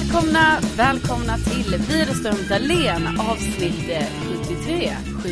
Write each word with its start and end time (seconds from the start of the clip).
Välkomna, 0.00 0.60
välkomna 0.76 1.38
till 1.38 1.76
Widerström 1.88 2.36
Dahlén 2.48 3.20
avsnitt 3.20 3.88
eh, 3.90 4.06
73, 4.66 4.96
7 5.22 5.30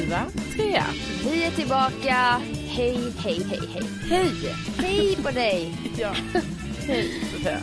3. 0.56 0.82
Vi 1.30 1.44
är 1.44 1.50
tillbaka. 1.50 2.40
Hej, 2.66 2.98
hej, 3.18 3.46
hej, 3.50 3.60
hej. 3.72 3.82
Hej! 4.10 4.54
Hej 4.78 5.16
på 5.22 5.30
dig. 5.30 5.74
Ja, 5.98 6.14
hej 6.86 7.10
Sofia. 7.32 7.58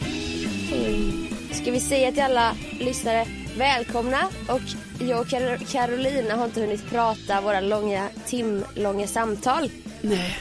Hej. 0.70 1.14
Ska 1.52 1.72
vi 1.72 1.80
säga 1.80 2.12
till 2.12 2.24
alla 2.24 2.56
lyssnare 2.80 3.26
välkomna 3.58 4.22
och 4.48 4.62
jag 5.00 5.20
och 5.22 5.28
Kar- 5.28 5.72
Carolina 5.72 6.36
har 6.36 6.46
inte 6.46 6.62
hunnit 6.62 6.90
prata 6.90 7.42
våra 7.42 7.62
långa, 7.62 8.08
timlånga 8.26 9.08
samtal 9.08 9.72
Nej. 10.02 10.40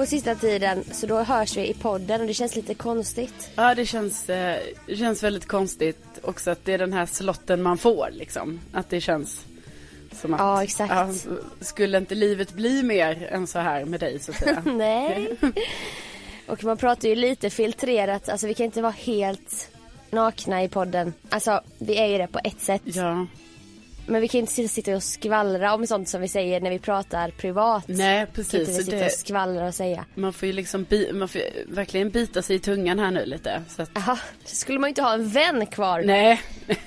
På 0.00 0.06
sista 0.06 0.34
tiden 0.34 0.84
så 0.92 1.06
då 1.06 1.22
hörs 1.22 1.56
vi 1.56 1.68
i 1.68 1.74
podden 1.74 2.20
och 2.20 2.26
det 2.26 2.34
känns 2.34 2.56
lite 2.56 2.74
konstigt. 2.74 3.50
Ja, 3.54 3.74
det 3.74 3.86
känns, 3.86 4.30
eh, 4.30 4.58
det 4.86 4.96
känns 4.96 5.22
väldigt 5.22 5.48
konstigt 5.48 6.04
också 6.22 6.50
att 6.50 6.64
det 6.64 6.72
är 6.72 6.78
den 6.78 6.92
här 6.92 7.06
slotten 7.06 7.62
man 7.62 7.78
får 7.78 8.08
liksom. 8.12 8.60
Att 8.72 8.90
det 8.90 9.00
känns 9.00 9.44
som 10.12 10.34
att, 10.34 10.40
Ja, 10.40 10.62
exakt. 10.62 10.92
ja, 10.94 11.08
skulle 11.60 11.98
inte 11.98 12.14
livet 12.14 12.52
bli 12.52 12.82
mer 12.82 13.28
än 13.32 13.46
så 13.46 13.58
här 13.58 13.84
med 13.84 14.00
dig 14.00 14.18
så 14.18 14.30
att 14.30 14.36
säga? 14.38 14.62
Nej. 14.64 15.36
Och 16.46 16.64
man 16.64 16.76
pratar 16.76 17.08
ju 17.08 17.14
lite 17.14 17.50
filtrerat, 17.50 18.28
alltså 18.28 18.46
vi 18.46 18.54
kan 18.54 18.66
inte 18.66 18.82
vara 18.82 18.92
helt 18.92 19.70
nakna 20.10 20.62
i 20.64 20.68
podden. 20.68 21.14
Alltså 21.28 21.60
vi 21.78 21.96
är 21.96 22.06
ju 22.06 22.18
det 22.18 22.26
på 22.26 22.40
ett 22.44 22.60
sätt. 22.60 22.82
ja. 22.84 23.26
Men 24.10 24.20
vi 24.20 24.28
kan 24.28 24.40
inte 24.40 24.68
sitta 24.68 24.94
och 24.96 25.02
skvallra 25.02 25.74
om 25.74 25.86
sånt 25.86 26.08
som 26.08 26.20
vi 26.20 26.28
säger 26.28 26.60
när 26.60 26.70
vi 26.70 26.78
pratar 26.78 27.30
privat. 27.30 27.84
Nej, 27.88 28.26
Kan 28.26 28.34
precis. 28.34 28.54
inte 28.54 28.72
vi 28.72 28.84
sitta 28.84 28.96
det, 28.96 29.04
och 29.04 29.10
skvallra 29.10 29.66
och 29.66 29.74
säga. 29.74 30.04
man 30.14 30.32
får 30.32 30.46
ju 30.46 30.52
liksom, 30.52 30.84
bi, 30.84 31.12
man 31.12 31.28
får 31.28 31.40
ju 31.40 31.46
verkligen 31.68 32.10
bita 32.10 32.42
sig 32.42 32.56
i 32.56 32.58
tungan 32.58 32.98
här 32.98 33.10
nu 33.10 33.24
lite. 33.26 33.62
Så 33.68 33.82
att, 33.82 33.90
Jaha, 33.94 34.18
så 34.44 34.54
skulle 34.56 34.78
man 34.78 34.88
inte 34.88 35.02
ha 35.02 35.12
en 35.14 35.28
vän 35.28 35.66
kvar 35.66 36.02
nej. 36.02 36.40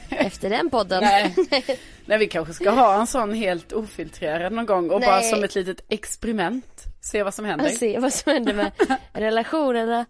efter 0.09 0.50
den 0.50 0.70
podden. 0.70 1.03
Nej. 1.03 1.36
Nej, 2.06 2.17
vi 2.17 2.28
kanske 2.28 2.53
ska 2.53 2.70
ha 2.70 3.00
en 3.00 3.08
sån 3.08 3.33
helt 3.33 3.73
ofiltrerad 3.73 4.53
någon 4.53 4.66
gång 4.66 4.89
och 4.89 5.02
bara 5.02 5.20
Nej. 5.20 5.30
som 5.30 5.44
ett 5.44 5.55
litet 5.55 5.86
experiment 5.89 6.83
se 7.02 7.23
vad 7.23 7.33
som 7.33 7.45
händer. 7.45 7.66
Och 7.66 7.72
se 7.80 8.00
vad 8.00 8.14
som 8.14 8.31
händer 8.33 8.53
med 8.53 8.72
relationerna. 9.14 10.05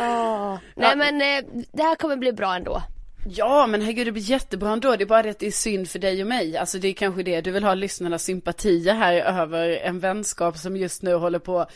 Åh. 0.00 0.58
Nej 0.76 0.88
Ja. 0.90 0.94
men 0.96 1.14
eh, 1.20 1.44
det 1.72 1.82
här 1.82 1.94
kommer 1.94 2.16
bli 2.16 2.32
bra 2.32 2.54
ändå. 2.56 2.82
Ja, 3.24 3.66
men 3.66 3.80
herregud 3.80 4.06
det 4.06 4.12
blir 4.12 4.30
jättebra 4.30 4.72
ändå. 4.72 4.96
Det 4.96 5.04
är 5.04 5.06
bara 5.06 5.22
det 5.22 5.30
att 5.30 5.38
det 5.38 5.46
är 5.46 5.50
synd 5.50 5.88
för 5.88 5.98
dig 5.98 6.22
och 6.22 6.28
mig. 6.28 6.56
Alltså 6.56 6.78
det 6.78 6.88
är 6.88 6.92
kanske 6.92 7.22
det 7.22 7.40
du 7.40 7.50
vill 7.50 7.64
ha 7.64 7.74
lyssnarnas 7.74 8.24
sympatier 8.24 8.94
här 8.94 9.14
över 9.14 9.68
en 9.68 9.98
vänskap 10.00 10.56
som 10.56 10.76
just 10.76 11.02
nu 11.02 11.14
håller 11.14 11.38
på, 11.38 11.66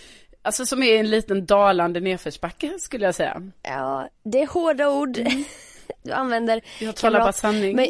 alltså 0.43 0.67
som 0.67 0.83
är 0.83 1.01
en 1.01 1.11
liten 1.11 1.47
dalande 1.47 2.01
nedförsbacke 2.01 2.79
skulle 2.79 3.05
jag 3.05 3.15
säga. 3.15 3.43
Ja, 3.63 4.09
det 4.25 4.43
är 4.43 4.47
hårda 4.47 4.89
ord 4.89 5.19
du 6.03 6.13
använder. 6.13 6.61
Jag 6.81 6.97
talar 6.97 7.21
bara 7.21 7.33
sanning. 7.33 7.77
Men 7.77 7.89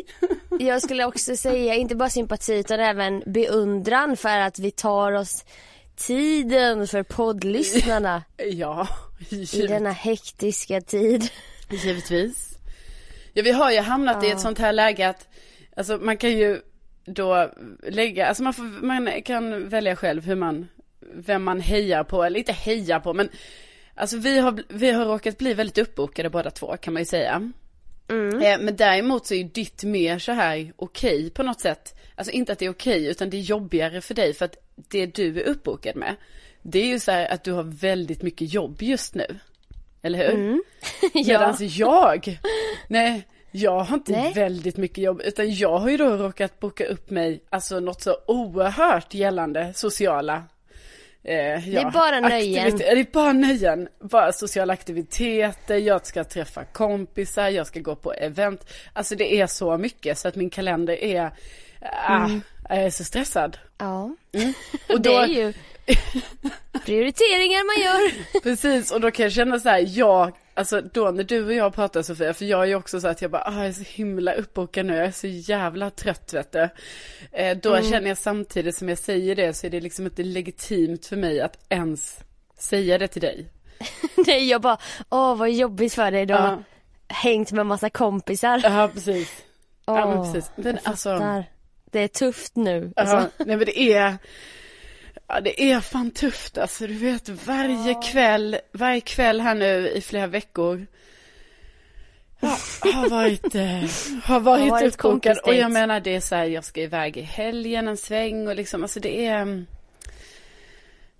jag 0.60 0.82
skulle 0.82 1.04
också 1.04 1.36
säga 1.36 1.74
inte 1.74 1.96
bara 1.96 2.10
sympati 2.10 2.54
utan 2.54 2.80
även 2.80 3.22
beundran 3.26 4.16
för 4.16 4.38
att 4.38 4.58
vi 4.58 4.70
tar 4.70 5.12
oss 5.12 5.44
tiden 5.96 6.86
för 6.88 7.02
poddlyssnarna 7.02 8.22
Ja, 8.36 8.88
i 9.52 9.66
denna 9.66 9.90
hektiska 9.92 10.80
tid. 10.80 11.30
Givetvis. 11.70 12.53
Ja, 13.36 13.42
vi 13.42 13.50
har 13.50 13.70
ju 13.72 13.80
hamnat 13.80 14.24
i 14.24 14.30
ett 14.30 14.40
sånt 14.40 14.58
här 14.58 14.72
läge 14.72 15.08
att, 15.08 15.28
alltså 15.76 15.98
man 15.98 16.16
kan 16.16 16.30
ju 16.30 16.60
då 17.06 17.50
lägga, 17.88 18.26
alltså 18.26 18.42
man, 18.42 18.54
får, 18.54 18.62
man 18.84 19.22
kan 19.22 19.68
välja 19.68 19.96
själv 19.96 20.24
hur 20.24 20.34
man, 20.36 20.68
vem 21.14 21.44
man 21.44 21.60
hejar 21.60 22.04
på, 22.04 22.24
eller 22.24 22.38
inte 22.38 22.52
hejar 22.52 23.00
på, 23.00 23.14
men 23.14 23.28
alltså 23.94 24.16
vi 24.16 24.38
har, 24.38 24.62
vi 24.68 24.90
har 24.90 25.04
råkat 25.06 25.38
bli 25.38 25.54
väldigt 25.54 25.78
uppbokade 25.78 26.30
båda 26.30 26.50
två 26.50 26.76
kan 26.76 26.92
man 26.92 27.02
ju 27.02 27.06
säga. 27.06 27.52
Eh, 28.42 28.60
Men 28.60 28.76
däremot 28.76 29.26
så 29.26 29.34
är 29.34 29.38
ju 29.38 29.44
ditt 29.44 29.84
mer 29.84 30.18
så 30.18 30.32
här 30.32 30.72
okej 30.76 31.30
på 31.30 31.42
något 31.42 31.60
sätt. 31.60 31.94
Alltså 32.14 32.32
inte 32.32 32.52
att 32.52 32.58
det 32.58 32.64
är 32.66 32.70
okej 32.70 33.06
utan 33.06 33.30
det 33.30 33.36
är 33.36 33.40
jobbigare 33.40 34.00
för 34.00 34.14
dig 34.14 34.34
för 34.34 34.44
att 34.44 34.56
det 34.74 35.06
du 35.06 35.40
är 35.40 35.44
uppbokad 35.44 35.96
med. 35.96 36.16
Det 36.62 36.78
är 36.78 36.86
ju 36.86 37.00
så 37.00 37.10
här 37.10 37.32
att 37.32 37.44
du 37.44 37.52
har 37.52 37.62
väldigt 37.62 38.22
mycket 38.22 38.52
jobb 38.52 38.82
just 38.82 39.14
nu. 39.14 39.38
Eller 40.04 40.18
hur? 40.18 40.60
Ja. 41.12 41.38
Medans 41.38 41.60
jag, 41.60 42.38
nej, 42.88 43.26
jag 43.50 43.80
har 43.80 43.96
inte 43.96 44.12
Nej. 44.12 44.32
väldigt 44.32 44.76
mycket 44.76 44.98
jobb 44.98 45.22
utan 45.24 45.54
jag 45.54 45.78
har 45.78 45.90
ju 45.90 45.96
då 45.96 46.16
råkat 46.16 46.60
boka 46.60 46.86
upp 46.86 47.10
mig, 47.10 47.40
alltså 47.50 47.80
något 47.80 48.02
så 48.02 48.16
oerhört 48.26 49.14
gällande 49.14 49.72
sociala 49.74 50.42
eh, 51.22 51.68
ja, 51.68 51.80
är 51.80 51.90
bara 51.90 52.20
nöjen. 52.20 52.76
Det 52.76 52.88
är 52.88 53.06
bara 53.12 53.32
nöjen, 53.32 53.88
bara 54.00 54.32
sociala 54.32 54.72
aktiviteter, 54.72 55.76
jag 55.76 56.06
ska 56.06 56.24
träffa 56.24 56.64
kompisar, 56.64 57.48
jag 57.48 57.66
ska 57.66 57.80
gå 57.80 57.96
på 57.96 58.12
event. 58.12 58.70
Alltså 58.92 59.14
det 59.14 59.40
är 59.40 59.46
så 59.46 59.78
mycket 59.78 60.18
så 60.18 60.28
att 60.28 60.36
min 60.36 60.50
kalender 60.50 61.04
är, 61.04 61.30
ah, 62.08 62.28
jag 62.68 62.78
är 62.78 62.90
så 62.90 63.04
stressad. 63.04 63.58
Ja, 63.78 64.16
Och 64.88 65.00
det 65.00 65.08
då, 65.08 65.18
är 65.18 65.26
ju 65.26 65.52
prioriteringar 66.84 67.64
man 67.66 67.82
gör. 67.84 68.40
Precis, 68.42 68.90
och 68.92 69.00
då 69.00 69.10
kan 69.10 69.22
jag 69.22 69.32
känna 69.32 69.60
så 69.60 69.68
här, 69.68 69.84
jag, 69.98 70.32
alltså 70.54 70.80
då 70.80 71.10
när 71.10 71.24
du 71.24 71.44
och 71.44 71.54
jag 71.54 71.74
pratar 71.74 72.02
Sofia, 72.02 72.34
för 72.34 72.44
jag 72.44 72.62
är 72.62 72.66
ju 72.66 72.74
också 72.74 73.00
så 73.00 73.08
att 73.08 73.22
jag 73.22 73.30
bara, 73.30 73.42
ah, 73.42 73.56
jag 73.58 73.66
är 73.66 73.72
så 73.72 73.82
himla 73.86 74.32
uppbokad 74.32 74.86
nu, 74.86 74.96
jag 74.96 75.06
är 75.06 75.10
så 75.10 75.26
jävla 75.26 75.90
trött 75.90 76.34
vet 76.34 76.52
du. 76.52 76.68
Eh, 77.32 77.56
då 77.56 77.82
känner 77.82 78.08
jag 78.08 78.18
samtidigt 78.18 78.76
som 78.76 78.88
jag 78.88 78.98
säger 78.98 79.34
det 79.36 79.54
så 79.54 79.66
är 79.66 79.70
det 79.70 79.80
liksom 79.80 80.04
inte 80.04 80.22
legitimt 80.22 81.06
för 81.06 81.16
mig 81.16 81.40
att 81.40 81.56
ens 81.68 82.18
säga 82.58 82.98
det 82.98 83.08
till 83.08 83.22
dig. 83.22 83.46
Nej, 84.26 84.48
jag 84.48 84.60
bara, 84.60 84.78
åh 85.10 85.36
vad 85.36 85.50
jobbigt 85.50 85.94
för 85.94 86.10
dig. 86.10 86.30
Har 86.32 86.38
Ja. 86.48 86.62
hängt 87.08 87.52
med 87.52 87.66
massa 87.66 87.90
kompisar. 87.90 88.60
Ja, 88.64 88.90
precis. 88.94 89.30
Ja, 89.86 90.06
men 90.14 90.32
precis. 90.32 90.50
Men 90.56 90.78
alltså. 90.84 91.42
Det 91.90 92.00
är 92.00 92.08
tufft 92.08 92.56
nu. 92.56 92.92
Alltså. 92.96 93.16
nej 93.38 93.56
men 93.56 93.58
det 93.66 93.78
är, 93.92 94.14
ja 95.26 95.40
det 95.40 95.70
är 95.70 95.80
fan 95.80 96.10
tufft 96.10 96.58
alltså, 96.58 96.86
du 96.86 96.94
vet 96.94 97.28
varje 97.28 97.94
kväll, 97.94 98.58
varje 98.72 99.00
kväll 99.00 99.40
här 99.40 99.54
nu 99.54 99.88
i 99.88 100.00
flera 100.00 100.26
veckor. 100.26 100.86
Ja, 102.40 102.58
har 102.92 103.08
varit, 103.10 103.54
eh, 103.54 104.22
har 104.24 104.40
varit, 104.40 104.64
uppbokad 104.64 104.96
kompisdejt. 104.96 105.40
och 105.42 105.54
jag 105.54 105.72
menar 105.72 106.00
det 106.00 106.16
är 106.16 106.20
så 106.20 106.34
här, 106.34 106.44
jag 106.44 106.64
ska 106.64 106.80
iväg 106.80 107.16
i 107.16 107.22
helgen 107.22 107.88
en 107.88 107.96
sväng 107.96 108.48
och 108.48 108.56
liksom, 108.56 108.82
alltså 108.82 109.00
det 109.00 109.26
är, 109.26 109.40
mm, 109.42 109.66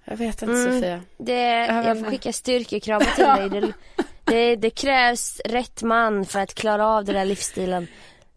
jag 0.04 0.16
vet 0.16 0.43
inte 0.43 0.54
Mm. 0.54 0.72
Sofia. 0.72 1.03
Det, 1.16 1.60
vet 1.60 1.87
jag 1.87 2.00
får 2.00 2.10
skicka 2.10 2.32
styrkekramar 2.32 3.14
till 3.14 3.60
dig. 3.60 3.60
Det, 4.26 4.37
det, 4.37 4.56
det 4.56 4.70
krävs 4.70 5.41
rätt 5.44 5.82
man 5.82 6.25
för 6.25 6.41
att 6.41 6.54
klara 6.54 6.87
av 6.87 7.04
den 7.04 7.14
där 7.14 7.25
livsstilen 7.25 7.87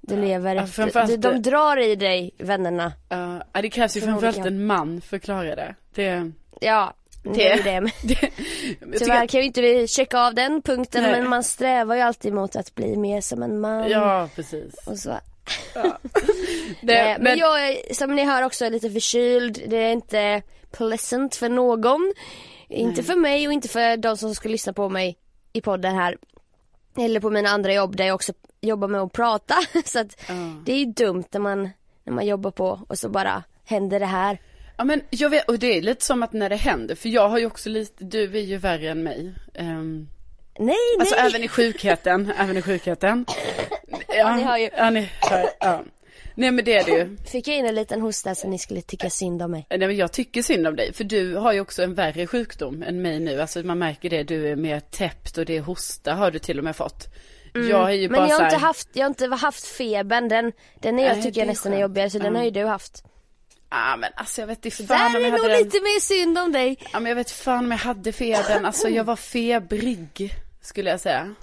du 0.07 0.21
lever 0.21 0.55
Ja, 0.55 0.63
efter. 0.63 1.07
De, 1.07 1.17
de 1.17 1.41
drar 1.41 1.77
i 1.77 1.95
dig, 1.95 2.31
vännerna. 2.37 2.85
Uh, 3.13 3.41
ja, 3.53 3.61
det 3.61 3.69
krävs 3.69 3.97
ju 3.97 4.01
framförallt 4.01 4.37
en 4.37 4.65
man 4.65 5.01
för 5.01 5.17
att 5.17 5.23
klara 5.23 5.55
det. 5.55 5.75
Det, 5.95 6.31
Ja, 6.61 6.93
det 7.23 7.47
är 7.47 7.63
det. 7.63 7.81
Men 7.81 7.91
det 8.03 8.31
jag 8.79 8.99
Tyvärr 8.99 9.27
kan 9.27 9.39
ju 9.39 9.45
inte 9.45 9.61
vi 9.61 9.87
checka 9.87 10.19
av 10.19 10.35
den 10.35 10.61
punkten 10.61 11.03
Nej. 11.03 11.11
men 11.11 11.29
man 11.29 11.43
strävar 11.43 11.95
ju 11.95 12.01
alltid 12.01 12.33
mot 12.33 12.55
att 12.55 12.75
bli 12.75 12.97
mer 12.97 13.21
som 13.21 13.43
en 13.43 13.59
man. 13.59 13.89
ja 13.89 14.29
precis. 14.35 14.87
Och 14.87 14.97
så. 14.97 15.19
Ja. 15.75 15.83
Nej, 16.81 17.15
Det, 17.15 17.17
men, 17.19 17.37
jag 17.37 17.69
är, 17.69 17.93
som 17.93 18.15
ni 18.15 18.23
hör 18.23 18.41
också 18.41 18.69
lite 18.69 18.89
förkyld. 18.89 19.63
Det 19.67 19.77
är 19.77 19.91
inte 19.91 20.41
pleasant 20.71 21.35
för 21.35 21.49
någon. 21.49 22.13
Inte 22.69 23.03
för 23.03 23.15
mig 23.15 23.47
och 23.47 23.53
inte 23.53 23.67
för 23.67 23.97
de 23.97 24.17
som 24.17 24.35
ska 24.35 24.49
lyssna 24.49 24.73
på 24.73 24.89
mig 24.89 25.17
i 25.53 25.61
podden 25.61 25.95
här. 25.95 26.17
Eller 26.97 27.19
på 27.19 27.29
mina 27.29 27.49
andra 27.49 27.73
jobb 27.73 27.95
där 27.95 28.05
jag 28.05 28.15
också 28.15 28.33
jobbar 28.67 28.87
med 28.87 29.01
att 29.01 29.13
prata. 29.13 29.55
Så 29.85 29.99
att 29.99 30.21
Ja. 30.27 30.33
det 30.65 30.71
är 30.71 30.77
ju 30.79 30.85
dumt 30.85 31.23
när 31.31 31.39
man, 31.39 31.69
när 32.03 32.13
man 32.13 32.25
jobbar 32.25 32.51
på 32.51 32.81
och 32.87 32.99
så 32.99 33.09
bara 33.09 33.43
händer 33.65 33.99
det 33.99 34.05
här. 34.05 34.37
Ja 34.77 34.83
men 34.83 35.01
jag 35.09 35.29
vet, 35.29 35.47
och 35.49 35.59
det 35.59 35.77
är 35.77 35.81
lite 35.81 36.05
som 36.05 36.23
att 36.23 36.33
när 36.33 36.49
det 36.49 36.55
händer, 36.55 36.95
för 36.95 37.09
jag 37.09 37.29
har 37.29 37.37
ju 37.39 37.45
också 37.45 37.69
lite, 37.69 38.03
du 38.03 38.23
är 38.37 38.41
ju 38.41 38.57
värre 38.57 38.89
än 38.89 39.03
mig. 39.03 39.33
Um, 39.59 40.09
Nej, 40.59 40.75
alltså 40.99 41.15
nej. 41.15 41.25
även 41.29 41.43
i 41.43 41.47
sjukheten, 41.47 42.31
även 42.37 42.57
i 42.57 42.61
sjukheten. 42.61 43.25
Ja, 44.07 44.35
ni 44.35 44.43
hör 44.43 44.57
ju. 44.57 44.69
Ja, 44.77 44.89
ni 44.89 45.09
hör, 45.21 45.45
ja. 45.59 45.83
Nej 46.35 46.51
men 46.51 46.65
det 46.65 46.73
är 46.77 46.83
det 46.85 46.91
ju. 46.91 47.17
Fick 47.17 47.47
jag 47.47 47.57
in 47.57 47.65
en 47.65 47.75
liten 47.75 48.01
hosta 48.01 48.35
så 48.35 48.47
ni 48.47 48.59
skulle 48.59 48.81
tycka 48.81 49.09
synd 49.09 49.41
om 49.41 49.51
mig. 49.51 49.65
Nej 49.69 49.79
men 49.79 49.95
jag 49.95 50.11
tycker 50.11 50.41
synd 50.41 50.67
om 50.67 50.75
dig, 50.75 50.93
för 50.93 51.03
du 51.03 51.35
har 51.35 51.53
ju 51.53 51.59
också 51.61 51.83
en 51.83 51.93
värre 51.93 52.27
sjukdom 52.27 52.83
än 52.83 53.01
mig 53.01 53.19
nu. 53.19 53.41
Alltså 53.41 53.59
man 53.63 53.79
märker 53.79 54.09
det, 54.09 54.23
du 54.23 54.47
är 54.49 54.55
mer 54.55 54.79
täppt 54.79 55.37
och 55.37 55.45
det 55.45 55.57
är 55.57 55.61
hosta 55.61 56.13
har 56.13 56.31
du 56.31 56.39
till 56.39 56.57
och 56.57 56.63
med 56.63 56.75
fått. 56.75 57.07
Jag 57.53 57.89
är 57.89 57.93
ju 57.93 58.05
Mm. 58.05 58.11
Men 58.11 58.21
bara 58.21 58.27
jag 58.29 58.35
har, 58.35 58.43
här, 58.43 58.51
inte 58.53 58.65
haft, 58.65 58.87
jag 58.93 59.03
har 59.05 59.09
inte 59.09 59.27
haft 59.35 59.65
febern, 59.67 60.27
den, 60.27 60.51
den 60.81 60.99
är 60.99 61.03
jag 61.05 61.13
Nej, 61.13 61.23
tycker 61.23 61.39
jag 61.41 61.45
är 61.45 61.51
nästan 61.51 61.73
är 61.73 61.79
jobbigare 61.81 62.09
så 62.09 62.19
den 62.19 62.33
Ja. 62.33 62.39
har 62.39 62.45
ju 62.45 62.51
du 62.51 62.65
haft. 62.65 63.03
ah, 63.69 63.95
men 63.97 64.09
alltså 64.15 64.41
jag 64.41 64.47
vet 64.47 64.65
inte 64.65 64.83
Där 64.83 64.95
fan 64.97 65.07
om 65.09 65.15
är 65.15 65.19
jag 65.19 65.31
nog 65.31 65.41
hade 65.41 65.53
den. 65.53 65.63
lite 65.63 65.77
mer 65.81 65.99
synd 65.99 66.37
om 66.37 66.51
dig. 66.51 66.77
Ja 66.93 66.99
men 66.99 67.09
jag 67.09 67.15
vet 67.15 67.31
fan 67.31 67.65
om 67.65 67.71
jag 67.71 67.77
hade 67.77 68.11
febern, 68.11 68.65
alltså 68.65 68.89
jag 68.89 69.03
var 69.03 69.15
febrig, 69.15 70.33
skulle 70.61 70.89
jag 70.89 70.99
säga. 70.99 71.35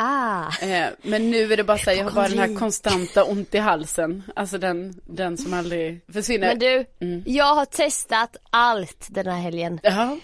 Ah. 0.00 0.44
Eh, 0.62 0.86
men 1.02 1.30
nu 1.30 1.52
är 1.52 1.56
det 1.56 1.64
bara 1.64 1.78
så 1.78 1.90
här, 1.90 1.96
jag 1.96 2.04
har 2.04 2.10
bara 2.10 2.28
den 2.28 2.38
här 2.38 2.54
konstanta 2.58 3.24
ont 3.24 3.54
i 3.54 3.58
halsen. 3.58 4.22
Alltså 4.36 4.58
den, 4.58 5.00
den 5.04 5.38
som 5.38 5.54
aldrig 5.54 6.00
försvinner. 6.12 6.48
Men 6.48 6.58
du, 6.58 6.84
Mm. 7.00 7.22
jag 7.26 7.54
har 7.54 7.64
testat 7.64 8.36
allt 8.50 9.06
den 9.10 9.26
här 9.26 9.40
helgen. 9.40 9.80
Ja. 9.82 10.16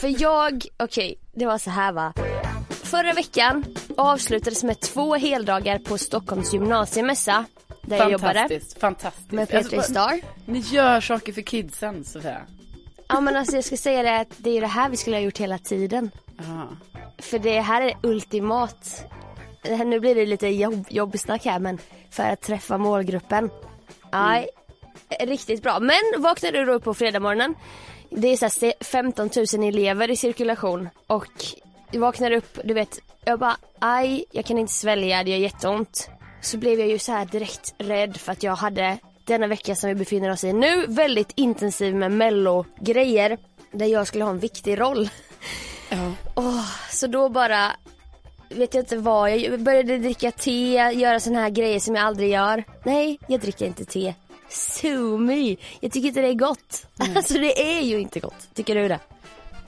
För 0.00 0.22
jag, 0.22 0.66
okej, 0.76 1.18
det 1.34 1.46
var 1.46 1.58
så 1.58 1.70
här 1.70 1.92
va. 1.92 2.12
Förra 2.90 3.12
veckan 3.12 3.64
avslutades 3.96 4.64
med 4.64 4.80
två 4.80 5.14
heldagar 5.14 5.78
på 5.78 5.98
Stockholms 5.98 6.52
gymnasiemässa. 6.52 7.44
Där 7.82 7.96
jag 7.96 8.10
jobbade. 8.12 8.60
Fantastiskt. 8.80 9.30
Med 9.32 9.48
Petri 9.48 9.76
Alltså, 9.76 9.92
Star. 9.92 10.20
Ni 10.44 10.58
gör 10.58 11.00
saker 11.00 11.32
för 11.32 11.42
kidsen 11.42 12.04
Sofia. 12.04 12.40
Ja 13.08 13.20
men 13.20 13.36
alltså 13.36 13.54
jag 13.56 13.64
ska 13.64 13.76
säga 13.76 14.02
det 14.02 14.16
att 14.20 14.28
det 14.36 14.50
är 14.56 14.60
det 14.60 14.66
här 14.66 14.88
vi 14.88 14.96
skulle 14.96 15.16
ha 15.16 15.20
gjort 15.20 15.38
hela 15.38 15.58
tiden. 15.58 16.10
Ja. 16.36 16.68
För 17.18 17.38
det 17.38 17.60
här 17.60 17.82
är 17.82 17.96
ultimat. 18.02 19.04
Här- 19.62 19.84
Nu 19.84 20.00
blir 20.00 20.14
det 20.14 20.26
lite 20.26 20.48
jobb, 20.48 20.86
jobbsnack 20.90 21.44
här 21.44 21.58
men 21.58 21.78
för 22.10 22.22
att 22.22 22.40
träffa 22.40 22.78
målgruppen. 22.78 23.50
Nej, 24.12 24.48
riktigt 25.20 25.62
bra. 25.62 25.80
Men 25.80 26.22
vaknar 26.22 26.52
du 26.52 26.64
då 26.64 26.72
upp 26.72 26.84
på 26.84 26.94
fredag 26.94 27.20
morgonen. 27.20 27.54
Det 28.10 28.28
är 28.28 28.36
så 28.36 28.44
här 28.44 28.50
se- 28.50 28.74
15 28.80 29.30
000 29.56 29.68
elever 29.68 30.10
i 30.10 30.16
cirkulation 30.16 30.88
och 31.06 31.26
jag 31.90 32.00
vaknar 32.00 32.30
upp, 32.30 32.58
du 32.64 32.74
vet, 32.74 32.98
jag 33.24 33.38
bara 33.38 33.56
aj, 33.78 34.24
jag 34.32 34.44
kan 34.44 34.58
inte 34.58 34.72
svälja, 34.72 35.24
det 35.24 35.30
gör 35.30 35.38
jätteont. 35.38 36.10
Så 36.42 36.58
blev 36.58 36.78
jag 36.78 36.88
ju 36.88 36.98
så 36.98 37.12
här 37.12 37.24
direkt 37.24 37.74
rädd 37.78 38.16
för 38.16 38.32
att 38.32 38.42
jag 38.42 38.56
hade 38.56 38.98
denna 39.24 39.46
vecka 39.46 39.74
som 39.74 39.88
vi 39.88 39.94
befinner 39.94 40.30
oss 40.30 40.44
i 40.44 40.52
nu 40.52 40.86
väldigt 40.86 41.32
intensiv 41.34 41.94
med 41.94 42.12
mello-grejer 42.12 43.38
där 43.72 43.86
jag 43.86 44.06
skulle 44.06 44.24
ha 44.24 44.30
en 44.30 44.38
viktig 44.38 44.80
roll. 44.80 45.08
Ja. 45.90 46.12
Åh, 46.34 46.66
så 46.90 47.06
då 47.06 47.28
bara 47.28 47.72
vet 48.48 48.74
jag 48.74 48.82
inte 48.82 48.96
vad, 48.96 49.36
jag 49.36 49.60
började 49.60 49.98
dricka 49.98 50.30
te, 50.30 50.72
göra 50.74 51.20
såna 51.20 51.40
här 51.40 51.50
grejer 51.50 51.80
som 51.80 51.94
jag 51.94 52.04
aldrig 52.04 52.30
gör. 52.30 52.64
Nej, 52.84 53.18
jag 53.26 53.40
dricker 53.40 53.66
inte 53.66 53.84
te. 53.84 54.14
Sue 54.48 55.18
me. 55.18 55.56
Jag 55.80 55.92
tycker 55.92 56.08
inte 56.08 56.20
det 56.20 56.28
är 56.28 56.34
gott. 56.34 56.86
Alltså 57.16 57.34
det 57.34 57.78
är 57.78 57.80
ju 57.80 58.00
inte 58.00 58.20
gott. 58.20 58.48
Tycker 58.54 58.74
du 58.74 58.88
det? 58.88 58.98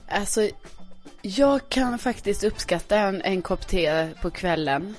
Alltså, 0.08 0.48
jag 1.22 1.68
kan 1.68 1.98
faktiskt 1.98 2.44
uppskatta 2.44 2.96
en, 2.98 3.22
en 3.22 3.42
kopp 3.42 3.66
te 3.68 4.08
på 4.22 4.30
kvällen. 4.30 4.94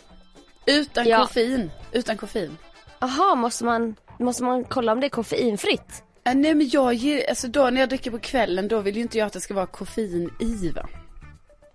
Utan 0.66 1.08
Ja. 1.08 1.22
koffein. 1.22 1.72
Utan 1.92 2.18
koffein. 2.18 2.58
Jaha, 3.00 3.36
måste 3.36 3.66
man, 3.66 3.96
måste 4.20 4.44
man 4.44 4.64
kolla 4.64 4.92
om 4.92 5.00
det 5.00 5.08
är 5.08 5.10
koffeinfritt? 5.10 6.04
Äh, 6.26 6.36
nej 6.36 6.56
men 6.56 6.70
jag 6.70 6.94
ger, 6.94 7.30
alltså 7.30 7.48
då 7.48 7.70
när 7.70 7.80
jag 7.80 7.90
dricker 7.90 8.12
på 8.12 8.20
kvällen 8.20 8.68
då 8.68 8.80
vill 8.80 8.96
ju 8.96 9.02
inte 9.02 9.18
jag 9.18 9.26
att 9.26 9.34
det 9.34 9.42
ska 9.42 9.54
vara 9.54 9.66
koffein 9.66 10.30
i 10.40 10.70
va? 10.70 10.88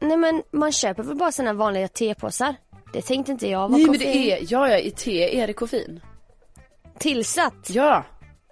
Nej 0.01 0.17
men 0.17 0.43
man 0.51 0.73
köper 0.73 1.03
väl 1.03 1.17
bara 1.17 1.33
såna 1.33 1.53
vanliga 1.53 1.89
tepåsar? 1.89 2.55
Det 2.93 3.03
tänkte 3.03 3.33
inte 3.33 3.49
jag 3.49 3.61
var 3.61 3.69
nej 3.69 3.85
men 3.87 3.95
koffein 3.95 4.13
det 4.13 4.33
är, 4.33 4.47
ja 4.53 4.69
ja 4.69 4.79
i 4.79 4.91
te 4.91 5.41
är 5.41 5.47
det 5.47 5.53
koffein. 5.53 6.01
tillsatt. 6.99 7.71
Ja, 7.71 8.05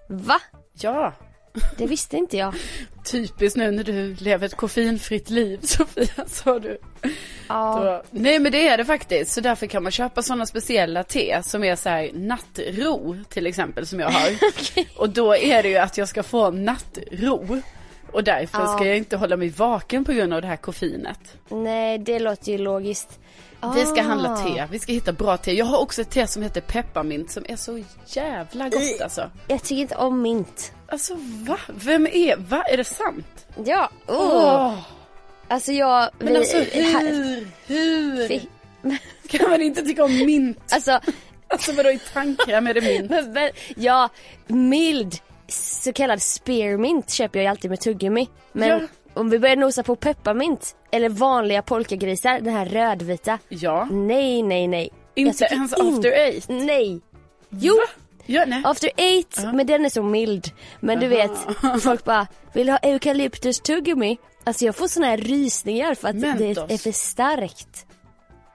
Va? 0.08 0.40
ja. 0.72 1.12
Det 1.76 1.86
visste 1.86 2.16
inte 2.16 2.36
jag. 2.36 2.54
Typiskt 3.04 3.56
nu 3.56 3.70
när 3.70 3.84
du 3.84 4.14
lever 4.14 4.46
ett 4.46 4.56
koffeinfritt 4.56 5.30
liv 5.30 5.58
Sofia 5.62 6.24
sa 6.26 6.58
du. 6.58 6.78
Ja. 7.48 7.80
Då, 7.84 8.18
nej 8.18 8.38
men 8.38 8.52
det 8.52 8.68
är 8.68 8.76
det 8.76 8.84
faktiskt. 8.84 9.32
Så 9.32 9.40
därför 9.40 9.66
kan 9.66 9.82
man 9.82 9.92
köpa 9.92 10.22
sådana 10.22 10.46
speciella 10.46 11.02
te 11.04 11.40
som 11.44 11.64
är 11.64 11.76
så 11.76 11.88
här 11.88 12.10
nattro 12.14 13.16
till 13.28 13.46
exempel 13.46 13.86
som 13.86 14.00
jag 14.00 14.10
har. 14.10 14.30
Och 14.96 15.10
då 15.10 15.36
är 15.36 15.62
det 15.62 15.68
ju 15.68 15.76
att 15.76 15.98
jag 15.98 16.08
ska 16.08 16.22
få 16.22 16.50
nattro. 16.50 17.60
Och 18.12 18.24
därför 18.24 18.60
Ja. 18.60 18.76
ska 18.76 18.86
jag 18.86 18.96
inte 18.96 19.16
hålla 19.16 19.36
mig 19.36 19.48
vaken 19.48 20.04
på 20.04 20.12
grund 20.12 20.34
av 20.34 20.42
det 20.42 20.48
här 20.48 20.56
koffeinet. 20.56 21.18
Nej, 21.48 21.98
det 21.98 22.18
låter 22.18 22.52
ju 22.52 22.58
logiskt. 22.58 23.18
Vi 23.74 23.80
ska 23.86 24.00
Ah. 24.00 24.04
handla 24.04 24.36
te, 24.36 24.66
vi 24.70 24.78
ska 24.78 24.92
hitta 24.92 25.12
bra 25.12 25.36
te. 25.36 25.52
Jag 25.52 25.66
har 25.66 25.78
också 25.78 26.00
ett 26.02 26.10
te 26.10 26.26
som 26.26 26.42
heter 26.42 26.60
pepparmint 26.60 27.30
som 27.30 27.44
är 27.48 27.56
så 27.56 27.82
jävla 28.06 28.68
gott 28.68 29.00
alltså. 29.02 29.30
Jag 29.48 29.62
tycker 29.62 29.82
inte 29.82 29.96
om 29.96 30.22
mint. 30.22 30.72
Alltså 30.88 31.14
va? 31.46 31.58
Vem 31.68 32.06
är, 32.06 32.36
va? 32.36 32.62
Är 32.62 32.76
det 32.76 32.84
sant? 32.84 33.46
Ja, 33.64 33.90
oh. 34.06 34.16
Åh! 34.16 34.78
Alltså 35.48 35.72
jag... 35.72 36.10
Men 36.18 36.28
vi- 36.28 36.36
alltså 36.36 36.56
här- 36.58 37.06
hur, 37.06 37.48
hur? 37.66 38.28
vi- 38.28 38.48
Kan 39.28 39.50
man 39.50 39.62
inte 39.62 39.82
tycka 39.82 40.04
om 40.04 40.16
mint? 40.26 40.72
Alltså, 40.72 41.00
Alltså 41.48 41.72
vadå 41.72 41.90
i 41.90 41.98
tandkräm 42.12 42.66
är 42.66 42.74
det 42.74 42.80
mint? 42.80 43.10
men, 43.10 43.32
men, 43.32 43.50
ja, 43.76 44.08
mild 44.46 45.14
så 45.48 45.92
kallad 45.92 46.22
spearmint 46.22 47.10
köper 47.10 47.38
jag 47.38 47.44
ju 47.44 47.50
alltid 47.50 47.70
med 47.70 47.80
tuggummi. 47.80 48.28
Men 48.52 48.68
Ja. 48.68 48.80
om 49.14 49.30
vi 49.30 49.38
börjar 49.38 49.56
nosa 49.56 49.82
på 49.82 49.96
pepparmint 49.96 50.76
eller 50.90 51.08
vanliga 51.08 51.62
polkagrisar, 51.62 52.40
den 52.40 52.54
här 52.54 52.66
rödvita. 52.66 53.38
Ja. 53.48 53.88
Nej, 53.90 54.42
nej, 54.42 54.68
nej. 54.68 54.90
Inte 55.14 55.44
ens 55.44 55.72
inte- 55.78 55.82
after 55.96 56.10
eight? 56.12 56.44
Nej. 56.48 57.00
Jo, 57.50 57.74
Ja, 58.26 58.44
nej. 58.46 58.62
after 58.64 58.90
eight, 58.96 59.36
men 59.54 59.66
den 59.66 59.84
är 59.84 59.88
så 59.90 60.02
mild. 60.02 60.50
Men 60.80 61.00
du 61.00 61.06
vet, 61.08 61.30
folk 61.82 62.04
bara, 62.04 62.26
vill 62.52 62.66
du 62.66 62.72
ha 62.72 62.78
eukalyptus 62.78 63.60
tuggummi? 63.60 64.18
Alltså 64.44 64.64
jag 64.64 64.76
får 64.76 64.88
såna 64.88 65.06
här 65.06 65.16
rysningar 65.16 65.94
för 65.94 66.08
att 66.08 66.16
Mentos. 66.16 66.68
det 66.68 66.74
är 66.74 66.78
för 66.78 66.92
starkt. 66.92 67.86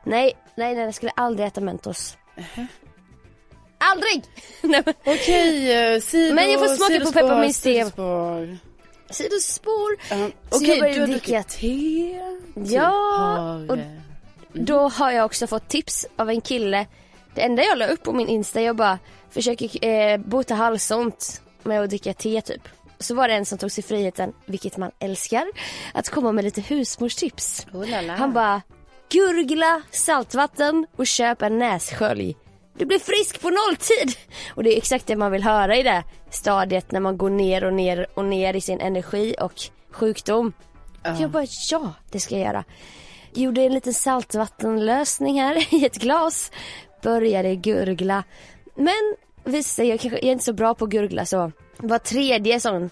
Nej, 0.04 0.34
nej, 0.56 0.76
nej, 0.76 0.84
jag 0.86 0.96
skulle 0.96 1.12
aldrig 1.16 1.48
äta 1.48 1.62
Mentos. 1.62 2.18
Aldrig! 3.78 4.24
nej, 4.62 4.82
men, 4.86 4.94
Okej, 5.06 5.72
eh, 5.94 6.00
sido, 6.02 6.36
Men 6.36 6.52
jag 6.52 6.60
får 6.60 6.68
smaka 6.68 6.80
på 6.80 6.94
sidospår, 6.94 7.22
pepparmintste. 7.22 7.92
sidospår. 9.10 9.92
Um, 10.14 10.32
Okej, 10.50 10.80
började 10.80 10.94
du 10.96 11.02
har 11.02 11.08
druckit 11.08 11.48
te? 11.48 12.20
Du 12.56 12.74
Ja, 12.74 13.56
och- 13.70 13.78
Då 14.54 14.90
har 14.90 15.12
jag 15.12 15.26
också 15.26 15.48
fått 15.48 15.70
tips 15.70 16.06
av 16.16 16.30
en 16.30 16.42
kille. 16.42 16.86
Det 17.36 17.42
enda 17.42 17.64
jag 17.64 17.78
la 17.78 17.88
upp 17.88 18.04
på 18.04 18.14
min 18.14 18.28
Insta, 18.28 18.62
jag 18.62 18.76
bara 18.76 19.00
försöker 19.32 19.86
eh, 19.86 20.18
bota 20.18 20.56
halsont 20.56 21.42
med 21.64 21.82
att 21.82 21.90
dricka 21.90 22.14
te 22.14 22.42
typ. 22.42 22.62
Så 23.00 23.16
var 23.16 23.28
det 23.28 23.34
en 23.34 23.46
som 23.46 23.58
tog 23.58 23.72
sig 23.72 23.84
friheten, 23.84 24.34
vilket 24.46 24.78
man 24.78 24.92
älskar, 25.00 25.46
att 25.94 26.10
komma 26.10 26.32
med 26.32 26.44
lite 26.44 26.62
husmorstips. 26.62 27.68
Oh. 27.74 28.08
Han 28.08 28.34
bara, 28.34 28.62
gurgla 29.10 29.82
saltvatten 29.92 30.88
och 30.96 31.08
köp 31.08 31.42
en 31.42 31.60
nässkölj. 31.60 32.36
Du 32.74 32.86
blir 32.86 33.00
frisk 33.00 33.42
på 33.42 33.50
nolltid! 33.50 34.18
Och 34.56 34.64
det 34.64 34.74
är 34.74 34.78
exakt 34.78 35.08
det 35.08 35.16
man 35.16 35.32
vill 35.32 35.44
höra 35.44 35.76
i 35.76 35.84
det 35.84 36.04
stadiet 36.30 36.92
när 36.92 37.00
man 37.00 37.18
går 37.18 37.30
ner 37.30 37.64
och 37.64 37.74
ner 37.74 38.08
och 38.14 38.26
ner 38.26 38.54
i 38.54 38.62
sin 38.62 38.82
energi 38.82 39.36
och 39.40 39.54
sjukdom. 39.92 40.54
Jag 41.20 41.32
bara, 41.32 41.46
ja, 41.72 41.94
det 42.12 42.20
ska 42.20 42.36
jag 42.36 42.46
göra. 42.46 42.64
Gjorde 43.34 43.62
en 43.62 43.74
liten 43.74 43.94
saltvattenlösning 43.94 45.42
här 45.42 45.74
i 45.74 45.86
ett 45.86 45.96
glas. 45.96 46.52
Började 47.02 47.56
gurgla. 47.56 48.24
Men 48.76 49.16
sig, 49.64 49.88
jag, 49.88 50.00
kanske, 50.00 50.18
jag 50.20 50.24
är 50.28 50.32
inte 50.32 50.44
så 50.46 50.54
bra 50.54 50.76
på 50.76 50.86
att 50.86 50.92
gurgla 50.92 51.26
så. 51.26 51.52
Var 51.78 51.98
tredje 51.98 52.60
sån, 52.60 52.90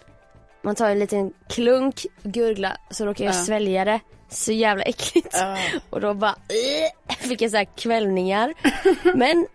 man 0.61 0.75
tar 0.75 0.89
en 0.89 0.99
liten 0.99 1.33
klunk, 1.49 2.05
gurgla, 2.23 2.77
så 2.89 3.05
råkar 3.05 3.25
jag 3.25 3.33
Ja. 3.35 3.43
svälja 3.43 3.85
det. 3.85 3.99
Så 4.29 4.51
jävla 4.51 4.83
äckligt. 4.83 5.27
Ja. 5.33 5.57
Och 5.89 6.01
då 6.01 6.13
bara 6.13 6.31
"Ugh", 6.49 7.17
fick 7.19 7.41
jag 7.41 7.51
så 7.51 7.57
här 7.57 7.67
kvällningar. 7.77 8.53
Men 9.17 9.47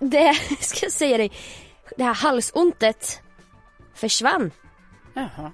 det, 0.00 0.34
ska 0.60 0.86
jag 0.86 0.92
säga 0.92 1.16
dig, 1.18 1.32
det 1.96 2.04
här 2.04 2.14
halsontet 2.14 3.20
försvann. 3.94 4.50
Jaha. 5.14 5.52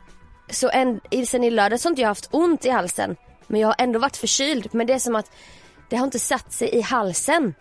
Så 0.51 0.69
en, 0.71 1.01
sen 1.27 1.45
i 1.45 1.51
lördags 1.51 1.85
har 1.85 1.91
inte 1.91 2.01
jag 2.03 2.09
haft 2.09 2.29
ont 2.31 2.65
i 2.67 2.71
halsen. 2.71 3.17
Men 3.47 3.61
jag 3.61 3.69
har 3.69 3.75
ändå 3.79 3.99
varit 3.99 4.17
förkyld. 4.17 4.69
Men 4.75 4.87
det 4.87 4.93
är 4.93 4.99
som 4.99 5.17
att 5.17 5.31
det 5.91 5.97
har 5.97 6.05
inte 6.05 6.19
satt 6.19 6.53
sig 6.53 6.69
i 6.69 6.81
halsen. 6.81 7.55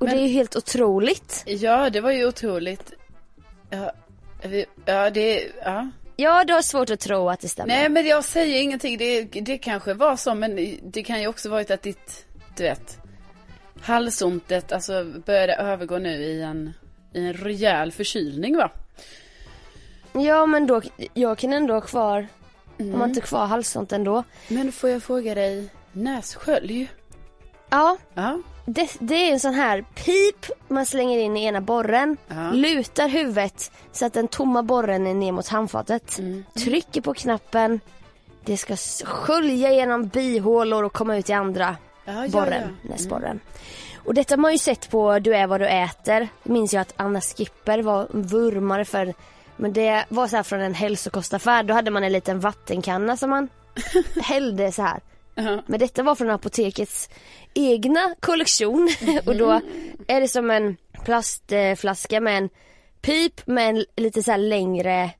Och 0.00 0.06
Men- 0.06 0.16
det 0.16 0.22
är 0.22 0.26
ju 0.26 0.32
helt 0.32 0.56
otroligt. 0.56 1.42
Ja, 1.46 1.90
det 1.90 2.00
var 2.00 2.10
ju 2.10 2.26
otroligt. 2.26 2.92
Ja, 3.70 3.92
vi- 4.42 4.66
ja 4.84 5.10
det, 5.10 5.48
ja. 5.64 5.90
Ja, 6.16 6.44
du 6.44 6.52
har 6.52 6.62
svårt 6.62 6.90
att 6.90 7.00
tro 7.00 7.28
att 7.28 7.40
det 7.40 7.48
stämmer. 7.48 7.74
Nej 7.74 7.88
men 7.88 8.06
jag 8.06 8.24
säger 8.24 8.62
ingenting, 8.62 8.98
det, 8.98 9.22
det 9.24 9.58
kanske 9.58 9.94
var 9.94 10.16
så 10.16 10.34
men 10.34 10.78
det 10.82 11.02
kan 11.02 11.20
ju 11.20 11.26
också 11.26 11.48
varit 11.48 11.70
att 11.70 11.82
ditt, 11.82 12.26
du 12.56 12.62
vet, 12.62 12.98
halsontet 13.80 14.72
alltså 14.72 15.04
började 15.26 15.54
övergå 15.54 15.98
nu 15.98 16.10
i 16.22 16.42
en, 16.42 16.72
i 17.14 17.26
en 17.26 17.32
rejäl 17.34 17.92
förkylning 17.92 18.56
va? 18.56 18.70
Ja, 20.12 20.46
men 20.46 20.66
då, 20.66 20.82
jag 21.14 21.38
kan 21.38 21.52
ändå 21.52 21.74
ha 21.74 21.80
kvar, 21.80 22.26
Mm. 22.78 22.92
om 22.92 22.98
man 22.98 23.08
inte 23.08 23.20
kvar 23.20 23.46
halsont 23.46 23.92
ändå. 23.92 24.24
Men 24.48 24.72
får 24.72 24.90
jag 24.90 25.02
fråga 25.02 25.34
dig, 25.34 25.68
nässkölj? 25.92 26.88
Ja, 27.70 27.96
Ja. 28.14 28.38
det, 28.66 28.90
det 28.98 29.14
är 29.14 29.32
en 29.32 29.40
sån 29.40 29.54
här 29.54 29.84
pip 29.94 30.46
man 30.68 30.86
slänger 30.86 31.18
in 31.18 31.36
i 31.36 31.44
ena 31.44 31.60
borren, 31.60 32.16
Ja. 32.28 32.50
lutar 32.52 33.08
huvudet 33.08 33.72
så 33.92 34.06
att 34.06 34.12
den 34.12 34.28
tomma 34.28 34.62
borren 34.62 35.06
är 35.06 35.14
ner 35.14 35.32
mot 35.32 35.48
handfatet. 35.48 36.18
Mm. 36.18 36.44
Trycker 36.58 37.00
på 37.00 37.14
knappen, 37.14 37.80
det 38.44 38.56
ska 38.56 38.76
skölja 39.04 39.72
genom 39.72 40.06
bihålor 40.08 40.84
och 40.84 40.92
komma 40.92 41.16
ut 41.16 41.30
i 41.30 41.32
andra 41.32 41.76
Ja, 42.04 42.28
borren, 42.28 42.76
ja. 42.82 42.88
näsborren. 42.90 43.40
Och 44.04 44.14
detta 44.14 44.32
har 44.34 44.38
man 44.40 44.52
ju 44.52 44.58
sett 44.58 44.90
på 44.90 45.18
Du 45.18 45.34
är 45.36 45.46
vad 45.46 45.60
du 45.60 45.66
äter. 45.68 46.28
Det 46.42 46.52
minns 46.52 46.74
jag 46.74 46.80
att 46.80 46.94
Anna 46.96 47.20
Skipper 47.20 47.82
var 47.82 48.06
vurmare 48.10 48.84
för. 48.84 49.14
Men 49.56 49.72
det 49.72 50.04
var 50.08 50.28
så 50.28 50.36
här 50.36 50.42
från 50.42 50.60
en 50.60 50.74
hälsokostaffär. 50.74 51.62
Då 51.62 51.74
hade 51.74 51.90
man 51.90 52.04
en 52.04 52.12
liten 52.12 52.40
vattenkanna 52.40 53.16
som 53.16 53.30
man 53.30 53.48
hällde 54.22 54.72
så 54.72 54.82
här. 54.82 55.00
Ja. 55.44 55.62
Men 55.66 55.80
detta 55.80 56.02
var 56.02 56.14
från 56.14 56.30
apotekets 56.30 57.08
egna 57.54 58.14
kollektion. 58.20 58.88
och 59.26 59.36
då 59.36 59.60
är 60.08 60.20
det 60.20 60.28
som 60.28 60.50
en 60.50 60.76
plastflaska 61.04 62.20
med 62.20 62.38
en 62.38 62.48
pip 63.00 63.46
med 63.46 63.68
en 63.68 63.84
lite 63.96 64.22
så 64.22 64.36
längre 64.36 65.10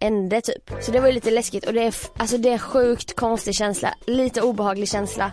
ände 0.00 0.40
typ. 0.40 0.70
Så 0.80 0.92
det 0.92 1.00
var 1.00 1.06
ju 1.06 1.14
lite 1.14 1.30
läskigt 1.30 1.66
och 1.66 1.72
det 1.72 1.82
är, 1.82 1.94
alltså 2.16 2.38
det 2.38 2.48
är 2.48 2.58
sjukt 2.58 3.16
konstig 3.16 3.54
känsla. 3.54 3.94
Lite 4.06 4.42
obehaglig 4.42 4.88
känsla. 4.88 5.32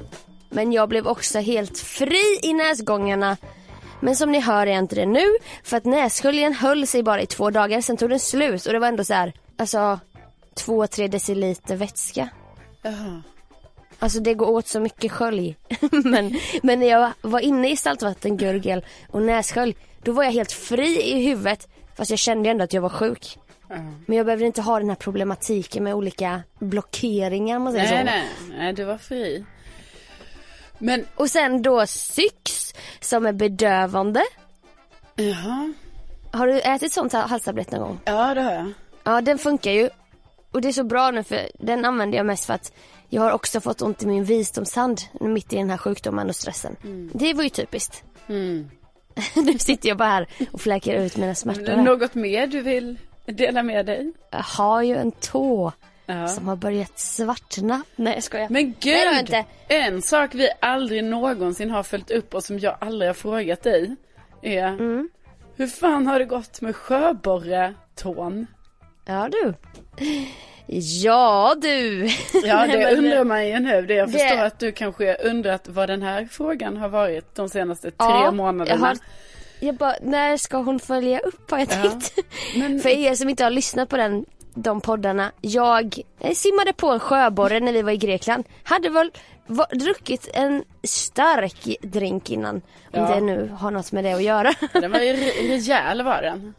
Men 0.50 0.72
jag 0.72 0.90
blev 0.90 1.08
också 1.08 1.40
helt 1.40 1.80
fri 1.80 2.40
i 2.44 2.54
näsgångarna. 2.54 3.38
Men 4.00 4.16
som 4.16 4.32
ni 4.32 4.40
hör 4.40 4.68
är 4.68 4.72
jag 4.72 4.80
inte 4.80 4.96
det 4.96 5.06
nu. 5.06 5.26
För 5.64 5.78
att 5.78 5.86
nässköljen 5.86 6.54
höll 6.54 6.88
sig 6.88 7.04
bara 7.04 7.22
i 7.22 7.26
två 7.26 7.50
dagar. 7.50 7.82
Sen 7.82 7.98
tog 7.98 8.10
den 8.10 8.20
slut 8.20 8.66
och 8.66 8.74
det 8.74 8.80
var 8.80 8.88
ändå 8.88 9.04
så 9.04 9.14
här, 9.14 9.34
alltså 9.58 10.00
två, 10.54 10.88
tre 10.88 11.08
deciliter 11.08 11.76
vätska. 11.76 12.30
Jaha. 12.82 13.22
Alltså 14.00 14.20
det 14.20 14.34
går 14.34 14.50
åt 14.50 14.68
så 14.68 14.80
mycket 14.80 15.12
skölj. 15.12 15.56
men, 16.04 16.36
men 16.64 16.80
när 16.80 16.88
jag 16.88 17.12
var 17.22 17.40
inne 17.40 17.72
i 17.72 17.78
saltvattengurgel 17.78 18.86
och 19.10 19.22
nässkölj, 19.22 19.76
då 20.04 20.12
var 20.12 20.24
jag 20.24 20.32
helt 20.32 20.52
fri 20.52 21.02
i 21.12 21.26
huvudet. 21.26 21.68
Fast 21.96 22.10
jag 22.10 22.20
kände 22.20 22.50
ändå 22.50 22.64
att 22.64 22.74
jag 22.74 22.82
var 22.82 22.90
sjuk. 22.90 23.38
Ja. 23.70 23.76
Men 24.06 24.18
jag 24.18 24.26
behövde 24.26 24.46
inte 24.46 24.62
ha 24.62 24.80
den 24.80 24.90
här 24.90 24.96
problematiken 24.96 25.84
med 25.84 25.94
olika 25.94 26.42
blockeringar 26.60 27.60
man 27.60 27.74
säger 27.74 28.04
Nej, 28.04 28.24
så. 28.40 28.46
nej, 28.50 28.58
nej, 28.60 28.74
du 28.74 28.84
var 28.84 28.98
fri. 28.98 29.46
Men, 30.78 31.06
Och 31.16 31.30
sen 31.32 31.62
då 31.62 31.88
Syx 31.88 32.74
som 33.00 33.26
är 33.26 33.34
bedövande. 33.34 34.22
jaha. 35.16 35.74
Har 36.32 36.48
du 36.48 36.60
ätit 36.62 36.94
sånt 36.94 37.14
halstablett 37.14 37.72
någon 37.72 37.82
gång? 37.82 38.00
Ja, 38.06 38.34
det 38.34 38.42
har 38.42 38.52
jag. 38.52 38.72
Ja 39.04 39.22
den 39.22 39.38
funkar 39.38 39.72
ju. 39.72 39.90
Och 40.56 40.62
det 40.62 40.68
är 40.68 40.72
så 40.72 40.84
bra 40.84 41.12
nu 41.12 41.24
för 41.24 41.40
den 41.60 41.86
använder 41.86 42.18
jag 42.18 42.26
mest 42.26 42.46
för 42.46 42.54
att 42.54 42.74
jag 43.10 43.22
har 43.22 43.32
också 43.32 43.62
fått 43.62 43.82
ont 43.82 44.04
i 44.04 44.08
min 44.08 44.24
visdomshand 44.24 45.02
mitt 45.20 45.54
i 45.54 45.56
den 45.56 45.70
här 45.70 45.78
sjukdomen 45.78 46.30
och 46.30 46.36
stressen. 46.36 46.76
Det 47.14 47.34
var 47.34 47.44
ju 47.44 47.50
typiskt. 47.50 48.04
Mm. 48.28 48.70
nu 49.36 49.58
sitter 49.60 49.90
jag 49.90 49.98
bara 49.98 50.10
här 50.10 50.28
och 50.52 50.62
fläker 50.62 50.94
ut 51.06 51.18
mina 51.18 51.36
smärtor. 51.36 51.76
Något 51.76 52.16
mer 52.16 52.48
du 52.48 52.62
vill 52.62 52.98
dela 53.26 53.64
med 53.64 53.86
dig? 53.86 54.14
Jag 54.32 54.40
har 54.40 54.82
ju 54.82 54.96
en 54.96 55.12
tå 55.12 55.72
Ja. 56.06 56.28
som 56.28 56.48
har 56.48 56.56
börjat 56.56 57.00
svartna. 57.00 57.82
Nej 57.96 58.14
jag 58.14 58.24
skojar. 58.24 58.50
Men 58.50 58.64
Nej, 58.64 58.74
gud! 58.80 59.20
inte. 59.20 59.46
En 59.68 60.02
sak 60.02 60.36
vi 60.36 60.50
aldrig 60.62 61.04
någonsin 61.04 61.72
har 61.72 61.84
följt 61.84 62.12
upp 62.12 62.34
och 62.34 62.44
som 62.44 62.60
jag 62.60 62.78
aldrig 62.82 63.10
har 63.10 63.14
frågat 63.14 63.64
dig 63.64 63.96
är 64.42 64.68
Mm. 64.68 65.10
Hur 65.56 65.68
fan 65.68 66.08
har 66.08 66.20
det 66.20 66.26
gått 66.26 66.62
med 66.62 66.76
sjöborretån? 66.76 68.48
Ja 69.06 69.30
du. 69.32 69.54
Ja 71.02 71.56
du. 71.62 72.10
Ja 72.44 72.68
det 72.72 72.96
undrar 72.98 73.24
man 73.24 73.48
ju 73.48 73.60
nu. 73.60 73.82
Det 73.82 73.94
jag 73.94 74.08
Det- 74.12 74.20
förstår 74.20 74.38
att 74.44 74.60
du 74.60 74.72
kanske 74.72 75.16
undrat 75.16 75.68
vad 75.68 75.90
den 75.90 76.02
här 76.02 76.26
frågan 76.32 76.78
har 76.78 76.90
varit 76.90 77.36
de 77.36 77.50
senaste 77.50 77.92
tre 77.92 77.96
Ja, 78.00 78.32
månaderna. 78.32 78.80
Jag, 78.82 78.88
har, 78.88 78.98
jag 79.60 79.76
bara, 79.76 79.96
när 80.02 80.38
ska 80.38 80.58
hon 80.58 80.80
följa 80.80 81.20
upp 81.20 81.52
har 81.52 81.60
jag 81.60 81.68
Ja, 81.72 81.90
tänkt. 81.90 82.14
men- 82.58 82.80
För 82.80 82.90
er 82.90 83.16
som 83.16 83.30
inte 83.30 83.44
har 83.44 83.52
lyssnat 83.52 83.90
på 83.90 83.98
den, 83.98 84.26
de 84.54 84.82
poddarna. 84.82 85.32
Jag 85.42 85.96
eh, 86.20 86.32
simmade 86.34 86.74
på 86.74 86.90
en 86.90 87.00
sjöborre 87.00 87.60
när 87.60 87.74
vi 87.74 87.82
var 87.82 87.92
i 87.92 87.98
Grekland. 87.98 88.44
Hade 88.64 88.90
väl 88.90 89.12
va, 89.48 89.66
druckit 89.74 90.30
en 90.34 90.64
stark 90.84 91.78
drink 91.82 92.30
innan. 92.30 92.56
Om 92.56 92.62
Ja. 92.92 93.16
det 93.16 93.22
nu 93.22 93.50
har 93.58 93.72
något 93.72 93.92
med 93.92 94.04
det 94.04 94.14
att 94.14 94.24
göra. 94.24 94.54
Den 94.74 94.92
var 94.92 95.00
ju 95.00 95.14
re- 95.14 95.48
rejäl 95.48 96.02
var 96.04 96.22
den. 96.22 96.54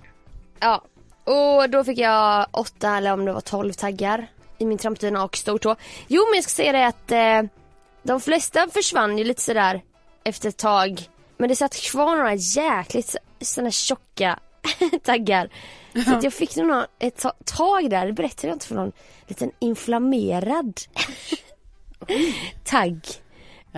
ja. 0.60 0.82
Och 1.26 1.70
då 1.70 1.84
fick 1.84 1.98
jag 1.98 2.46
åtta 2.50 2.96
eller 2.96 3.12
om 3.12 3.24
det 3.24 3.32
var 3.32 3.40
tolv 3.40 3.72
taggar 3.72 4.26
i 4.58 4.66
min 4.66 4.78
trampdyna 4.78 5.24
och 5.24 5.36
stortå. 5.36 5.76
Jo 6.08 6.24
men 6.30 6.34
jag 6.34 6.44
ska 6.44 6.50
säga 6.50 6.72
det 6.72 6.86
att 6.86 7.12
eh, 7.12 7.50
de 8.02 8.20
flesta 8.20 8.68
försvann 8.68 9.18
ju 9.18 9.24
lite 9.24 9.42
sådär 9.42 9.82
efter 10.24 10.48
ett 10.48 10.56
tag. 10.56 11.00
Men 11.36 11.48
det 11.48 11.56
satt 11.56 11.76
kvar 11.76 12.16
några 12.16 12.34
jäkligt 12.34 13.16
sådana 13.40 13.70
tjocka 13.70 14.38
taggar. 15.02 15.48
Så 16.04 16.14
att 16.14 16.22
jag 16.22 16.32
fick 16.32 16.56
nog 16.56 16.84
ett 16.98 17.16
ta- 17.16 17.34
tag 17.44 17.90
där, 17.90 18.06
det 18.06 18.12
berättade 18.12 18.48
jag 18.48 18.54
inte 18.54 18.66
för 18.66 18.74
någon, 18.74 18.92
liten 19.26 19.50
inflammerad 19.58 20.80
tagg. 22.64 23.00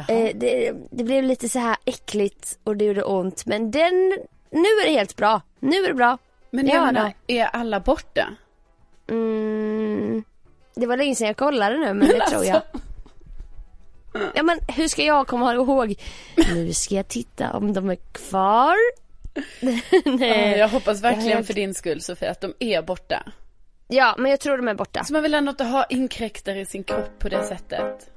Eh, 0.09 0.31
det, 0.35 0.73
det 0.91 1.05
blev 1.05 1.25
lite 1.25 1.49
så 1.49 1.59
här 1.59 1.77
äckligt 1.85 2.59
och 2.65 2.77
det 2.77 2.85
gjorde 2.85 3.03
ont 3.03 3.47
men 3.47 3.71
den, 3.71 3.95
nu 4.51 4.69
är 4.69 4.85
det 4.87 4.93
helt 4.93 5.17
bra. 5.17 5.41
Nu 5.61 5.77
är 5.77 5.89
det 5.89 5.95
bra. 5.95 6.19
Men 6.51 6.67
Ja, 6.67 6.85
menar, 6.85 7.13
är 7.27 7.45
alla 7.45 7.81
borta? 7.81 8.29
Mm, 9.11 10.25
det 10.75 10.87
var 10.87 10.97
länge 10.97 11.15
sedan 11.15 11.27
jag 11.27 11.37
kollade 11.37 11.77
nu 11.77 11.95
men 11.95 12.09
det 12.09 12.21
tror 12.27 12.45
jag. 12.45 12.63
Ja 14.35 14.43
men 14.43 14.59
hur 14.69 14.89
ska 14.89 15.03
jag 15.05 15.27
komma 15.27 15.55
ihåg? 15.55 15.95
Nu 16.55 16.73
ska 16.73 16.95
jag 16.95 17.09
titta 17.09 17.53
om 17.53 17.73
de 17.73 17.91
är 17.91 17.97
kvar. 18.13 18.75
Nej. 20.19 20.51
Ja, 20.51 20.57
jag 20.57 20.69
hoppas 20.69 21.03
verkligen 21.03 21.29
jag- 21.37 21.47
för 21.47 21.55
din 21.55 21.75
skull 21.75 22.01
Sofia 22.01 22.31
att 22.31 22.41
de 22.41 22.55
är 22.59 22.83
borta. 22.83 23.23
Ja 23.89 24.15
men 24.19 24.31
jag 24.31 24.41
tror 24.41 24.57
de 24.57 24.69
är 24.69 24.75
borta. 24.75 25.05
Så 25.05 25.13
man 25.13 25.23
vill 25.23 25.35
ändå 25.35 25.51
inte 25.51 25.65
ha 25.65 25.85
inkräktare 25.85 26.61
i 26.61 26.67
sin 26.67 26.85
kropp 26.85 27.19
på 27.19 27.29
det 27.29 27.43
sättet. 27.45 28.11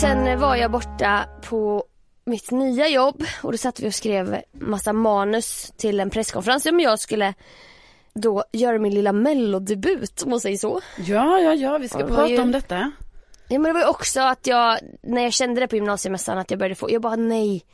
Sen 0.00 0.40
var 0.40 0.56
jag 0.56 0.70
borta 0.70 1.28
på 1.48 1.84
mitt 2.24 2.50
nya 2.50 2.88
jobb 2.88 3.24
och 3.42 3.52
då 3.52 3.58
satt 3.58 3.80
vi 3.80 3.88
och 3.88 3.94
skrev 3.94 4.42
massa 4.52 4.92
manus 4.92 5.72
till 5.76 6.00
en 6.00 6.10
presskonferens 6.10 6.66
om 6.66 6.80
jag 6.80 6.98
skulle 6.98 7.34
då 8.14 8.44
göra 8.52 8.78
min 8.78 8.94
lilla 8.94 9.12
mellodebut 9.12 10.22
om 10.22 10.30
man 10.30 10.40
säger 10.40 10.58
så. 10.58 10.80
Ja, 10.98 11.38
ja, 11.38 11.54
ja, 11.54 11.78
vi 11.78 11.88
ska 11.88 12.06
prata 12.06 12.28
ju- 12.28 12.40
om 12.40 12.52
detta. 12.52 12.92
Ja 13.48 13.58
men 13.58 13.62
det 13.62 13.72
var 13.72 13.80
ju 13.80 13.86
också 13.86 14.20
att 14.20 14.46
jag, 14.46 14.78
när 15.02 15.22
jag 15.22 15.32
kände 15.32 15.60
det 15.60 15.68
på 15.68 15.76
gymnasiemässan 15.76 16.38
att 16.38 16.50
jag 16.50 16.58
började 16.58 16.74
få, 16.74 16.90
jag 16.90 17.02
bara 17.02 17.16
nej. 17.16 17.64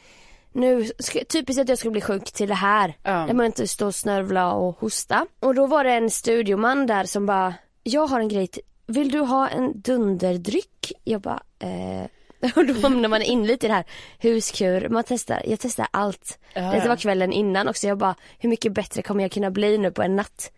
Nu, 0.52 0.90
ska, 0.99 1.25
typiskt 1.25 1.61
att 1.61 1.68
jag 1.68 1.78
skulle 1.78 1.92
bli 1.92 2.00
sjuk 2.00 2.33
till 2.33 2.49
det 2.49 2.54
här. 2.54 2.97
Ja. 3.02 3.11
Jag 3.11 3.26
behöver 3.26 3.45
inte 3.47 3.68
stå 3.68 3.87
och 3.87 3.95
snörvla 3.95 4.52
och 4.52 4.78
hosta. 4.80 5.26
Och 5.40 5.54
då 5.54 5.66
var 5.66 5.85
det 5.85 5.92
en 5.92 6.11
studioman 6.11 6.87
där 6.87 7.04
som 7.04 7.26
bara, 7.26 7.54
jag 7.83 8.06
har 8.06 8.21
en 8.21 8.28
grej 8.28 8.47
till, 8.47 8.62
vill 8.87 9.11
du 9.11 9.21
ha 9.21 9.49
en 9.49 9.80
dunderdryck? 9.80 10.92
Jag 11.04 11.21
bara, 11.21 11.42
eh. 11.59 12.06
Och 12.57 12.67
då 12.67 12.81
hamnar 12.81 13.09
man 13.09 13.23
in 13.23 13.47
lite 13.47 13.67
i 13.67 13.69
det 13.69 13.75
här 13.75 13.85
huskur, 14.19 14.88
man 14.88 15.05
testar, 15.07 15.43
jag 15.47 15.61
testar 15.61 15.87
allt. 15.91 16.38
Ja, 16.55 16.61
Det 16.61 16.76
ja. 16.79 16.88
var 16.88 16.97
kvällen 16.97 17.33
innan 17.33 17.69
också, 17.69 17.87
jag 17.87 17.99
bara, 17.99 18.15
hur 18.38 18.49
mycket 18.49 18.73
bättre 18.73 19.03
kommer 19.03 19.25
jag 19.25 19.33
kunna 19.33 19.50
bli 19.50 19.79
nu 19.79 19.91
på 19.91 20.03
en 20.03 20.17
natt? 20.17 20.53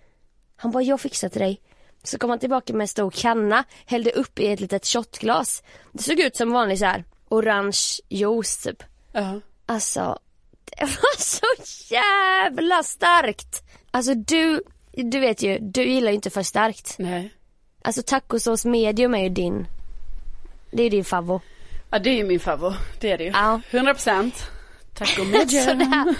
Han 0.56 0.70
bara, 0.70 0.82
jag 0.82 1.00
fixar 1.00 1.28
till 1.28 1.40
dig. 1.40 1.60
Så 2.02 2.18
kom 2.18 2.30
han 2.30 2.38
tillbaka 2.38 2.72
med 2.72 2.80
en 2.80 2.88
stor 2.88 3.10
kanna, 3.10 3.64
hällde 3.86 4.10
upp 4.10 4.38
i 4.40 4.46
ett 4.52 4.60
litet 4.60 4.86
shotglas. 4.86 5.62
Det 5.92 6.02
såg 6.02 6.20
ut 6.20 6.36
som 6.36 6.52
vanlig 6.52 6.78
så 6.78 6.84
här 6.84 7.04
orange 7.28 7.78
juice 8.08 8.56
typ. 8.62 8.82
Ja. 9.12 9.40
Alltså, 9.66 10.18
det 10.64 10.84
var 10.84 11.18
så 11.20 11.46
jävla 11.94 12.82
starkt. 12.82 13.62
Alltså 13.90 14.14
du, 14.14 14.62
du 14.92 15.20
vet 15.20 15.42
ju, 15.42 15.58
du 15.60 15.84
gillar 15.84 16.10
ju 16.10 16.14
inte 16.14 16.30
för 16.30 16.42
starkt. 16.42 16.94
Nej. 16.98 17.30
Alltså 17.82 18.02
tacosås 18.02 18.64
medium 18.64 19.14
är 19.14 19.22
ju 19.22 19.28
din. 19.28 19.66
Det 20.70 20.82
är 20.82 20.90
din 20.90 21.04
favvo. 21.04 21.40
Ja, 21.90 21.98
det 21.98 22.10
är 22.10 22.14
ju 22.14 22.24
min 22.24 22.40
favorit. 22.40 22.78
Det 23.00 23.10
är 23.12 23.18
det 23.18 23.24
ju. 23.24 23.30
Ja. 23.30 23.60
100 23.70 23.94
procent. 23.94 24.34
Tack 24.94 25.08
och 25.08 25.14
Så 25.14 25.24
medium. 25.24 25.78
det 25.78 25.84
här, 25.84 26.14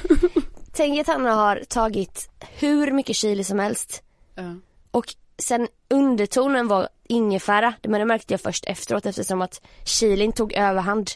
tänk 0.72 1.00
att 1.00 1.06
han 1.06 1.24
har 1.24 1.62
tagit 1.68 2.30
hur 2.58 2.92
mycket 2.92 3.16
chili 3.16 3.44
som 3.44 3.58
helst. 3.58 4.02
Ja. 4.34 4.54
Och 4.90 5.14
sen 5.38 5.68
undertonen 5.90 6.68
var 6.68 6.88
ingefära, 7.08 7.74
men 7.82 8.00
det 8.00 8.04
märkte 8.06 8.34
jag 8.34 8.40
först 8.40 8.64
efteråt 8.64 9.06
eftersom 9.06 9.42
att 9.42 9.60
chilin 9.84 10.32
tog 10.32 10.52
överhand. 10.52 11.10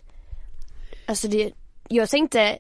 Alltså 1.07 1.29
det, 1.29 1.53
jag 1.89 2.09
tänkte, 2.09 2.59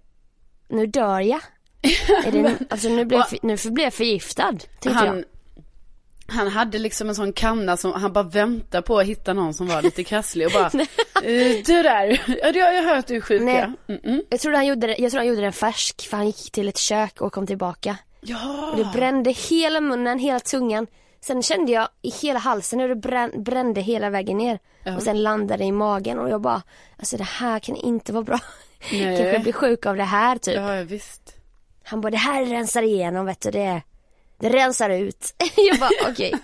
nu 0.68 0.86
dör 0.86 1.20
jag. 1.20 1.40
Är 2.24 2.32
det, 2.32 2.58
alltså 2.70 2.88
nu 2.88 3.04
blir 3.04 3.18
jag, 3.18 3.38
nu 3.42 3.56
blir 3.70 3.84
jag 3.84 3.94
förgiftad, 3.94 4.52
tänkte 4.80 4.90
Han, 4.92 5.06
jag. 5.06 5.24
Han 6.32 6.48
hade 6.48 6.78
liksom 6.78 7.08
en 7.08 7.14
sån 7.14 7.32
kanna 7.32 7.76
som 7.76 7.92
han 7.92 8.12
bara 8.12 8.24
väntade 8.24 8.82
på 8.82 8.98
att 8.98 9.06
hitta 9.06 9.32
någon 9.32 9.54
som 9.54 9.66
var 9.66 9.82
lite 9.82 10.04
krasslig 10.12 10.46
och 10.46 10.52
bara 10.52 10.66
eh, 10.66 11.62
Du 11.66 11.82
där, 11.82 12.22
ja 12.42 12.52
det 12.52 12.60
har 12.60 12.72
jag 12.72 12.82
hört 12.82 12.98
att 12.98 13.06
du 13.06 13.16
är 13.16 13.20
sjuk 13.20 13.42
Nej. 13.42 13.70
ja. 13.86 13.98
Jag 14.30 14.40
trodde 14.40 14.56
han 14.56 14.66
gjorde 14.66 14.86
det, 14.86 14.96
jag 14.98 15.10
trodde 15.10 15.18
han 15.18 15.26
gjorde 15.26 15.40
den 15.40 15.52
färsk 15.52 16.08
för 16.08 16.16
han 16.16 16.26
gick 16.26 16.52
till 16.52 16.68
ett 16.68 16.78
kök 16.78 17.20
och 17.20 17.32
kom 17.32 17.46
tillbaka. 17.46 17.96
Ja. 18.20 18.70
Och 18.70 18.76
det 18.76 18.90
brände 18.92 19.30
hela 19.30 19.80
munnen, 19.80 20.18
hela 20.18 20.40
tungan. 20.40 20.86
Sen 21.20 21.42
kände 21.42 21.72
jag 21.72 21.88
i 22.02 22.10
hela 22.10 22.38
halsen 22.38 22.80
hur 22.80 22.88
det 22.88 22.96
brän, 22.96 23.42
brände 23.42 23.80
hela 23.80 24.10
vägen 24.10 24.38
ner. 24.38 24.58
Ja. 24.84 24.96
Och 24.96 25.02
sen 25.02 25.22
landade 25.22 25.64
i 25.64 25.72
magen 25.72 26.18
och 26.18 26.30
jag 26.30 26.40
bara, 26.40 26.62
alltså 26.98 27.16
det 27.16 27.24
här 27.24 27.58
kan 27.58 27.76
inte 27.76 28.12
vara 28.12 28.24
bra. 28.24 28.38
Nej. 28.92 29.18
Kanske 29.22 29.38
blir 29.38 29.52
sjuk 29.52 29.86
av 29.86 29.96
det 29.96 30.04
här 30.04 30.38
typ. 30.38 30.54
Ja, 30.54 30.76
ja 30.76 30.84
visst. 30.84 31.36
Han 31.84 32.00
bara, 32.00 32.10
det 32.10 32.16
här 32.16 32.44
rensar 32.44 32.82
igenom 32.82 33.26
vet 33.26 33.40
du, 33.40 33.50
det, 33.50 33.82
det 34.42 34.48
rensar 34.48 34.90
ut. 34.90 35.34
jag 35.56 35.78
bara, 35.80 36.10
okej. 36.10 36.34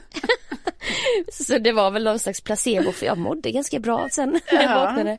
Så 1.33 1.59
det 1.59 1.73
var 1.73 1.91
väl 1.91 2.05
någon 2.05 2.19
slags 2.19 2.41
placebo 2.41 2.93
för 2.93 3.07
jag 3.07 3.19
mådde 3.19 3.51
ganska 3.51 3.79
bra 3.79 4.09
sen 4.13 4.41
när 4.53 4.63
jag 4.63 4.71
Ja. 4.71 4.75
vaknade. 4.85 5.19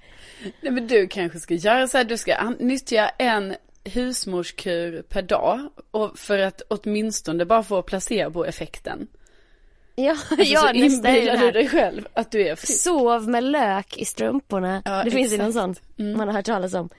Nej 0.62 0.72
men 0.72 0.88
du 0.88 1.08
kanske 1.08 1.40
ska 1.40 1.54
göra 1.54 1.88
så 1.88 1.98
här, 1.98 2.04
du 2.06 2.18
ska 2.18 2.50
nyttja 2.60 3.10
en 3.10 3.56
husmorskur 3.84 5.02
per 5.02 5.22
dag 5.22 5.70
och 5.92 6.20
för 6.20 6.40
att 6.40 6.62
åtminstone 6.68 7.46
bara 7.46 7.64
få 7.64 7.82
placeboeffekten. 7.82 9.08
Ja, 9.96 10.12
Alltså, 10.12 10.36
ja 10.44 10.60
så 10.60 10.74
inbillar 10.74 11.38
du 11.38 11.52
dig 11.52 11.68
själv 11.70 12.08
att 12.14 12.32
du 12.32 12.48
är 12.48 12.56
frisk. 12.56 12.82
Sov 12.84 13.30
med 13.30 13.44
lök 13.44 13.98
i 13.98 14.06
strumporna. 14.06 14.82
Ja, 14.86 15.04
det 15.04 15.12
finns 15.12 15.34
ju 15.34 15.38
någon 15.38 15.48
exakt. 15.50 15.82
Mm. 16.00 16.14
sån 16.14 16.18
man 16.18 16.28
har 16.28 16.36
hört 16.36 16.46
talas 16.46 16.74
om. 16.74 16.90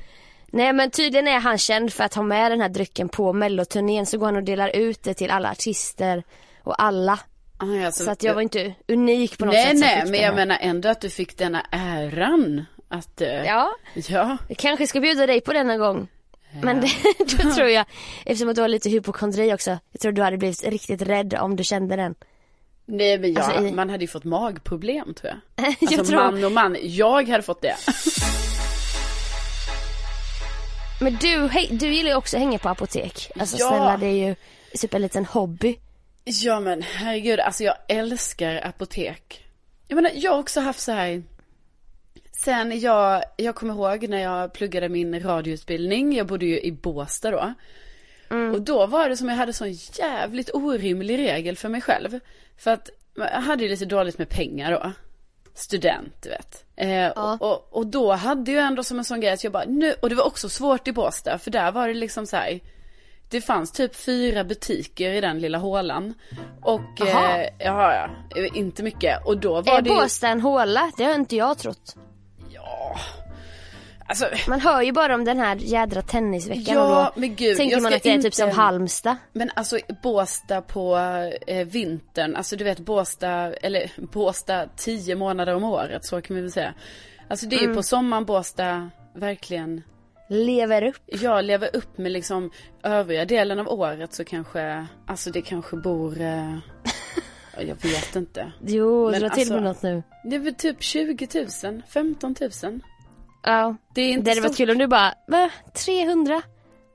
Nej 0.53 0.73
men 0.73 0.91
tydligen 0.91 1.29
är 1.29 1.41
han 1.41 1.59
känd 1.59 1.93
för 1.93 2.05
att 2.05 2.15
ha 2.15 2.23
med 2.23 2.53
den 2.53 2.61
här 2.61 2.69
drycken 2.69 3.09
på 3.09 3.33
melloturnén 3.33 4.07
så 4.07 4.19
går 4.19 4.27
han 4.27 4.37
och 4.37 4.43
delar 4.43 4.77
ut 4.77 5.03
det 5.03 5.15
till 5.15 5.31
alla 5.31 5.51
artister 5.51 6.23
och 6.63 6.83
alla. 6.83 7.19
Ah, 7.59 7.87
alltså, 7.87 8.05
Så 8.05 8.11
att 8.11 8.23
jag 8.23 8.35
var 8.35 8.43
inte 8.43 8.75
unik 8.89 9.39
på 9.39 9.45
något 9.45 9.53
nej, 9.55 9.67
sätt. 9.67 9.79
Nej, 9.81 10.01
fick 10.03 10.11
men 10.11 10.21
jag 10.21 10.35
menar 10.35 10.59
ändå 10.61 10.89
att 10.89 11.01
du 11.01 11.11
fick 11.11 11.39
denna 11.39 11.67
äran. 11.73 12.65
Att, 12.89 13.21
eh, 13.21 13.29
Ja, 13.45 13.71
ja. 13.95 14.37
jag 14.49 14.57
kanske 14.59 14.87
ska 14.87 15.01
bjuda 15.01 15.27
dig 15.27 15.41
på 15.41 15.53
denna 15.53 15.77
gång. 15.77 16.09
Men 16.63 16.81
det, 16.81 16.89
då 17.37 17.51
tror 17.55 17.69
jag, 17.69 17.87
eftersom 18.27 18.49
att 18.49 18.55
du 18.57 18.61
har 18.61 18.69
lite 18.69 18.91
hypokondri 18.91 19.55
också, 19.55 19.79
jag 19.93 20.01
tror 20.01 20.13
du 20.13 20.23
hade 20.23 20.37
blivit 20.39 20.65
riktigt 20.69 21.03
rädd 21.03 21.35
om 21.41 21.57
du 21.57 21.65
kände 21.65 21.97
den. 21.97 22.15
Nej 22.87 23.19
men 23.19 23.33
jag, 23.33 23.43
Alltså, 23.43 23.63
i- 23.67 23.73
man 23.73 23.91
hade 23.91 24.05
ju 24.05 24.09
fått 24.09 24.25
magproblem 24.25 25.15
tror 25.15 25.33
jag. 25.57 25.67
jag 25.81 25.93
Alltså 25.93 26.05
tror, 26.13 26.17
man 26.33 26.45
och 26.45 26.53
man, 26.53 26.77
jag 26.83 27.29
hade 27.29 27.43
fått 27.43 27.63
det. 27.63 27.77
men 31.01 31.17
du, 31.21 31.49
hej, 31.49 31.69
du 31.73 31.95
gillar 31.95 32.11
ju 32.11 32.17
också 32.17 32.37
att 32.37 32.41
hänga 32.43 32.59
på 32.59 32.69
apotek. 32.69 33.31
Alltså 33.39 33.57
Ja. 33.59 33.69
snälla 33.69 33.97
det 33.97 34.07
är 34.07 34.29
ju 34.29 34.35
typ 34.79 34.95
en 34.95 35.03
liten 35.03 35.25
hobby. 35.25 35.79
Ja 36.25 36.61
men 36.61 36.83
herregud, 36.83 37.41
alltså 37.41 37.65
jag 37.65 37.75
älskar 37.89 38.67
apotek. 38.67 39.45
Jag 39.89 39.97
menar, 39.97 40.11
jag 40.15 40.31
har 40.33 40.39
också 40.39 40.61
haft 40.61 40.81
så 40.81 40.93
här. 40.93 41.23
Sen 42.33 42.81
jag, 42.81 43.23
jag 43.37 43.55
kommer 43.55 43.75
ihåg 43.75 44.09
när 44.09 44.19
jag 44.23 44.53
pluggade 44.53 44.89
min 44.89 45.21
radioutbildning, 45.23 46.17
jag 46.17 46.27
bodde 46.27 46.47
ju 46.47 46.61
i 46.61 46.73
Båstad 46.73 47.31
då. 47.31 47.55
Och 48.55 48.63
då 48.63 48.87
var 48.87 49.09
det 49.09 49.17
som 49.17 49.29
jag 49.29 49.37
hade 49.37 49.53
sån 49.53 49.73
jävligt 49.73 50.51
orimlig 50.55 51.19
regel 51.19 51.57
för 51.57 51.69
mig 51.69 51.81
själv. 51.81 52.21
För 52.59 52.71
att 52.71 52.91
jag 53.15 53.25
hade 53.41 53.63
ju 53.63 53.69
lite 53.69 53.85
dåligt 53.85 54.19
med 54.19 54.29
pengar 54.29 54.73
då. 54.73 54.93
Student, 55.61 56.15
du 56.23 56.29
vet. 56.29 56.65
Eh, 56.77 56.91
Ja. 56.91 57.39
och, 57.41 57.53
och, 57.53 57.69
och 57.71 57.87
då 57.87 58.13
hade 58.13 58.53
jag 58.53 58.67
ändå 58.67 58.83
som 58.85 58.99
en 58.99 59.05
sån 59.05 59.21
grej 59.21 59.33
att 59.33 59.45
jag 59.45 59.53
bara, 59.53 59.65
nu, 59.67 59.95
och 60.03 60.09
det 60.09 60.15
var 60.15 60.27
också 60.27 60.49
svårt 60.49 60.89
i 60.89 60.93
Båstad, 60.93 61.39
för 61.39 61.51
där 61.51 61.73
var 61.73 61.89
det 61.89 61.95
liksom 61.95 62.27
så 62.27 62.37
här. 62.37 62.61
Det 63.29 63.41
fanns 63.41 63.73
typ 63.73 63.97
fyra 63.97 64.45
butiker 64.45 65.11
i 65.13 65.21
den 65.21 65.39
lilla 65.39 65.59
hålan. 65.59 66.15
Och, 66.63 66.81
Jaha. 66.99 67.39
eh, 67.43 67.49
ja, 67.59 68.09
ja, 68.35 68.47
inte 68.55 68.83
mycket. 68.83 69.27
Och 69.27 69.39
då 69.39 69.61
var 69.61 69.79
Är 69.79 69.83
det 69.83 69.91
ju, 69.91 69.95
Båstad 69.97 70.29
en 70.29 70.41
håla? 70.41 70.93
Det 70.97 71.05
har 71.05 71.15
inte 71.15 71.37
jag 71.37 71.59
trott. 71.59 71.97
Ja, 74.21 74.27
alltså, 74.27 74.51
Man 74.51 74.61
hör 74.61 74.83
ju 74.83 74.93
bara 74.93 75.15
om 75.15 75.25
den 75.25 75.39
här 75.39 75.57
jädra 75.57 76.03
tennisveckan 76.03 76.75
Ja, 76.75 77.07
och 77.09 77.13
då 77.15 77.21
men 77.21 77.35
gud, 77.35 77.57
tänker 77.57 77.81
man 77.81 77.95
att 77.95 78.03
det 78.03 78.09
är 78.11 78.17
typ 78.17 78.25
inte- 78.25 78.37
som 78.37 78.51
Halmstad. 78.51 79.17
Men 79.33 79.51
alltså 79.55 79.79
Båstad 80.03 80.61
på 80.63 80.97
eh, 81.47 81.67
vintern, 81.67 82.37
alltså 82.37 82.57
du 82.57 82.65
vet 82.65 82.79
Båstad, 82.79 83.53
eller 83.55 83.91
Båstad 84.13 84.67
tio 84.77 85.17
månader 85.17 85.55
om 85.55 85.65
året, 85.65 86.05
så 86.05 86.21
kan 86.23 86.37
vi 86.37 86.43
väl 86.43 86.53
säga. 86.53 86.75
Alltså 87.29 87.47
det 87.47 87.57
är 87.57 87.59
Mm. 87.59 87.71
ju 87.71 87.77
på 87.77 87.83
sommaren 87.83 88.25
Båstad 88.25 88.91
verkligen, 89.15 89.83
Lever 90.29 90.83
upp. 90.83 90.97
jag 91.07 91.45
lever 91.45 91.77
upp 91.77 91.99
med 91.99 92.13
liksom 92.13 92.51
övriga 92.83 93.25
delen 93.25 93.59
av 93.61 93.69
året 93.69 94.13
så 94.15 94.25
kanske, 94.25 94.87
alltså 95.07 95.31
det 95.31 95.43
kanske 95.43 95.77
bor, 95.77 96.21
eh, 96.21 96.55
ja, 97.57 97.63
jag 97.63 97.77
vet 97.83 98.17
inte. 98.17 98.53
Jo, 98.67 99.11
dra 99.11 99.15
till 99.19 99.23
med 99.29 99.39
alltså- 99.39 99.61
något 99.61 99.83
nu. 99.83 100.03
Det 100.25 100.37
är 100.37 100.41
väl 100.41 100.55
typ 100.55 100.83
20 100.83 101.29
000, 101.65 101.83
15 101.89 102.35
000. 102.63 102.81
Ja. 103.43 103.77
Det 103.95 104.01
är 104.01 104.07
Det 104.07 104.13
inte 104.13 104.31
hade 104.31 104.41
varit 104.41 104.57
kul 104.57 104.71
om 104.71 104.79
du 104.79 104.87
bara, 104.87 105.15
va? 105.27 105.51
300? 105.75 106.43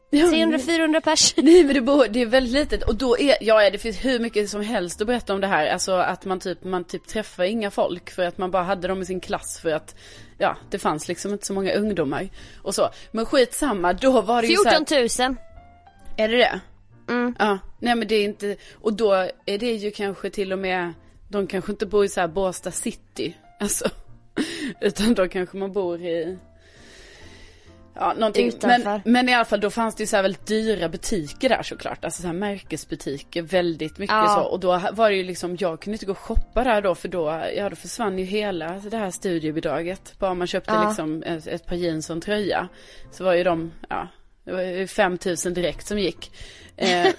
Ja, 0.09 0.25
300-400 0.25 1.01
pers? 1.01 1.33
Nej 1.37 1.63
men 1.63 1.73
det, 1.73 1.81
bor, 1.81 2.07
det 2.09 2.21
är 2.21 2.25
väldigt 2.25 2.53
litet 2.53 2.83
och 2.83 2.95
då 2.95 3.17
är, 3.19 3.37
ja 3.41 3.63
ja, 3.63 3.69
det 3.69 3.77
finns 3.77 4.05
hur 4.05 4.19
mycket 4.19 4.49
som 4.49 4.61
helst 4.61 5.01
att 5.01 5.07
berätta 5.07 5.33
om 5.33 5.41
det 5.41 5.47
här. 5.47 5.67
Alltså 5.67 5.91
att 5.91 6.25
man 6.25 6.39
typ, 6.39 6.63
man 6.63 6.83
typ 6.83 7.07
träffar 7.07 7.43
inga 7.43 7.71
folk 7.71 8.11
för 8.11 8.23
att 8.23 8.37
man 8.37 8.51
bara 8.51 8.63
hade 8.63 8.87
dem 8.87 9.01
i 9.01 9.05
sin 9.05 9.19
klass 9.19 9.59
för 9.61 9.71
att, 9.71 9.95
ja 10.37 10.57
det 10.69 10.79
fanns 10.79 11.07
liksom 11.07 11.33
inte 11.33 11.45
så 11.45 11.53
många 11.53 11.73
ungdomar 11.73 12.29
och 12.61 12.75
så. 12.75 12.89
Men 13.11 13.25
skitsamma, 13.25 13.93
då 13.93 14.21
var 14.21 14.41
det 14.41 14.47
ju 14.47 14.55
så 14.55 14.69
här, 14.69 14.85
14 14.85 15.27
000. 15.27 15.37
är 16.17 16.29
det 16.29 16.37
det? 16.37 16.59
Mm. 17.09 17.35
Ja, 17.39 17.59
nej 17.79 17.95
men 17.95 18.07
det 18.07 18.15
är 18.15 18.23
inte, 18.23 18.55
och 18.81 18.93
då 18.93 19.13
är 19.45 19.57
det 19.57 19.73
ju 19.73 19.91
kanske 19.91 20.29
till 20.29 20.53
och 20.53 20.60
med, 20.60 20.93
de 21.29 21.47
kanske 21.47 21.71
inte 21.71 21.86
bor 21.86 22.05
i 22.05 22.10
så 22.10 22.19
här 22.19 22.27
Båstad 22.27 22.71
city, 22.71 23.38
alltså. 23.60 23.89
Utan 24.82 25.13
då 25.13 25.28
kanske 25.28 25.58
man 25.58 25.71
bor 25.71 26.02
i, 26.02 26.38
ja 27.93 28.13
någonting. 28.13 28.52
Men, 28.62 28.82
Utanför. 28.82 29.02
men 29.10 29.30
i 29.30 29.34
alla 29.34 29.45
fall 29.45 29.60
då 29.60 29.69
fanns 29.69 29.95
det 29.95 30.04
ju 30.04 30.08
så 30.08 30.15
här 30.15 30.24
väldigt 30.24 30.45
dyra 30.48 30.89
butiker 30.89 31.50
där 31.50 31.63
såklart, 31.63 32.06
alltså 32.06 32.21
så 32.21 32.28
här 32.28 32.34
märkesbutiker, 32.36 33.41
väldigt 33.41 33.98
mycket 33.98 34.13
Ja. 34.15 34.36
så. 34.43 34.50
Och 34.52 34.60
då 34.60 34.82
var 34.93 35.10
det 35.10 35.15
ju 35.15 35.24
liksom, 35.24 35.58
jag 35.60 35.80
kunde 35.82 35.95
inte 35.95 36.06
gå 36.06 36.12
och 36.12 36.17
shoppa 36.17 36.63
där 36.63 36.82
då 36.82 36.95
för 36.95 37.08
då, 37.08 37.43
ja 37.56 37.69
då 37.69 37.76
försvann 37.76 38.19
ju 38.19 38.26
hela 38.26 38.71
det 38.89 38.98
här 38.98 39.12
studiebidraget. 39.12 40.13
Bara 40.19 40.34
man 40.34 40.48
köpte 40.48 40.74
Ja. 40.74 40.88
liksom 40.88 41.24
ett, 41.24 41.48
ett 41.48 41.65
par 41.65 41.76
jeans 41.76 42.10
och 42.10 42.15
en 42.15 42.21
tröja. 42.21 42.67
Så 43.12 43.24
var 43.24 43.34
ju 43.34 43.43
de, 43.43 43.71
ja, 43.89 44.08
det 44.45 44.51
var 44.51 44.62
ju 44.62 44.88
5000 44.88 45.53
direkt 45.53 45.88
som 45.88 45.99
gick. 45.99 46.31
Eh, 46.77 46.88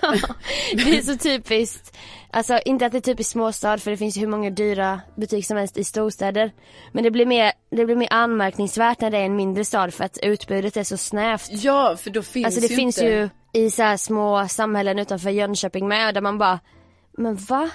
Det 0.75 0.99
är 0.99 1.03
så 1.03 1.17
typiskt. 1.17 1.97
Alltså 2.31 2.59
inte 2.65 2.87
att 2.87 2.93
det 2.93 2.99
är 2.99 3.01
typiskt 3.01 3.33
småstad 3.33 3.79
för 3.79 3.91
det 3.91 3.97
finns 3.97 4.17
ju 4.17 4.21
hur 4.21 4.29
många 4.29 4.51
dyra 4.51 5.01
butiker 5.17 5.43
som 5.47 5.57
helst 5.57 5.79
i 5.79 5.85
storstäder. 5.85 6.53
Men 6.93 7.05
det 7.05 7.11
blir 7.11 7.27
mer, 7.27 7.53
det 7.71 7.85
blir 7.85 7.97
mer 7.97 8.09
anmärkningsvärt 8.11 9.01
när 9.01 9.11
det 9.11 9.19
är 9.19 9.25
en 9.25 9.37
mindre 9.37 9.65
stad 9.65 9.95
för 9.95 10.05
att 10.05 10.19
utbudet 10.23 10.77
är 10.77 10.85
så 10.85 10.97
snävt. 10.97 11.49
Ja, 11.51 11.97
för 11.97 12.11
då 12.11 12.23
finns 12.23 12.47
Alltså 12.47 12.61
det 12.61 12.67
ju 12.67 12.77
finns 12.77 12.99
inte... 12.99 13.11
ju 13.11 13.29
i 13.53 13.71
så 13.71 13.83
här 13.83 13.97
små 13.97 14.49
samhällen 14.49 14.99
utanför 14.99 15.31
Jönköping 15.31 15.89
med 15.89 16.15
där 16.15 16.21
man 16.21 16.39
bara, 16.39 16.61
men 17.19 17.37
va? 17.37 17.71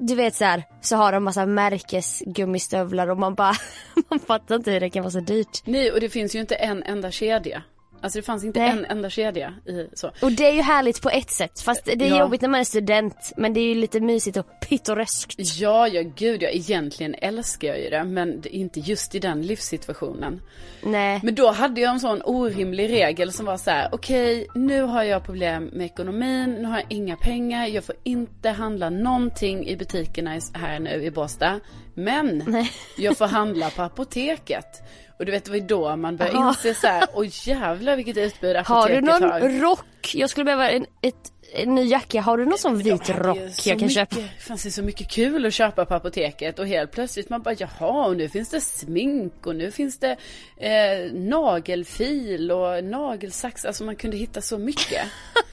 Du 0.00 0.14
vet 0.14 0.34
så 0.34 0.44
här, 0.44 0.62
så 0.80 0.96
har 0.96 1.12
de 1.12 1.24
massa 1.24 1.46
märkesgummistövlar 1.46 3.08
och 3.08 3.18
man 3.18 3.34
bara, 3.34 3.54
man 4.10 4.18
fattar 4.18 4.54
inte 4.54 4.70
hur 4.70 4.80
det 4.80 4.90
kan 4.90 5.02
vara 5.02 5.10
så 5.10 5.20
dyrt. 5.20 5.62
Nej, 5.64 5.92
och 5.92 6.00
det 6.00 6.08
finns 6.08 6.34
ju 6.34 6.40
inte 6.40 6.54
en 6.54 6.82
enda 6.82 7.10
kedja. 7.10 7.62
Alltså 8.04 8.18
det 8.18 8.22
fanns 8.22 8.44
inte 8.44 8.60
Nej. 8.60 8.70
en 8.70 8.84
enda 8.84 9.10
kedja 9.10 9.54
i 9.66 9.86
så. 9.94 10.10
Och 10.22 10.32
det 10.32 10.46
är 10.46 10.52
ju 10.52 10.60
härligt 10.62 11.02
på 11.02 11.10
ett 11.10 11.30
sätt, 11.30 11.60
fast 11.60 11.84
det 11.84 11.92
är 11.92 12.08
Ja. 12.08 12.18
jobbigt 12.18 12.40
när 12.40 12.48
man 12.48 12.60
är 12.60 12.64
student. 12.64 13.32
Men 13.36 13.52
det 13.54 13.60
är 13.60 13.64
ju 13.68 13.74
lite 13.74 14.00
mysigt 14.00 14.36
och 14.36 14.46
pittoreskt. 14.68 15.34
Ja, 15.60 15.88
ja 15.88 16.02
gud, 16.16 16.42
ja, 16.42 16.48
egentligen 16.48 17.14
älskar 17.14 17.68
jag 17.68 17.80
ju 17.80 17.90
det, 17.90 18.04
men 18.04 18.42
inte 18.46 18.80
just 18.80 19.14
i 19.14 19.18
den 19.18 19.42
livssituationen. 19.42 20.40
Nej. 20.82 21.20
Men 21.22 21.34
då 21.34 21.50
hade 21.50 21.80
jag 21.80 21.90
en 21.90 22.00
sån 22.00 22.22
orimlig 22.24 22.88
regel 22.90 23.32
som 23.32 23.46
var 23.46 23.56
så 23.56 23.70
här: 23.70 23.88
okej, 23.92 24.46
nu 24.54 24.82
har 24.82 25.02
jag 25.02 25.24
problem 25.24 25.70
med 25.72 25.86
ekonomin, 25.86 26.52
nu 26.52 26.64
har 26.64 26.76
jag 26.78 26.86
inga 26.88 27.16
pengar, 27.16 27.66
jag 27.66 27.84
får 27.84 27.94
inte 28.02 28.48
handla 28.50 28.90
någonting 28.90 29.66
i 29.68 29.76
butikerna 29.76 30.40
här 30.52 30.78
nu 30.80 31.04
i 31.04 31.10
Båstad. 31.10 31.60
Men 31.94 32.42
Nej. 32.46 32.70
jag 32.98 33.18
får 33.18 33.26
handla 33.26 33.70
på 33.70 33.82
apoteket. 33.82 34.82
Och 35.18 35.26
du 35.26 35.32
vet, 35.32 35.44
det 35.44 35.50
var 35.50 35.58
ju 35.58 35.66
då 35.66 35.96
man 35.96 36.16
började 36.16 36.36
Jaha. 36.38 36.48
inse 36.48 36.74
så 36.74 36.86
här: 36.86 37.06
oj 37.14 37.30
jävlar 37.44 37.96
vilket 37.96 38.16
utbud 38.16 38.56
apoteket 38.56 38.68
Har 38.68 38.88
du 38.88 39.00
någon 39.00 39.22
har. 39.30 39.60
rock? 39.60 40.14
Jag 40.14 40.30
skulle 40.30 40.44
behöva 40.44 40.70
en, 40.70 40.86
ett, 41.02 41.32
en 41.54 41.74
ny 41.74 41.84
jacka. 41.84 42.20
Har 42.20 42.36
du 42.38 42.44
någon 42.44 42.58
sån 42.58 42.78
vit 42.78 43.08
Ja, 43.08 43.14
rock 43.18 43.38
jag 43.38 43.64
kan 43.64 43.76
mycket, 43.76 43.92
köpa? 43.92 44.16
Det 44.16 44.28
fanns 44.40 44.66
ju 44.66 44.70
så 44.70 44.82
mycket 44.82 45.10
kul 45.10 45.46
att 45.46 45.54
köpa 45.54 45.84
på 45.84 45.94
apoteket 45.94 46.58
och 46.58 46.66
helt 46.66 46.90
plötsligt 46.92 47.30
man 47.30 47.42
bara 47.42 47.54
jaha 47.58 48.06
och 48.06 48.16
nu 48.16 48.28
finns 48.28 48.50
det 48.50 48.60
smink 48.60 49.46
och 49.46 49.56
nu 49.56 49.70
finns 49.70 49.98
det 49.98 50.16
eh, 50.56 51.12
nagelfil 51.12 52.50
och 52.52 52.84
nagelsax. 52.84 53.64
Alltså 53.64 53.84
man 53.84 53.96
kunde 53.96 54.16
hitta 54.16 54.40
så 54.40 54.58
mycket. 54.58 55.02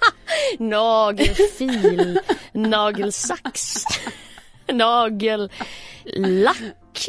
Nagelfil, 0.59 2.19
nagelsax, 2.53 3.83
nagellack, 4.67 5.51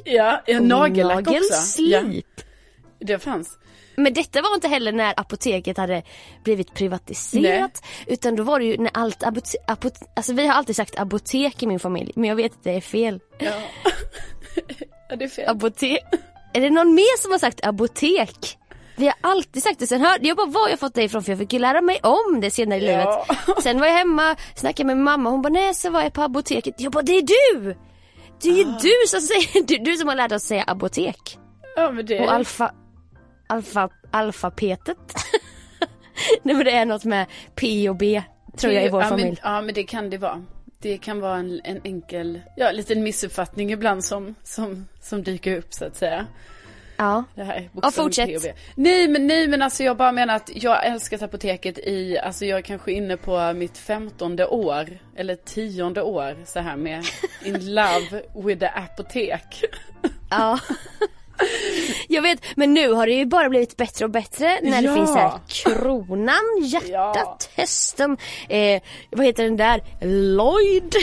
Ja, 0.05 0.43
ja 0.47 0.61
nagellack 0.61 1.19
också. 1.29 1.33
Ja, 1.83 2.01
nagelslip. 2.03 2.27
Det 3.03 3.19
fanns. 3.19 3.59
Men 3.97 4.15
detta 4.15 4.43
var 4.43 4.55
inte 4.55 4.69
heller 4.69 4.93
när 4.93 5.21
apoteket 5.21 5.77
hade 5.77 6.03
blivit 6.45 6.75
privatiserat. 6.75 7.85
Utan 8.07 8.37
då 8.37 8.43
var 8.43 8.59
det 8.59 8.65
ju 8.65 8.77
när 8.79 8.91
allt 8.95 9.23
apote- 9.23 9.57
apot- 9.67 10.03
Alltså 10.17 10.33
vi 10.33 10.47
har 10.47 10.55
alltid 10.55 10.77
sagt 10.77 10.99
apotek 10.99 11.63
i 11.63 11.67
min 11.67 11.79
familj. 11.81 12.13
Men 12.17 12.29
jag 12.29 12.37
vet 12.37 12.53
att 12.53 12.65
det 12.65 12.71
är 12.71 12.81
fel. 12.81 13.21
Ja. 13.39 13.51
ja, 15.09 15.17
det 15.17 15.25
är 15.25 15.29
fel. 15.29 15.49
Apotek. 15.49 15.99
Är 16.55 16.61
det 16.61 16.71
någon 16.71 16.95
mer 16.95 17.19
som 17.23 17.33
har 17.33 17.39
sagt 17.39 17.67
apotek? 17.67 18.59
Vi 18.97 19.07
har 19.07 19.15
alltid 19.21 19.63
sagt 19.63 19.79
det. 19.79 19.87
Sen 19.87 20.01
hörde 20.01 20.29
jag 20.29 20.37
bara 20.37 20.47
var 20.47 20.69
jag 20.69 20.79
fått 20.81 20.95
det 20.95 21.03
ifrån 21.03 21.23
för 21.23 21.33
jag 21.33 21.39
fick 21.39 21.53
ju 21.53 21.59
lära 21.59 21.81
mig 21.81 22.01
om 22.03 22.41
det 22.41 22.51
senare 22.51 22.79
i 22.81 22.87
Ja. 22.87 22.99
livet. 23.39 23.63
Sen 23.63 23.81
var 23.81 23.87
jag 23.87 23.95
hemma, 23.95 24.37
snackade 24.55 24.87
med 24.87 24.97
mamma. 24.97 25.31
Hon 25.31 25.43
bara 25.43 25.49
nej 25.53 25.75
så 25.75 25.91
var 25.91 26.03
jag 26.03 26.13
på 26.13 26.23
apoteket. 26.23 26.75
Jag 26.79 26.93
bara 26.93 27.03
det 27.03 27.13
är 27.19 27.23
du! 27.23 27.77
Det 28.43 28.49
är 28.49 28.53
ju 28.55 28.65
Ah. 28.65 28.79
du 28.83 28.93
som 29.09 29.21
säger, 29.21 29.63
du, 29.67 29.79
du 29.79 29.97
som 29.97 30.09
har 30.09 30.15
lärt 30.17 30.33
oss 30.33 30.43
säga 30.43 30.63
apotek. 30.63 31.39
Ja, 31.77 31.91
men 31.91 32.07
det 32.07 32.21
Och 32.21 32.33
alfa, 32.33 32.73
alfa, 33.53 33.89
alfabetet. 34.11 34.99
Nej 36.43 36.55
men 36.55 36.65
det 36.65 36.71
är 36.71 36.85
något 36.85 37.05
med 37.05 37.27
P 37.55 37.89
och 37.89 37.97
B 37.97 38.23
tror 38.57 38.73
jag 38.73 38.85
i 38.85 38.89
vår 38.89 39.03
ja, 39.03 39.09
familj. 39.09 39.29
Men, 39.43 39.53
ja, 39.53 39.61
men 39.61 39.75
det 39.75 39.85
kan 39.85 40.11
det 40.11 40.19
vara. 40.19 40.45
Det 40.79 40.99
kan 40.99 41.21
vara 41.21 41.37
en, 41.37 41.61
en 41.65 41.81
enkel, 41.85 42.41
ja, 42.57 42.71
liten 42.71 43.03
missuppfattning 43.03 43.73
ibland 43.73 44.05
som, 44.05 44.35
som, 44.43 44.89
som 45.01 45.23
dyker 45.23 45.57
upp 45.57 45.75
så 45.75 45.85
att 45.85 45.97
säga. 45.97 46.27
Ja. 46.97 47.25
Det 47.35 47.45
här 47.45 47.71
Ja, 47.83 47.91
fortsätt. 47.91 48.57
Nej 48.75 49.09
men 49.09 49.27
nej 49.27 49.49
men 49.49 49.63
alltså 49.63 49.83
jag 49.83 49.97
bara 49.97 50.13
menar 50.13 50.37
att 50.37 50.51
jag 50.55 50.87
älskat 50.87 51.23
apoteket 51.23 51.79
i, 51.79 52.19
alltså 52.19 52.45
jag 52.45 52.59
är 52.59 52.63
kanske 52.63 52.93
inne 52.93 53.17
på 53.17 53.53
mitt 53.53 53.79
femtonde 53.79 54.47
år, 54.47 54.99
eller 55.17 55.37
tionde 55.37 56.03
år 56.03 56.37
så 56.47 56.61
här 56.61 56.77
med 56.77 57.05
in 57.45 57.75
love 57.75 58.23
with 58.35 58.61
the 58.61 58.67
apotek. 58.67 59.65
ja. 60.31 60.59
Jag 62.09 62.23
vet, 62.23 62.41
men 62.57 62.75
nu 62.75 62.93
har 62.93 63.07
det 63.07 63.13
ju 63.13 63.27
bara 63.27 63.49
blivit 63.49 63.77
bättre 63.77 64.05
och 64.05 64.11
bättre 64.11 64.59
när 64.63 64.83
Ja. 64.83 64.91
det 64.91 64.97
finns 64.97 65.15
här 65.15 65.33
kronan, 65.49 66.39
hjärtat, 66.63 67.51
hästen, 67.55 68.17
eh, 68.49 68.83
vad 69.11 69.27
heter 69.27 69.45
den 69.45 69.57
där, 69.57 69.83
Lloyd. 70.01 70.95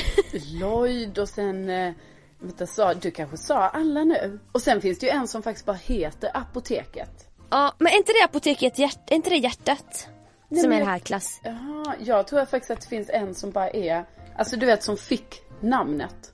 Lloyd 0.60 1.18
och 1.20 1.30
sen, 1.30 1.70
eh, 1.70 1.94
vänta, 2.40 2.68
sa, 2.68 2.94
du 2.94 3.12
kanske 3.12 3.38
sa 3.38 3.68
alla 3.70 4.04
nu? 4.04 4.40
Och 4.52 4.62
sen 4.62 4.82
finns 4.82 5.00
det 5.00 5.06
ju 5.06 5.12
en 5.12 5.28
som 5.28 5.44
faktiskt 5.44 5.66
bara 5.66 5.78
heter 5.84 6.32
Apoteket. 6.34 7.28
ja, 7.50 7.74
men 7.80 7.94
är 7.94 7.98
inte 7.98 8.12
det 8.14 8.24
apoteket, 8.26 8.80
hjärt, 8.80 9.00
är 9.12 9.16
inte 9.16 9.30
det 9.30 9.38
hjärtat? 9.38 10.08
Nej, 10.52 10.62
som 10.62 10.70
men 10.70 10.78
är 10.78 10.82
jag- 10.84 10.92
här 10.92 11.00
klass. 11.00 11.40
Jaha, 11.44 11.96
jag 12.00 12.28
tror 12.28 12.46
faktiskt 12.46 12.72
att 12.72 12.82
det 12.82 12.88
finns 12.88 13.10
en 13.10 13.36
som 13.36 13.52
bara 13.52 13.70
är, 13.70 14.06
alltså 14.38 14.56
du 14.58 14.66
vet 14.66 14.84
som 14.84 14.98
fick 14.98 15.42
namnet. 15.62 16.34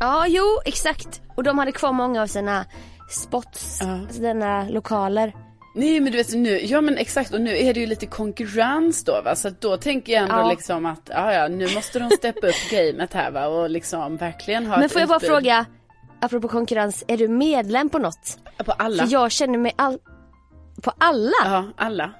Ja, 0.00 0.24
jo, 0.28 0.44
exakt. 0.64 1.20
Och 1.34 1.42
de 1.42 1.58
hade 1.58 1.72
kvar 1.72 1.92
många 1.92 2.22
av 2.22 2.26
sina 2.26 2.64
spots, 3.08 3.78
Ja. 3.80 3.92
alltså 3.92 4.22
denna 4.22 4.68
lokaler. 4.68 5.32
Nej 5.74 6.00
men 6.00 6.12
du 6.12 6.18
vet 6.18 6.34
nu, 6.34 6.60
ja 6.64 6.80
men 6.80 6.96
exakt 6.98 7.34
och 7.34 7.40
nu 7.40 7.56
är 7.58 7.74
det 7.74 7.80
ju 7.80 7.86
lite 7.86 8.06
konkurrens 8.06 9.04
då 9.04 9.22
va, 9.24 9.36
så 9.36 9.48
att 9.48 9.60
då 9.60 9.76
tänker 9.76 10.12
jag 10.12 10.22
ändå 10.22 10.34
Ja. 10.34 10.50
liksom 10.50 10.86
att, 10.86 11.02
ja 11.12 11.32
ja 11.34 11.48
nu 11.48 11.74
måste 11.74 11.98
de 11.98 12.10
steppa 12.10 12.46
upp 12.46 12.54
gamet 12.70 13.14
här 13.14 13.30
va 13.30 13.46
och 13.46 13.70
liksom 13.70 14.16
verkligen 14.16 14.66
ha 14.66 14.78
Men 14.78 14.88
får 14.88 15.00
jag 15.00 15.08
bara 15.08 15.16
utbud. 15.16 15.30
fråga, 15.30 15.66
apropå 16.20 16.48
konkurrens, 16.48 17.04
är 17.08 17.16
du 17.16 17.28
medlem 17.28 17.88
på 17.88 17.98
något? 17.98 18.38
På 18.64 18.72
alla? 18.72 19.04
För 19.06 19.12
jag 19.12 19.30
känner 19.32 19.58
mig 19.58 19.72
all... 19.76 19.98
På 20.82 20.92
alla? 20.98 21.32
Ja, 21.44 21.64
alla. 21.76 22.10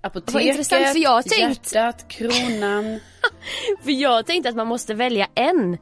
Apoteket, 0.00 0.34
Vad 0.34 0.42
intressant, 0.42 0.88
för 0.88 0.98
jag 0.98 1.24
tänkt- 1.24 1.72
hjärtat, 1.74 2.08
kronan. 2.08 3.00
För 3.84 3.90
jag 3.90 4.26
tänkte 4.26 4.48
att 4.48 4.56
man 4.56 4.66
måste 4.66 4.94
välja 4.94 5.28
en. 5.34 5.78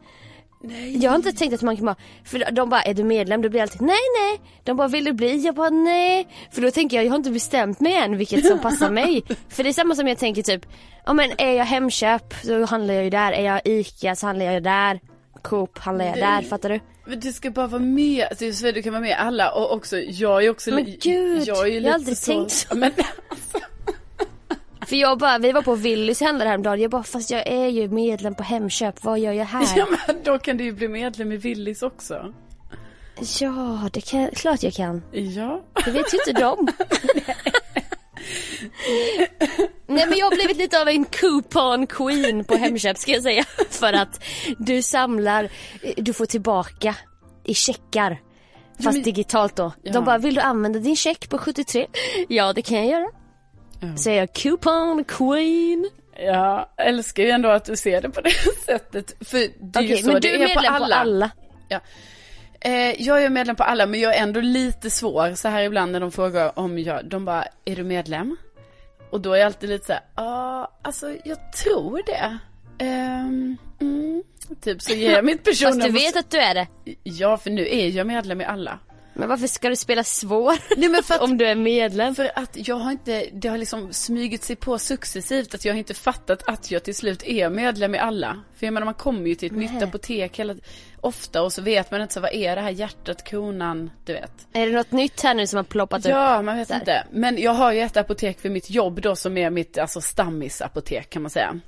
Jag 1.01 1.11
har 1.11 1.17
inte 1.17 1.33
tänkt 1.33 1.55
att 1.55 1.63
man 1.63 1.77
kan 1.77 1.87
bara, 1.87 1.97
för 2.25 2.51
de 2.53 2.71
bara 2.71 2.83
är 2.83 2.95
du 2.95 3.05
medlem? 3.05 3.43
Då 3.43 3.49
blir 3.49 3.61
jag 3.61 3.67
alltid 3.67 3.81
nej 3.81 3.97
nej. 4.21 4.41
De 4.65 4.77
bara 4.77 4.89
vill 4.89 5.05
du 5.05 5.13
bli? 5.13 5.37
Jag 5.37 5.55
bara 5.55 5.71
nej. 5.71 6.29
För 6.51 6.63
då 6.63 6.71
tänker 6.71 6.97
jag 6.97 7.07
jag 7.07 7.11
har 7.11 7.17
inte 7.17 7.31
bestämt 7.31 7.81
mig 7.81 7.95
än 7.95 8.17
vilket 8.17 8.47
som 8.47 8.59
passar 8.59 8.91
mig. 8.91 9.23
För 9.49 9.63
det 9.63 9.69
är 9.71 9.73
samma 9.73 9.95
som 9.95 10.09
jag 10.09 10.19
tänker 10.19 10.43
typ, 10.43 10.67
ja 11.07 11.13
men 11.13 11.31
är 11.39 11.53
jag 11.53 11.65
Hemköp 11.65 12.35
så 12.43 12.65
handlar 12.65 12.95
jag 12.95 13.05
ju 13.05 13.11
där. 13.11 13.33
Är 13.33 13.45
jag 13.45 13.61
ICA 13.65 14.17
så 14.17 14.27
handlar 14.27 14.47
jag 14.47 14.55
ju 14.55 14.61
där. 14.61 15.01
Coop 15.43 15.79
handlar 15.79 16.05
jag 16.05 16.17
där, 16.17 16.43
fattar 16.43 16.69
du? 16.69 16.81
Men 17.07 17.21
du 17.21 17.33
ska 17.33 17.51
bara 17.51 17.67
vara 17.67 17.83
med, 17.83 18.27
alltså, 18.31 18.73
du 18.73 18.83
kan 18.83 18.93
vara 18.93 19.03
med 19.03 19.17
alla 19.19 19.53
och 19.53 19.73
också, 19.73 19.99
jag 19.99 20.45
är 20.45 20.51
också 20.51 20.71
Men 20.71 20.85
gud, 21.01 21.49
jag, 21.49 21.67
är 21.67 21.71
ju 21.71 21.79
jag 21.79 21.89
har 21.89 21.95
aldrig 21.95 22.17
så, 22.17 22.33
tänkt 22.33 22.51
så. 22.53 22.77
Men, 22.77 22.93
För 24.87 24.97
jag 24.97 25.19
bara, 25.19 25.39
vi 25.39 25.53
var 25.53 25.63
på 25.63 25.75
Willys 25.75 26.21
handlade 26.21 26.51
häromdagen. 26.51 26.81
Jag 26.81 26.91
bara, 26.91 27.03
fast 27.03 27.31
jag 27.31 27.47
är 27.47 27.67
ju 27.67 27.89
medlem 27.89 28.35
på 28.35 28.43
Hemköp, 28.43 29.05
vad 29.05 29.19
gör 29.19 29.33
jag 29.33 29.45
här? 29.45 29.67
ja 29.77 29.87
men 30.07 30.23
då 30.25 30.39
kan 30.39 30.57
du 30.57 30.65
ju 30.65 30.73
bli 30.73 30.89
medlem 30.89 31.33
i 31.33 31.37
Willys 31.37 31.83
också. 31.83 32.35
Ja, 33.41 33.89
det 33.93 34.01
kan, 34.01 34.31
klart 34.31 34.63
jag 34.63 34.73
kan. 34.73 35.03
Ja. 35.13 35.63
Det 35.85 35.91
vet 35.91 36.15
ju 36.15 36.19
inte 36.19 36.33
de. 36.41 36.69
Nej 39.87 40.07
men 40.07 40.19
jag 40.19 40.27
har 40.27 40.37
blivit 40.37 40.57
lite 40.57 40.81
av 40.81 40.89
en 40.89 41.05
coupon 41.05 41.87
queen 41.87 42.45
på 42.45 42.55
Hemköp 42.55 42.99
ska 42.99 43.13
jag 43.13 43.23
säga. 43.23 43.45
För 43.71 43.93
att 43.93 44.25
du 44.59 44.83
samlar, 44.83 45.49
du 45.97 46.13
får 46.13 46.27
tillbaka 46.27 46.95
i 47.45 47.55
checkar. 47.55 48.21
Fast 48.85 49.05
digitalt 49.05 49.57
då. 49.57 49.73
Ja. 49.83 49.93
De 49.93 50.05
bara, 50.05 50.19
vill 50.19 50.35
du 50.35 50.41
använda 50.41 50.79
din 50.79 50.97
check 50.97 51.29
på 51.29 51.39
73? 51.39 51.87
Ja 52.29 52.53
det 52.53 52.63
kan 52.63 52.79
jag 52.79 52.87
göra. 52.87 53.11
Ja. 53.81 53.97
Så 53.97 54.11
är 54.11 54.15
jag 54.15 54.33
coupon 54.33 55.05
queen. 55.05 55.91
Jag 56.17 56.67
älskar 56.77 57.23
ju 57.23 57.31
ändå 57.31 57.49
att 57.49 57.65
du 57.65 57.77
ser 57.77 58.03
det 58.03 58.11
på 58.11 58.21
det 58.21 58.31
sättet. 58.67 59.29
För 59.29 59.39
det 59.59 59.79
är 59.79 59.83
ju 59.83 59.97
så 59.97 60.13
men 60.13 60.21
du 60.21 60.29
är 60.29 60.39
medlem 60.39 60.55
på 60.55 60.69
alla. 60.71 60.97
på 60.97 61.01
alla. 61.01 61.31
Ja. 61.69 61.81
Eh, 62.61 63.03
jag 63.03 63.25
är 63.25 63.31
medlem 63.31 63.57
på 63.57 63.63
alla 63.63 63.87
men 63.87 64.01
jag 64.01 64.17
är 64.17 64.23
ändå 64.23 64.41
lite 64.41 64.91
svår 64.91 65.35
så 65.35 65.49
här 65.49 65.63
ibland 65.63 65.93
när 65.93 66.01
de 66.01 66.13
frågar 66.13 66.59
om 66.59 66.79
jag, 66.79 67.05
de 67.05 67.25
bara, 67.25 67.45
är 67.65 67.77
du 67.77 67.85
medlem? 67.85 68.37
Och 69.11 69.21
då 69.21 69.33
är 69.33 69.39
jag 69.39 69.47
alltid 69.47 69.69
lite 69.71 69.87
så 69.87 69.93
här, 69.93 70.03
ja, 70.17 70.73
alltså 70.83 71.17
jag 71.25 71.53
tror 71.53 72.03
det. 72.07 72.39
Ehm, 72.85 73.57
mm. 73.81 74.23
Typ 74.61 74.83
så 74.83 74.93
ger 74.93 75.11
jag 75.13 75.25
mitt 75.25 75.37
Fast 75.37 75.45
personnummer. 75.45 75.87
du 75.87 75.93
vet 75.93 76.17
att 76.17 76.31
du 76.31 76.39
är 76.39 76.55
det. 76.55 76.67
Ja, 77.03 77.37
för 77.37 77.51
nu 77.51 77.69
är 77.69 77.89
jag 77.89 78.07
medlem 78.07 78.41
i 78.41 78.45
alla. 78.45 78.79
Men 79.21 79.29
varför 79.29 79.47
ska 79.47 79.69
du 79.69 79.77
spela 79.77 80.05
svår? 80.05 80.55
Nej 80.77 80.89
men 80.89 81.03
för 81.03 81.15
att, 81.15 81.21
Om 81.21 81.39
du 81.39 81.47
är 81.47 81.55
medlem. 81.55 82.15
för 82.15 82.31
att 82.35 82.69
jag 82.69 82.77
har 82.77 82.91
inte, 82.91 83.27
det 83.33 83.49
har 83.49 83.59
liksom 83.59 83.93
smugit 83.93 84.43
sig 84.45 84.57
på 84.57 84.79
successivt 84.79 85.55
att 85.55 85.65
jag 85.65 85.73
har 85.73 85.79
inte 85.79 85.95
fattat 85.95 86.43
att 86.47 86.71
jag 86.71 86.83
till 86.85 86.95
slut 86.95 87.23
är 87.23 87.51
medlem 87.51 87.95
i 87.95 87.99
alla. 87.99 88.41
För 88.57 88.67
jag 88.67 88.73
menar 88.75 88.85
man 88.85 88.95
kommer 88.95 89.27
ju 89.29 89.35
till 89.35 89.51
ett 89.51 89.57
nytt 89.59 89.73
Nej. 89.73 89.83
apotek 89.85 90.39
hela, 90.39 90.55
ofta 91.01 91.43
och 91.43 91.53
så 91.53 91.63
vet 91.63 91.91
man 91.91 92.03
inte 92.03 92.15
så 92.15 92.21
vad 92.21 92.33
är 92.33 92.57
det 92.57 92.63
här 92.63 92.71
hjärtat, 92.71 93.25
kronan, 93.25 93.91
du 94.05 94.13
vet. 94.13 94.33
Är 94.53 94.67
det 94.67 94.73
något 94.73 94.93
nytt 94.93 95.23
här 95.23 95.35
nu 95.35 95.47
som 95.47 95.57
har 95.57 95.65
ploppat 95.65 96.05
upp? 96.07 96.11
Ja, 96.11 96.43
man 96.43 96.57
vet 96.57 96.69
Där. 96.69 96.75
inte. 96.75 97.07
Men 97.13 97.39
jag 97.39 97.53
har 97.53 97.73
ju 97.73 97.81
ett 97.81 97.97
apotek 97.97 98.41
för 98.41 98.51
mitt 98.51 98.71
jobb 98.71 99.01
då 99.01 99.17
som 99.17 99.37
är 99.37 99.51
mitt 99.51 99.79
alltså 99.79 100.01
stammisapotek 100.01 101.11
kan 101.11 101.23
man 101.23 101.31
säga. 101.31 101.61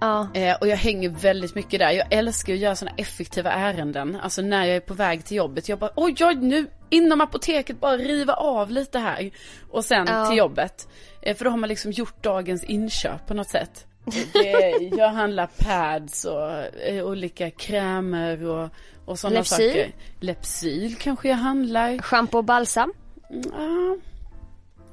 Ja. 0.00 0.28
Eh, 0.34 0.56
och 0.60 0.68
jag 0.68 0.76
hänger 0.76 1.08
väldigt 1.08 1.54
mycket 1.54 1.80
där. 1.80 1.90
Jag 1.90 2.06
älskar 2.12 2.52
att 2.52 2.58
göra 2.58 2.76
sådana 2.76 2.96
effektiva 2.96 3.52
ärenden. 3.52 4.16
Alltså 4.22 4.42
när 4.42 4.64
jag 4.66 4.76
är 4.76 4.80
på 4.80 4.94
väg 4.94 5.24
till 5.24 5.36
jobbet. 5.36 5.68
Jag 5.68 5.78
bara, 5.78 5.90
oj, 5.96 6.14
oj, 6.20 6.34
nu 6.34 6.66
inom 6.90 7.20
apoteket 7.20 7.80
bara 7.80 7.96
riva 7.96 8.32
av 8.34 8.70
lite 8.70 8.98
här. 8.98 9.30
Och 9.70 9.84
sen 9.84 10.06
Ja. 10.10 10.26
till 10.26 10.36
jobbet. 10.38 10.88
Eh, 11.22 11.36
för 11.36 11.44
då 11.44 11.50
har 11.50 11.58
man 11.58 11.68
liksom 11.68 11.90
gjort 11.90 12.22
dagens 12.22 12.64
inköp 12.64 13.26
på 13.26 13.34
något 13.34 13.48
sätt. 13.50 13.86
Det, 14.32 14.78
jag 14.96 15.08
handlar 15.08 15.46
pads 15.58 16.24
och 16.24 16.50
eh, 16.88 17.04
olika 17.04 17.50
krämer 17.50 18.44
och, 18.46 18.68
och 19.04 19.18
sådana 19.18 19.38
Lepsyl? 19.38 19.68
saker. 19.70 19.92
Lepsyl 20.20 20.94
kanske 20.96 21.28
jag 21.28 21.36
handlar. 21.36 21.98
Shampoo 21.98 22.38
och 22.38 22.44
balsam? 22.44 22.92
Mm, 23.30 24.00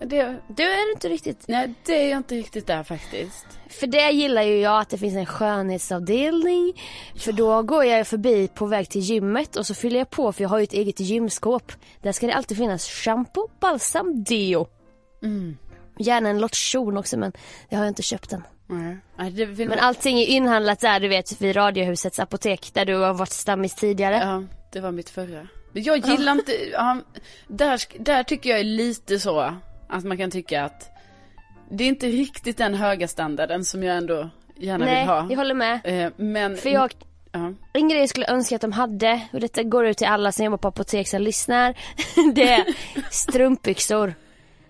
det, 0.06 0.36
Du 0.48 0.64
är 0.64 0.92
inte 0.92 1.10
riktigt. 1.10 1.44
nej 1.48 1.74
det 1.86 1.94
är 1.94 2.10
jag 2.10 2.18
inte 2.18 2.36
riktigt 2.36 2.68
där 2.68 2.84
faktiskt. 2.84 3.46
För 3.70 3.88
det 3.88 4.12
gillar 4.12 4.42
ju 4.42 4.60
jag 4.60 4.82
att 4.82 4.90
det 4.90 4.98
finns 4.98 5.16
en 5.16 5.26
skönhetsavdelning. 5.26 6.74
För 7.16 7.32
då 7.32 7.62
går 7.64 7.86
jag 7.86 8.08
förbi 8.08 8.48
på 8.48 8.66
väg 8.66 8.90
till 8.90 9.02
gymmet 9.02 9.56
och 9.56 9.68
så 9.68 9.74
fyller 9.74 9.98
jag 10.00 10.10
på 10.10 10.32
för 10.32 10.44
jag 10.44 10.50
har 10.50 10.58
ju 10.58 10.64
ett 10.64 10.74
eget 10.74 11.00
gymskåp. 11.00 11.72
Där 12.02 12.12
ska 12.12 12.28
det 12.28 12.34
alltid 12.34 12.58
finnas 12.58 12.88
shampoo, 12.88 13.50
balsam, 13.60 14.24
deo. 14.24 14.68
Mm. 15.24 15.58
Gärna 16.00 16.30
en 16.30 16.40
lotion 16.40 16.98
också 16.98 17.18
men 17.18 17.32
det 17.70 17.76
har 17.76 17.84
jag 17.84 17.92
inte 17.92 18.02
köpt 18.02 18.34
än. 18.34 18.44
Det 19.32 19.46
vill 19.46 19.70
Men 19.70 19.80
allting 19.80 20.20
är 20.20 20.26
inhandlat 20.26 20.80
där 20.80 21.00
du 21.00 21.08
vet 21.08 21.42
vid 21.42 21.56
Radiohusets 21.56 22.20
apotek 22.20 22.74
där 22.74 22.86
du 22.86 22.96
har 22.96 23.14
varit 23.14 23.32
stammis 23.32 23.76
tidigare. 23.76 24.16
Ja, 24.16 24.44
det 24.72 24.80
var 24.80 24.92
mitt 24.92 25.10
förra. 25.10 25.48
Jag 25.74 25.98
gillar 26.08 26.32
inte, 26.32 26.52
ja, 26.72 26.98
där, 27.48 27.82
där 28.04 28.24
tycker 28.24 28.50
jag 28.50 28.60
är 28.60 28.64
lite 28.64 29.20
så 29.20 29.54
att 29.92 30.04
man 30.04 30.18
kan 30.18 30.32
tycka 30.32 30.64
att 30.64 30.90
det 31.70 31.84
är 31.84 31.88
inte 31.88 32.08
riktigt 32.08 32.58
den 32.58 32.74
höga 32.76 33.08
standarden 33.08 33.66
som 33.66 33.84
jag 33.84 33.98
ändå 33.98 34.30
gärna 34.58 34.86
Nej, 34.86 35.00
vill 35.00 35.08
ha. 35.10 35.28
jag 35.30 35.38
håller 35.38 35.54
med. 35.56 35.80
Eh, 35.84 36.12
Men, 36.16 36.58
För 36.58 36.70
jag, 36.70 36.94
ja, 37.32 37.54
en 37.74 37.90
grej 37.90 38.00
jag 38.00 38.10
skulle 38.10 38.28
önska 38.32 38.56
att 38.56 38.62
de 38.62 38.72
hade, 38.72 39.22
och 39.34 39.40
detta 39.40 39.64
går 39.64 39.86
ut 39.88 39.98
till 39.98 40.08
alla 40.08 40.32
som 40.32 40.46
jobbar 40.46 40.58
på 40.58 40.68
apotek 40.68 41.08
som 41.08 41.22
lyssnar, 41.22 41.76
det 42.34 42.50
är 42.52 42.66
strumpbyxor. 43.12 44.14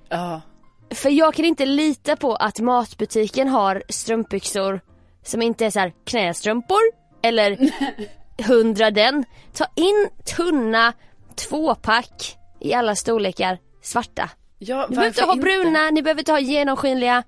ja, 0.10 0.42
För 0.90 1.10
jag 1.10 1.34
kan 1.34 1.46
inte 1.46 1.66
lita 1.66 2.16
på 2.16 2.36
att 2.36 2.60
matbutiken 2.60 3.48
har 3.48 3.84
strumpbyxor 3.90 4.82
som 5.24 5.42
inte 5.42 5.66
är 5.66 5.70
så 5.70 5.80
här 5.80 5.94
knästrumpor 6.06 6.80
eller 7.22 7.58
hundra 8.48 8.92
den. 8.92 9.26
Ta 9.54 9.66
in 9.76 10.10
tunna 10.38 10.94
tvåpack 11.36 12.38
i 12.60 12.74
alla 12.74 12.96
storlekar, 12.96 13.58
svarta. 13.82 14.30
Ja 14.64 14.86
Ni 14.90 14.96
behöver 14.96 15.08
inte 15.08 15.22
ha 15.22 15.28
varför 15.28 15.42
bruna, 15.42 15.90
ni 15.90 16.02
behöver 16.02 16.22
inte 16.22 16.32
ha 16.32 16.40
genomskinliga, 16.40 17.24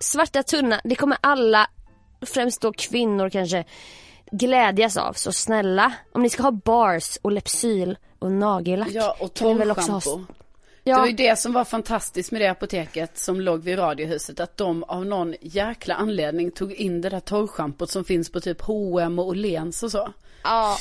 svarta 0.00 0.42
tunna. 0.42 0.80
Det 0.84 0.94
kommer 0.94 1.18
alla, 1.20 1.70
främst 2.26 2.60
då 2.60 2.72
kvinnor 2.72 3.30
kanske, 3.30 3.64
glädjas 4.32 4.96
av. 4.96 5.12
Så 5.12 5.32
snälla, 5.32 5.92
om 6.12 6.22
ni 6.22 6.30
ska 6.30 6.42
ha 6.42 6.50
bars 6.50 7.18
och 7.22 7.32
Lepsyl 7.32 7.98
och 8.18 8.32
nagellack. 8.32 8.88
Ja, 8.92 9.16
och 9.18 9.24
också 9.24 9.44
ha- 9.44 9.54
torrschampo. 10.00 10.24
Ja. 10.84 10.94
Det 10.94 11.00
var 11.00 11.06
ju 11.06 11.12
det 11.12 11.38
som 11.38 11.52
var 11.52 11.64
fantastiskt 11.64 12.32
med 12.32 12.40
det 12.40 12.48
apoteket 12.48 13.18
som 13.18 13.40
låg 13.40 13.62
vid 13.62 13.78
Radiohuset. 13.78 14.40
Att 14.40 14.56
de 14.56 14.84
av 14.84 15.06
någon 15.06 15.34
jäkla 15.40 15.94
anledning 15.94 16.50
tog 16.50 16.72
in 16.72 17.00
det 17.00 17.08
där 17.08 17.20
torrschampot 17.20 17.90
som 17.90 18.04
finns 18.04 18.32
på 18.32 18.40
typ 18.40 18.60
H&M 18.60 19.18
och 19.18 19.26
Åhléns 19.26 19.82
och 19.82 19.90
så. 19.90 20.08
ja. 20.42 20.76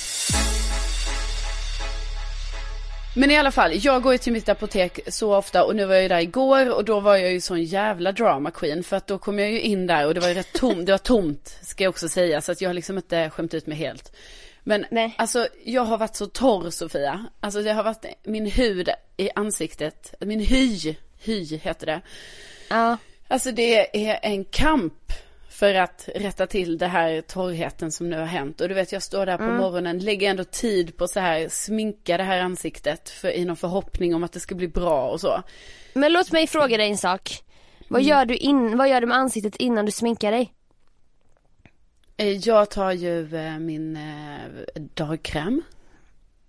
Men 3.18 3.32
i 3.32 3.38
alla 3.38 3.52
fall, 3.52 3.72
jag 3.76 4.02
går 4.02 4.12
ju 4.12 4.18
till 4.18 4.34
mitt 4.34 4.50
apotek 4.50 5.00
så 5.08 5.36
ofta 5.36 5.64
och 5.64 5.76
nu 5.76 5.86
var 5.86 5.94
jag 5.94 6.04
ju 6.04 6.10
där 6.10 6.20
igår 6.20 6.74
och 6.74 6.86
då 6.86 7.00
var 7.00 7.16
jag 7.16 7.32
ju 7.32 7.42
sån 7.42 7.64
jävla 7.64 8.12
drama 8.12 8.52
queen 8.52 8.84
för 8.84 8.98
att 8.98 9.08
då 9.08 9.18
kom 9.18 9.40
jag 9.40 9.52
ju 9.52 9.62
in 9.62 9.88
där 9.88 10.08
och 10.08 10.14
det 10.14 10.20
var 10.20 10.28
ju 10.28 10.34
rätt 10.34 10.54
tomt, 10.54 10.86
det 10.86 10.92
var 10.92 10.98
tomt 10.98 11.60
ska 11.62 11.84
jag 11.84 11.90
också 11.90 12.10
säga 12.10 12.42
så 12.42 12.52
att 12.52 12.62
jag 12.62 12.70
har 12.70 12.74
liksom 12.74 12.98
inte 12.98 13.30
skämt 13.30 13.54
ut 13.54 13.68
mig 13.68 13.78
helt. 13.78 14.16
Men 14.64 14.86
Nej. 14.92 15.16
alltså 15.18 15.48
jag 15.66 15.82
har 15.82 15.98
varit 15.98 16.16
så 16.16 16.26
torr 16.26 16.70
Sofia, 16.70 17.26
alltså 17.40 17.62
det 17.62 17.74
har 17.74 17.84
varit 17.84 18.06
min 18.24 18.46
hud 18.46 18.90
i 19.18 19.30
ansiktet, 19.36 20.14
min 20.20 20.40
hy, 20.40 20.96
hy 21.20 21.58
heter 21.58 21.86
det. 21.86 22.02
ja. 22.70 22.98
Alltså 23.28 23.52
det 23.52 24.08
är 24.08 24.20
en 24.22 24.46
kamp 24.46 25.14
För 25.60 25.74
att 25.74 26.10
rätta 26.16 26.48
till 26.48 26.78
det 26.78 26.88
här 26.88 27.22
torrheten 27.22 27.92
som 27.92 28.10
nu 28.10 28.18
har 28.18 28.26
hänt. 28.26 28.62
Och 28.62 28.70
du 28.70 28.76
vet 28.76 28.92
jag 28.92 29.04
står 29.04 29.26
där 29.26 29.38
på 29.38 29.44
Mm. 29.44 29.58
morgonen, 29.58 30.00
lägger 30.00 30.30
ändå 30.30 30.44
tid 30.44 30.98
på 30.98 31.08
så 31.08 31.20
här 31.20 31.48
sminka 31.50 32.18
det 32.18 32.24
här 32.24 32.40
ansiktet. 32.40 33.10
För, 33.10 33.30
I 33.32 33.46
någon 33.46 33.56
förhoppning 33.56 34.16
om 34.16 34.24
att 34.24 34.32
det 34.34 34.40
ska 34.40 34.56
bli 34.56 34.68
bra 34.68 35.10
och 35.10 35.22
så. 35.22 35.44
Men 35.94 36.14
låt 36.14 36.32
mig 36.32 36.48
fråga 36.48 36.78
dig 36.78 36.90
en 36.90 36.98
sak. 36.98 37.44
Vad, 37.88 38.02
Mm. 38.02 38.10
gör 38.10 38.26
du 38.26 38.36
in, 38.36 38.78
vad 38.78 38.90
gör 38.90 39.02
du 39.02 39.08
med 39.08 39.18
ansiktet 39.18 39.56
innan 39.56 39.86
du 39.86 39.92
sminkar 39.92 40.32
dig? 40.32 40.54
Eh, 42.18 42.28
Jag 42.38 42.70
tar 42.72 42.92
ju 42.92 43.36
eh, 43.36 43.60
min 43.60 43.96
eh, 43.96 44.82
dagkräm. 44.94 45.62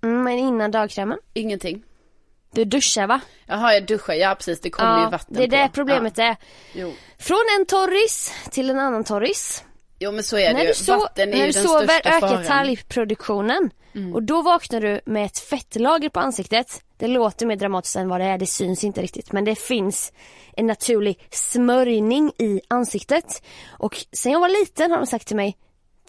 Mm, 0.03 0.23
men 0.23 0.39
innan 0.39 0.71
dagkrämen? 0.71 1.19
Ingenting. 1.35 1.83
Du 2.53 2.65
duschar 2.65 3.07
va? 3.07 3.21
Jaha, 3.47 3.75
jag 3.75 3.87
duschar. 3.87 4.15
Ja, 4.15 4.35
precis. 4.35 4.61
Det 4.61 4.71
kommer 4.71 5.05
ju 5.05 5.11
vatten 5.11 5.37
det 5.37 5.43
är 5.43 5.49
på. 5.49 5.57
det 5.57 5.71
problemet 5.75 6.19
är. 6.19 6.25
Ja. 6.25 6.37
Jo. 6.73 6.93
Från 7.19 7.45
en 7.59 7.67
torris 7.67 8.33
till 8.51 8.71
en 8.71 8.79
annan 8.79 9.05
torris. 9.05 9.65
jo, 9.99 10.13
men 10.13 10.23
så 10.25 10.37
är 10.39 10.47
det 10.49 10.53
När 10.53 10.61
ju. 10.61 10.67
du, 10.67 10.73
so- 10.73 10.99
Vatten 10.99 11.29
är 11.29 11.33
när 11.33 11.47
ju 11.47 11.53
du 11.53 11.53
den 11.53 11.63
sover 11.69 11.87
största 11.87 12.09
ökar 12.09 12.21
faran. 12.21 12.35
Mm. 12.35 12.47
talgproduktionen. 12.47 13.71
Och 14.15 14.23
då 14.23 14.43
vaknar 14.43 14.81
du 14.81 15.01
med 15.07 15.25
ett 15.27 15.39
fettlager 15.39 16.09
på 16.09 16.21
ansiktet. 16.21 16.83
Det 16.97 17.07
låter 17.07 17.47
mer 17.47 17.57
dramatiskt 17.57 17.97
än 17.97 18.09
vad 18.09 18.21
det 18.21 18.27
är, 18.27 18.39
det 18.39 18.47
syns 18.47 18.85
inte 18.85 19.03
riktigt. 19.03 19.33
Men 19.33 19.45
det 19.45 19.55
finns 19.55 20.13
en 20.57 20.67
naturlig 20.67 21.27
smörjning 21.31 22.33
i 22.39 22.61
ansiktet. 22.69 23.43
Och 23.71 23.97
sen 24.13 24.33
jag 24.33 24.41
var 24.41 24.49
liten 24.61 24.91
har 24.91 24.99
de 24.99 25.07
sagt 25.07 25.27
till 25.27 25.37
mig, 25.37 25.57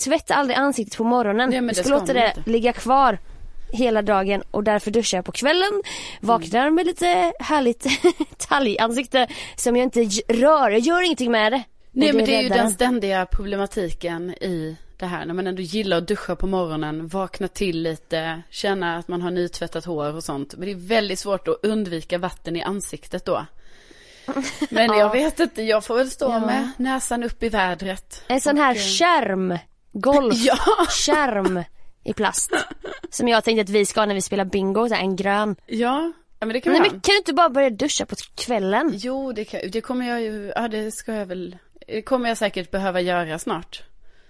tvätta 0.04 0.36
aldrig 0.36 0.58
ansiktet 0.58 0.98
på 0.98 1.04
morgonen. 1.04 1.52
Ja, 1.52 1.62
men 1.62 1.68
du 1.68 1.74
det 1.82 1.84
ska 1.88 1.90
låta 2.00 2.14
det 2.14 2.34
inte. 2.38 2.50
ligga 2.50 2.74
kvar 2.74 3.20
hela 3.74 4.02
dagen 4.02 4.44
och 4.52 4.64
därför 4.64 4.92
duschar 4.92 5.18
jag 5.18 5.26
på 5.26 5.32
kvällen. 5.32 5.82
Vaknar 6.22 6.70
med 6.70 6.86
lite 6.86 7.34
härligt 7.40 7.86
talgansikte 8.38 9.28
som 9.56 9.76
jag 9.76 9.84
inte 9.84 10.00
rör. 10.34 10.70
Jag 10.70 10.80
gör 10.80 11.02
ingenting 11.02 11.32
med 11.32 11.52
det. 11.52 11.64
Nej 11.92 12.14
men 12.14 12.26
det 12.26 12.36
är 12.36 12.42
ju 12.42 12.50
den 12.50 12.72
ständiga 12.72 13.26
problematiken 13.26 14.30
i 14.30 14.78
det 14.98 15.06
här. 15.06 15.26
När 15.26 15.34
man 15.34 15.48
ändå 15.48 15.62
gillar 15.62 15.98
att 15.98 16.08
duscha 16.08 16.36
på 16.36 16.48
morgonen, 16.48 17.08
vakna 17.08 17.48
till 17.48 17.82
lite, 17.82 18.42
känna 18.50 18.98
att 18.98 19.08
man 19.08 19.22
har 19.22 19.32
nytvättat 19.32 19.86
hår 19.86 20.16
och 20.16 20.24
sånt. 20.24 20.54
Men 20.58 20.66
det 20.66 20.72
är 20.72 20.76
väldigt 20.88 21.20
svårt 21.20 21.48
att 21.48 21.60
undvika 21.64 22.18
vatten 22.18 22.56
i 22.56 22.62
ansiktet 22.64 23.26
då. 23.26 23.46
Men 24.70 24.86
Ja. 24.88 25.00
jag 25.00 25.12
vet 25.12 25.40
inte, 25.40 25.64
jag 25.64 25.84
får 25.86 25.96
väl 25.96 26.10
stå 26.12 26.30
Ja. 26.32 26.40
med 26.40 26.72
näsan 26.78 27.24
upp 27.24 27.44
i 27.44 27.50
vädret. 27.50 28.24
En 28.28 28.42
sån 28.42 28.58
här 28.58 28.72
Och, 28.72 28.78
eh, 28.78 28.82
skärm, 28.84 29.58
golf, 29.92 30.36
Ja. 30.46 30.58
skärm 30.90 31.64
i 32.10 32.14
plast. 32.14 32.52
Som 33.10 33.28
jag 33.28 33.44
tänkte 33.44 33.62
att 33.62 33.70
vi 33.70 33.86
ska 33.86 34.02
ha 34.02 34.06
när 34.06 34.16
vi 34.16 34.22
spelar 34.22 34.46
bingo, 34.46 34.88
så 34.88 34.96
här, 34.96 35.02
en 35.02 35.16
grön. 35.16 35.56
Ja, 35.66 36.12
ja 36.40 36.46
men 36.46 36.50
det 36.54 36.62
kan 36.62 36.74
Nej 36.74 36.82
men 36.82 36.90
kan 36.90 37.14
du 37.14 37.18
inte 37.18 37.34
bara 37.34 37.50
börja 37.50 37.70
duscha 37.70 38.06
på 38.06 38.16
kvällen? 38.36 38.92
Jo, 38.94 39.34
det, 39.34 39.46
kan, 39.46 39.62
det 39.72 39.82
kommer 39.82 40.08
jag 40.08 40.22
ju, 40.22 40.52
ja 40.56 40.68
det 40.68 40.92
ska 40.92 41.14
jag 41.14 41.26
väl, 41.26 41.58
det 41.88 42.02
kommer 42.02 42.30
jag 42.30 42.38
säkert 42.38 42.72
behöva 42.72 43.02
göra 43.02 43.40
snart. 43.40 43.84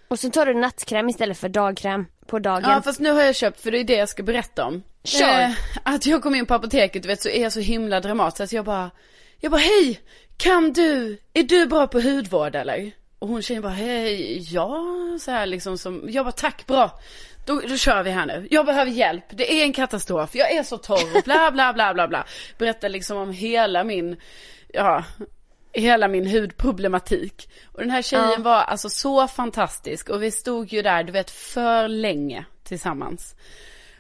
Och 0.08 0.20
så 0.20 0.30
tar 0.30 0.46
du 0.46 0.54
nattkräm 0.54 1.10
istället 1.10 1.38
för 1.38 1.50
dagkräm 1.50 2.06
på 2.28 2.40
dagen. 2.40 2.64
Ja 2.64 2.82
fast 2.82 3.00
nu 3.00 3.12
har 3.12 3.22
jag 3.22 3.36
köpt, 3.36 3.62
för 3.62 3.72
det 3.72 3.80
är 3.80 3.84
det 3.84 3.96
jag 3.96 4.10
ska 4.10 4.24
berätta 4.24 4.66
om. 4.66 4.84
Kör. 5.04 5.42
Eh, 5.42 5.52
att 5.84 6.06
jag 6.06 6.24
kom 6.24 6.36
in 6.36 6.46
på 6.46 6.54
apoteket, 6.54 7.04
du 7.04 7.08
vet 7.08 7.22
så 7.22 7.30
är 7.30 7.42
jag 7.42 7.54
så 7.54 7.60
himla 7.60 8.00
dramatisk. 8.00 8.42
Att 8.42 8.52
jag 8.52 8.66
bara, 8.66 8.92
jag 9.40 9.52
bara 9.52 9.62
hej, 9.62 10.02
kan 10.38 10.74
du, 10.74 11.18
är 11.34 11.44
du 11.44 11.66
bra 11.66 11.88
på 11.88 12.02
hudvård 12.02 12.56
eller? 12.56 12.92
Och 13.20 13.28
hon 13.28 13.42
tjejen 13.42 13.64
bara, 13.64 13.74
hej, 13.74 14.54
ja, 14.54 14.86
så 15.20 15.32
här 15.32 15.46
liksom 15.46 15.78
som, 15.78 16.04
jag 16.08 16.26
bara 16.26 16.32
tack, 16.32 16.68
bra. 16.68 17.00
Då, 17.50 17.62
då 17.70 17.78
kör 17.78 18.04
vi 18.04 18.12
här 18.12 18.26
nu. 18.26 18.48
Jag 18.52 18.66
behöver 18.66 18.92
hjälp, 18.92 19.24
det 19.30 19.54
är 19.54 19.64
en 19.64 19.74
katastrof, 19.74 20.36
jag 20.36 20.52
är 20.52 20.64
så 20.64 20.78
torr, 20.78 21.24
bla 21.24 21.52
bla 21.52 21.74
bla 21.74 21.94
bla 21.94 22.08
bla. 22.08 22.26
Berättar 22.58 22.90
liksom 22.90 23.18
om 23.18 23.32
hela 23.32 23.84
min, 23.84 24.18
ja, 24.68 25.04
hela 25.74 26.08
min 26.08 26.28
hudproblematik. 26.28 27.50
Och 27.66 27.80
den 27.82 27.90
här 27.90 28.02
tjejen 28.02 28.32
Ja. 28.32 28.40
var 28.40 28.62
alltså 28.62 28.90
så 28.90 29.28
fantastisk 29.28 30.10
och 30.10 30.24
vi 30.24 30.32
stod 30.32 30.74
ju 30.74 30.82
där, 30.82 31.04
du 31.04 31.12
vet, 31.12 31.32
för 31.32 31.88
länge 31.88 32.46
tillsammans. 32.64 33.36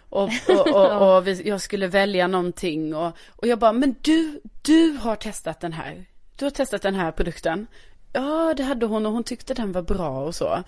Och, 0.09 0.29
och, 0.49 0.67
och, 0.67 1.01
och 1.17 1.27
vi, 1.27 1.47
jag 1.47 1.62
skulle 1.62 1.88
välja 1.88 2.27
någonting 2.27 2.95
och, 2.95 3.17
och 3.29 3.47
jag 3.47 3.59
bara, 3.59 3.73
men 3.73 3.95
du, 4.01 4.41
du 4.62 4.97
har 5.01 5.15
testat 5.15 5.59
den 5.59 5.73
här. 5.73 6.05
Du 6.38 6.45
har 6.45 6.51
testat 6.51 6.81
den 6.81 6.95
här 6.95 7.12
produkten. 7.12 7.67
Ja, 8.13 8.53
det 8.57 8.63
hade 8.63 8.85
hon 8.85 9.05
och 9.05 9.12
hon 9.12 9.23
tyckte 9.23 9.53
den 9.53 9.71
var 9.71 9.81
bra 9.81 10.09
och 10.25 10.35
så. 10.35 10.63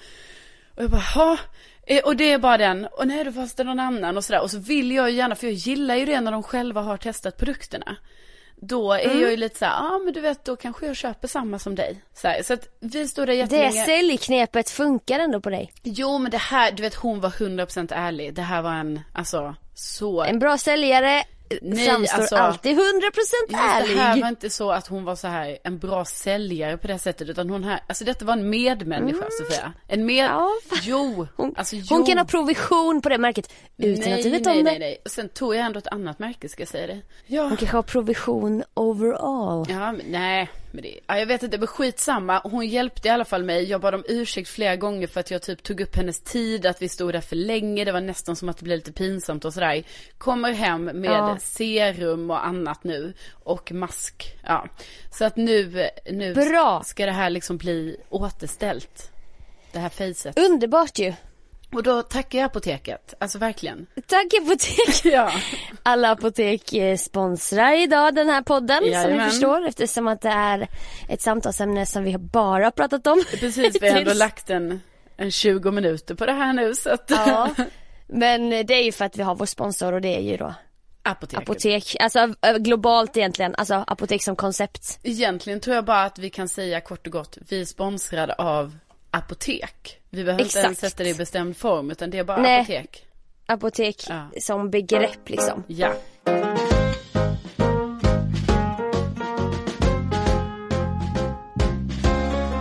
Och 0.75 0.83
jag 0.83 0.89
bara, 0.89 1.01
ha. 1.01 1.37
Och 2.03 2.15
det 2.15 2.31
är 2.31 2.37
bara 2.37 2.57
den. 2.57 2.85
Och 2.91 3.07
nej, 3.07 3.23
då 3.23 3.31
fanns 3.31 3.53
det 3.53 3.63
någon 3.63 3.79
annan 3.79 4.17
och 4.17 4.25
sådär. 4.25 4.41
Och 4.41 4.51
så 4.51 4.59
vill 4.59 4.91
jag 4.91 5.09
ju 5.11 5.17
gärna, 5.17 5.35
för 5.35 5.47
jag 5.47 5.53
gillar 5.53 5.95
ju 5.95 6.05
det 6.05 6.21
när 6.21 6.31
de 6.31 6.43
själva 6.43 6.81
har 6.81 6.97
testat 6.97 7.37
produkterna. 7.37 7.95
Då 8.63 8.93
är 8.93 9.05
Mm. 9.05 9.21
jag 9.21 9.31
ju 9.31 9.37
lite 9.37 9.57
så 9.57 9.65
här, 9.65 9.71
ja 9.71 9.95
ah, 9.95 9.99
men 9.99 10.13
du 10.13 10.21
vet 10.21 10.45
då 10.45 10.55
kanske 10.55 10.85
jag 10.85 10.95
köper 10.95 11.27
samma 11.27 11.59
som 11.59 11.75
dig. 11.75 12.03
Så, 12.13 12.27
här, 12.27 12.43
så 12.43 12.53
att 12.53 12.67
vi 12.79 13.07
stod 13.07 13.21
där 13.27 13.33
det 13.33 13.35
jättelänge. 13.35 13.85
säljknepet 13.85 14.69
funkar 14.69 15.19
ändå 15.19 15.41
på 15.41 15.49
dig. 15.49 15.73
Jo 15.83 16.17
men 16.17 16.31
det 16.31 16.37
här, 16.37 16.71
du 16.71 16.81
vet 16.83 16.95
hon 16.95 17.19
var 17.19 17.29
100% 17.29 17.93
ärlig. 17.95 18.33
Det 18.33 18.41
här 18.41 18.61
var 18.61 18.73
en, 18.73 18.99
alltså 19.13 19.55
så. 19.73 20.23
En 20.23 20.39
bra 20.39 20.57
säljare 20.57 21.23
Nej, 21.61 21.87
framstår 21.87 22.17
alltså- 22.21 22.35
alltid 22.35 22.71
100% 22.77 22.81
Just 23.49 23.63
ärlig. 23.63 23.97
Det 23.97 24.01
här 24.01 24.21
var 24.21 24.27
inte 24.29 24.49
så 24.49 24.71
att 24.71 24.87
hon 24.87 25.03
var 25.03 25.15
så 25.15 25.27
här 25.27 25.57
en 25.63 25.77
bra 25.77 26.05
säljare 26.05 26.77
på 26.77 26.87
det 26.87 26.99
sättet 26.99 27.29
utan 27.29 27.49
hon 27.49 27.63
här, 27.63 27.79
alltså 27.87 28.05
detta 28.05 28.25
var 28.25 28.33
en 28.33 28.49
medmänniska 28.49 29.25
Sofia. 29.31 29.73
En 29.87 30.05
med, 30.05 30.25
Mm. 30.25 30.37
Ja, 30.37 30.49
jo, 30.83 31.27
Hon, 31.35 31.53
alltså 31.57 31.75
jo. 31.75 31.85
hon 31.89 32.05
kan 32.05 32.17
ha 32.17 32.25
provision 32.25 33.01
på 33.01 33.09
det 33.09 33.17
märket 33.17 33.53
utan 33.77 33.99
nej, 34.03 34.13
att 34.13 34.23
du 34.23 34.29
vet 34.29 34.45
nej, 34.45 34.57
om 34.57 34.63
nej, 34.63 34.73
det. 34.73 34.85
nej. 34.85 34.97
Sen 35.05 35.29
tog 35.29 35.55
jag 35.55 35.65
ändå 35.65 35.79
ett 35.79 35.87
annat 35.87 36.19
märke 36.19 36.49
ska 36.49 36.61
jag 36.61 36.69
säga 36.69 36.87
det. 36.87 37.01
Ja. 37.27 37.41
Hon 37.43 37.57
kanske 37.57 37.77
har 37.77 37.83
provision 37.83 38.63
overall. 38.73 39.65
Ja, 39.69 39.91
men 39.91 40.01
nej, 40.09 40.49
men 40.73 40.83
det, 40.83 40.99
ja, 41.07 41.19
jag 41.19 41.25
vet 41.25 41.43
inte, 41.43 41.57
men 41.57 41.67
skitsamma. 41.67 42.41
Hon 42.43 42.67
hjälpte 42.67 43.07
i 43.07 43.11
alla 43.11 43.25
fall 43.25 43.43
mig. 43.43 43.63
Jag 43.69 43.81
bad 43.81 43.95
om 43.95 44.03
ursäkt 44.07 44.49
flera 44.49 44.75
gånger 44.75 45.07
för 45.07 45.19
att 45.19 45.31
jag 45.31 45.41
typ 45.41 45.63
tog 45.63 45.81
upp 45.81 45.95
hennes 45.95 46.19
tid, 46.21 46.65
att 46.65 46.81
vi 46.81 46.89
stod 46.89 47.13
där 47.13 47.21
för 47.21 47.35
länge. 47.35 47.85
Det 47.85 47.91
var 47.91 48.01
nästan 48.01 48.35
som 48.35 48.49
att 48.49 48.57
det 48.57 48.63
blev 48.63 48.77
lite 48.77 48.91
pinsamt 48.91 49.45
och 49.45 49.53
sådär. 49.53 49.83
Kommer 50.17 50.51
hem 50.51 50.83
med 50.85 51.11
Ja. 51.11 51.37
serum 51.41 52.31
och 52.31 52.45
annat 52.45 52.83
nu. 52.83 53.13
Och 53.43 53.71
mask. 53.71 54.37
Ja. 54.43 54.67
Så 55.11 55.25
att 55.25 55.35
nu, 55.37 55.89
nu 56.11 56.33
Bra. 56.33 56.83
ska 56.85 57.05
det 57.05 57.11
här 57.11 57.29
liksom 57.29 57.57
bli 57.57 57.97
återställt. 58.09 59.11
Det 59.71 59.79
här 59.79 59.89
facet. 59.89 60.39
Underbart 60.39 60.99
ju. 60.99 61.13
Och 61.73 61.83
då 61.83 62.01
tackar 62.01 62.39
jag 62.39 62.45
apoteket. 62.45 63.13
Alltså 63.19 63.37
verkligen. 63.37 63.87
Tack 64.07 64.27
apotek. 64.41 65.05
Ja. 65.13 65.31
Alla 65.83 66.11
apotek 66.11 66.73
eh, 66.73 66.97
sponsrar 66.97 67.83
idag 67.83 68.15
den 68.15 68.29
här 68.29 68.41
podden 68.41 68.77
som 68.77 68.91
Jajamän. 68.91 69.17
ni 69.17 69.29
förstår 69.31 69.67
eftersom 69.67 70.07
att 70.07 70.21
det 70.21 70.29
är 70.29 70.67
ett 71.09 71.21
samtalsämne 71.21 71.85
som 71.85 72.03
vi 72.03 72.11
har 72.11 72.19
bara 72.19 72.71
pratat 72.71 73.07
om. 73.07 73.23
Precis, 73.39 73.77
vi 73.81 73.89
har 73.89 73.97
ändå 73.97 74.13
lagt 74.13 74.49
en, 74.49 74.81
en 75.17 75.31
20 75.31 75.71
minuter 75.71 76.15
på 76.15 76.25
det 76.25 76.33
här 76.33 76.53
nu 76.53 76.75
så 76.75 76.89
att. 76.89 77.05
Ja. 77.09 77.49
Men 78.07 78.49
det 78.49 78.73
är 78.73 78.83
ju 78.83 78.91
för 78.91 79.05
att 79.05 79.17
vi 79.17 79.23
har 79.23 79.35
vår 79.35 79.45
sponsor 79.45 79.93
och 79.93 80.01
det 80.01 80.15
är 80.15 80.21
ju 80.21 80.37
då 80.37 80.53
Apoteket. 81.03 81.43
apotek, 81.49 81.95
alltså 81.99 82.33
globalt 82.59 83.17
egentligen, 83.17 83.55
alltså 83.55 83.83
apotek 83.87 84.23
som 84.23 84.35
koncept. 84.35 84.99
Egentligen 85.03 85.59
tror 85.59 85.75
jag 85.75 85.85
bara 85.85 86.03
att 86.03 86.19
vi 86.19 86.29
kan 86.29 86.49
säga 86.49 86.81
kort 86.81 87.07
och 87.07 87.13
gott, 87.13 87.37
vi 87.49 87.61
är 87.61 87.65
sponsrade 87.65 88.33
av 88.33 88.77
apotek. 89.11 90.01
Vi 90.09 90.23
behöver 90.23 90.43
inte 90.43 90.59
ens 90.59 90.71
Exakt. 90.71 90.91
sätta 90.91 91.03
det 91.03 91.09
i 91.09 91.13
bestämd 91.13 91.57
form 91.57 91.91
utan 91.91 92.09
det 92.09 92.17
är 92.19 92.23
bara 92.23 92.41
Nej. 92.41 92.59
apotek. 92.61 93.05
Apotek 93.45 94.05
Ja. 94.09 94.29
som 94.41 94.69
begrepp 94.69 95.29
liksom. 95.29 95.63
Ja. 95.67 95.93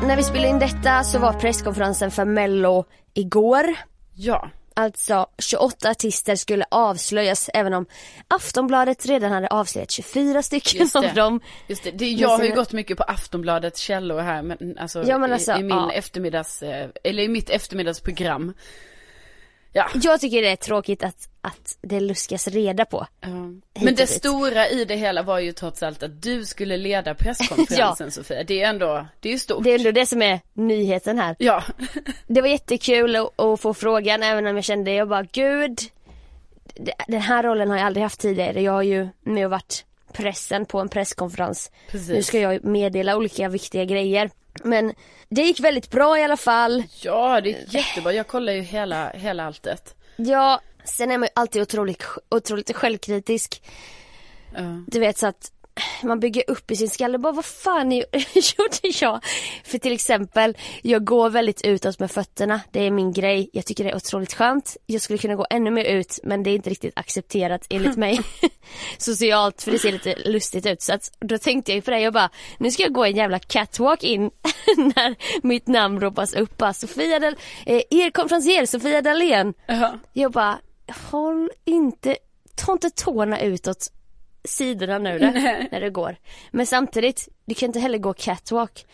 När 0.07 0.17
vi 0.17 0.23
spelade 0.23 0.49
in 0.49 0.59
detta 0.59 1.03
så 1.05 1.19
var 1.19 1.33
presskonferensen 1.33 2.11
för 2.11 2.25
mello 2.25 2.85
igår. 3.15 3.65
Ja. 4.15 4.51
Alltså 4.75 5.27
28 5.39 5.91
artister 5.91 6.37
skulle 6.37 6.65
avslöjas 6.71 7.51
även 7.55 7.75
om 7.75 7.87
Aftonbladet 8.29 9.07
redan 9.07 9.33
hade 9.33 9.49
avslöjat 9.49 9.91
24 9.91 10.43
stycken 10.43 10.81
Just 10.81 10.97
av 10.97 11.15
dem. 11.15 11.41
Just 11.67 11.85
det. 11.85 11.91
det 11.91 12.11
jag 12.11 12.29
har 12.29 12.45
ju 12.45 12.55
gått 12.55 12.73
mycket 12.73 12.97
på 12.99 13.03
Aftonbladets 13.03 13.81
källor 13.81 14.21
här 14.21 14.43
men 14.43 14.79
alltså, 14.79 15.03
Ja, 15.03 15.19
men 15.19 15.33
alltså, 15.33 15.53
i, 15.53 15.61
i 15.61 15.63
min 15.63 15.71
ja. 15.71 15.93
eftermiddags, 15.93 16.63
eh, 16.63 16.89
eller 17.05 17.23
i 17.23 17.29
mitt 17.29 17.51
eftermiddagsprogram. 17.51 18.55
Ja. 19.73 19.89
Jag 19.95 20.21
tycker 20.21 20.43
det 20.43 20.49
är 20.49 20.57
tråkigt 20.57 21.05
att, 21.05 21.29
att 21.41 21.79
det 21.83 22.01
luskas 22.01 22.49
reda 22.49 22.85
på. 22.85 23.07
Ja. 23.21 23.29
och 23.29 23.83
Men 23.83 23.95
det 23.95 24.03
dit. 24.03 24.09
stora 24.09 24.69
i 24.69 24.85
det 24.85 24.97
hela 24.97 25.23
var 25.23 25.39
ju 25.39 25.53
trots 25.53 25.83
allt 25.83 26.03
att 26.03 26.23
du 26.23 26.45
skulle 26.45 26.77
leda 26.77 27.15
presskonferensen 27.15 28.11
Sofia. 28.11 28.45
Det 28.45 28.63
är 28.63 28.69
ändå, 28.69 29.07
det 29.21 29.29
är 29.29 29.33
ju 29.33 29.39
stort. 29.39 29.65
Det 29.65 29.71
är 29.71 29.79
ändå 29.79 29.91
det 29.91 30.07
som 30.07 30.23
är 30.23 30.41
nyheten 30.53 31.19
här. 31.19 31.37
Ja. 31.39 31.65
Det 32.27 32.41
var 32.41 32.49
jättekul 32.49 33.17
att, 33.17 33.41
att 33.41 33.61
få 33.61 33.75
frågan 33.75 34.23
även 34.23 34.47
om 34.47 34.55
jag 34.57 34.65
kände, 34.65 34.93
jag 34.93 35.09
bara 35.09 35.23
gud. 35.23 35.81
Den 37.09 37.21
här 37.21 37.43
rollen 37.43 37.71
har 37.71 37.77
jag 37.77 37.87
aldrig 37.87 38.03
haft 38.03 38.21
tidigare. 38.21 38.63
Jag 38.63 38.73
har 38.73 38.83
ju 38.83 39.09
med 39.23 39.45
och 39.45 39.51
varit 39.51 39.85
pressen 40.13 40.67
på 40.67 40.81
en 40.81 40.89
presskonferens. 40.89 41.71
Precis. 41.91 42.09
Nu 42.09 42.23
ska 42.23 42.39
jag 42.39 42.65
meddela 42.65 43.17
olika 43.17 43.49
viktiga 43.49 43.85
grejer. 43.85 44.31
Men 44.65 44.95
det 45.29 45.43
gick 45.43 45.61
väldigt 45.61 45.91
bra 45.91 46.19
i 46.19 46.25
alla 46.25 46.37
fall. 46.37 46.83
Ja, 47.03 47.41
det 47.41 47.51
är 47.55 47.75
jättebra. 47.75 48.13
Jag 48.13 48.27
kollar 48.27 48.53
ju 48.53 48.61
hela, 48.61 49.11
hela 49.11 49.45
alltet. 49.45 49.95
Ja, 50.17 50.61
sen 50.85 51.11
är 51.11 51.19
man 51.19 51.27
ju 51.27 51.33
alltid 51.35 51.63
otroligt, 51.63 52.05
otroligt 52.29 52.77
självkritisk. 52.77 53.63
Ja. 54.55 54.85
Du 54.87 55.01
vet 55.01 55.19
så 55.19 55.27
att 55.27 55.53
man 56.03 56.21
bygger 56.21 56.45
upp 56.47 56.71
i 56.71 56.77
sin 56.77 56.89
skalle. 56.89 57.19
Bara 57.19 57.33
vad 57.33 57.45
fan 57.45 57.93
gjorde 57.93 58.99
jag? 59.01 59.25
För 59.65 59.79
till 59.79 59.93
exempel, 59.93 60.57
jag 60.83 61.05
går 61.05 61.31
väldigt 61.31 61.65
utåt 61.65 61.99
med 61.99 62.11
fötterna. 62.11 62.61
Det 62.71 62.87
är 62.87 62.91
min 62.91 63.13
grej. 63.13 63.51
Jag 63.53 63.67
tycker 63.67 63.85
det 63.85 63.91
är 63.91 63.97
otroligt 63.97 64.35
skönt. 64.35 64.77
Jag 64.87 65.03
skulle 65.03 65.19
kunna 65.19 65.35
gå 65.35 65.47
ännu 65.51 65.71
mer 65.71 65.85
ut 65.85 66.19
men 66.23 66.43
det 66.43 66.51
är 66.51 66.55
inte 66.55 66.71
riktigt 66.71 66.93
accepterat 66.97 67.67
enligt 67.71 67.97
mig. 67.97 68.21
Socialt 68.99 69.63
för 69.63 69.71
det 69.71 69.79
ser 69.79 69.93
lite 69.93 70.15
lustigt 70.17 70.67
ut. 70.67 70.83
Så 70.83 70.95
att, 70.95 71.13
då 71.21 71.39
tänkte 71.39 71.73
jag 71.73 71.77
ju 71.77 71.83
på 71.83 71.91
det. 71.91 72.01
Jag 72.01 72.13
bara, 72.13 72.31
nu 72.59 72.71
ska 72.71 72.83
jag 72.83 72.93
gå 72.93 73.05
en 73.05 73.17
jävla 73.17 73.39
catwalk 73.39 74.03
in 74.03 74.21
när 74.77 75.17
mitt 75.47 75.67
namn 75.67 76.01
ropas 76.01 76.35
upp. 76.35 76.57
Bara, 76.57 76.73
Sofia 76.73 77.19
Dal 77.19 77.37
eh, 77.67 77.83
er 77.91 78.11
konferencier 78.11 78.67
Sofia 78.67 79.03
Dalén. 79.03 79.49
Uh 79.49 79.55
-huh. 79.67 79.99
Jag 80.13 80.33
bara, 80.33 80.59
håll 81.11 81.51
inte, 81.65 82.17
ta 82.55 82.73
inte 82.73 82.91
tårna 82.91 83.41
utåt 83.41 83.93
sidorna 84.45 84.99
nu 84.99 85.19
där, 85.19 85.69
när 85.73 85.81
det 85.81 85.91
går. 85.91 86.17
Men 86.51 86.67
samtidigt, 86.67 87.29
du 87.45 87.55
kan 87.55 87.67
inte 87.67 87.81
heller 87.81 87.99
gå 87.99 88.13
catwalk. 88.15 88.87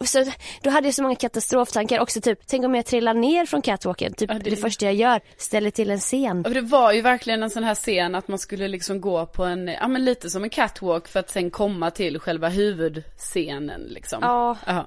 Så 0.00 0.24
då 0.62 0.70
hade 0.70 0.86
jag 0.86 0.94
så 0.94 1.02
många 1.02 1.14
katastroftankar 1.14 2.00
också 2.00 2.20
typ, 2.20 2.38
tänk 2.46 2.64
om 2.64 2.74
jag 2.74 2.86
trillar 2.86 3.14
ner 3.14 3.46
från 3.46 3.62
catwalken, 3.62 4.14
typ 4.14 4.30
ja, 4.30 4.38
det... 4.38 4.50
det... 4.50 4.56
första 4.56 4.84
jag 4.84 4.94
gör, 4.94 5.20
ställer 5.36 5.70
till 5.70 5.90
en 5.90 5.98
scen. 5.98 6.44
Och 6.44 6.54
det 6.54 6.60
var 6.60 6.92
ju 6.92 7.00
verkligen 7.00 7.42
en 7.42 7.50
sån 7.50 7.64
här 7.64 7.74
scen 7.74 8.14
att 8.14 8.28
man 8.28 8.38
skulle 8.38 8.68
liksom 8.68 9.00
gå 9.00 9.26
på 9.26 9.44
en, 9.44 9.68
ja 9.68 9.88
men 9.88 10.04
lite 10.04 10.30
som 10.30 10.44
en 10.44 10.50
catwalk 10.50 11.08
för 11.08 11.20
att 11.20 11.30
sen 11.30 11.50
komma 11.50 11.90
till 11.90 12.18
själva 12.18 12.48
huvudscenen 12.48 13.80
liksom. 13.80 14.18
Ja. 14.22 14.56
Aha. 14.66 14.86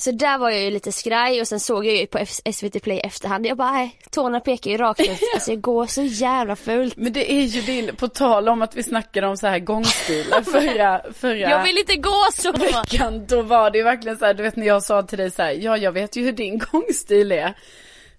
Så 0.00 0.10
där 0.10 0.38
var 0.38 0.50
jag 0.50 0.60
ju 0.60 0.70
lite 0.70 0.92
skraj 0.92 1.40
och 1.40 1.48
sen 1.48 1.60
såg 1.60 1.86
jag 1.86 1.96
ju 1.96 2.06
på 2.06 2.26
SVT 2.52 2.82
Play 2.82 3.00
efterhand. 3.00 3.46
Jag 3.46 3.56
bara, 3.56 3.70
nej, 3.70 3.96
tårna 4.10 4.40
pekar 4.40 4.70
ju 4.70 4.76
rakt 4.76 5.00
ut. 5.00 5.08
Alltså 5.34 5.50
jag 5.50 5.60
går 5.60 5.86
så 5.86 6.02
jävla 6.02 6.56
fult. 6.56 6.96
Men 6.96 7.12
det 7.12 7.32
är 7.32 7.42
ju 7.42 7.60
din, 7.60 7.96
på 7.96 8.08
tal 8.08 8.48
om 8.48 8.62
att 8.62 8.76
vi 8.76 8.82
snackade 8.82 9.26
om 9.26 9.36
så 9.36 9.46
här 9.46 9.58
gångstilar 9.58 10.42
förra, 10.42 11.12
förra 11.12 11.50
Jag 11.50 11.64
vill 11.64 11.78
inte 11.78 11.96
gå 11.96 12.26
så! 12.34 12.52
Veckan, 12.52 13.26
då 13.26 13.42
var 13.42 13.70
det 13.70 13.78
ju 13.78 13.84
verkligen 13.84 14.18
så 14.18 14.24
här, 14.24 14.34
du 14.34 14.42
vet 14.42 14.56
när 14.56 14.66
jag 14.66 14.82
sa 14.82 15.02
till 15.02 15.18
dig 15.18 15.30
så 15.30 15.42
här, 15.42 15.50
ja 15.50 15.76
jag 15.76 15.92
vet 15.92 16.16
ju 16.16 16.24
hur 16.24 16.32
din 16.32 16.58
gångstil 16.58 17.32
är. 17.32 17.54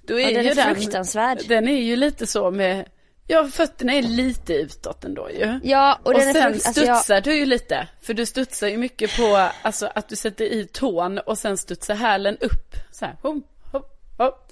Då 0.08 0.20
är 0.20 0.24
ja, 0.24 0.34
den 0.34 0.44
ju 0.44 0.50
är 0.50 0.56
den, 0.56 0.76
fruktansvärd. 0.76 1.40
Den 1.48 1.68
är 1.68 1.82
ju 1.82 1.96
lite 1.96 2.28
så 2.28 2.52
med 2.52 2.86
Ja, 3.28 3.48
fötterna 3.48 3.94
är 3.94 4.02
lite 4.02 4.54
utåt 4.54 5.04
ändå 5.04 5.30
ju. 5.30 5.60
Ja, 5.64 6.00
och, 6.04 6.14
och 6.14 6.22
sen 6.22 6.36
är 6.36 6.46
alltså, 6.46 6.72
studsar 6.72 7.14
jag... 7.14 7.24
du 7.24 7.36
ju 7.36 7.46
lite. 7.46 7.88
För 8.02 8.14
du 8.14 8.26
studsar 8.26 8.68
ju 8.68 8.78
mycket 8.78 9.18
på, 9.18 9.50
alltså 9.62 9.90
att 9.96 10.10
du 10.10 10.16
sätter 10.16 10.46
i 10.46 10.68
tån 10.68 11.18
och 11.18 11.38
sen 11.38 11.58
studsar 11.58 11.96
hälen 11.96 12.38
upp. 12.38 12.76
Så 12.92 13.06
här, 13.06 13.16
hopp, 13.22 13.44
hopp, 13.72 13.90
hopp. 14.18 14.52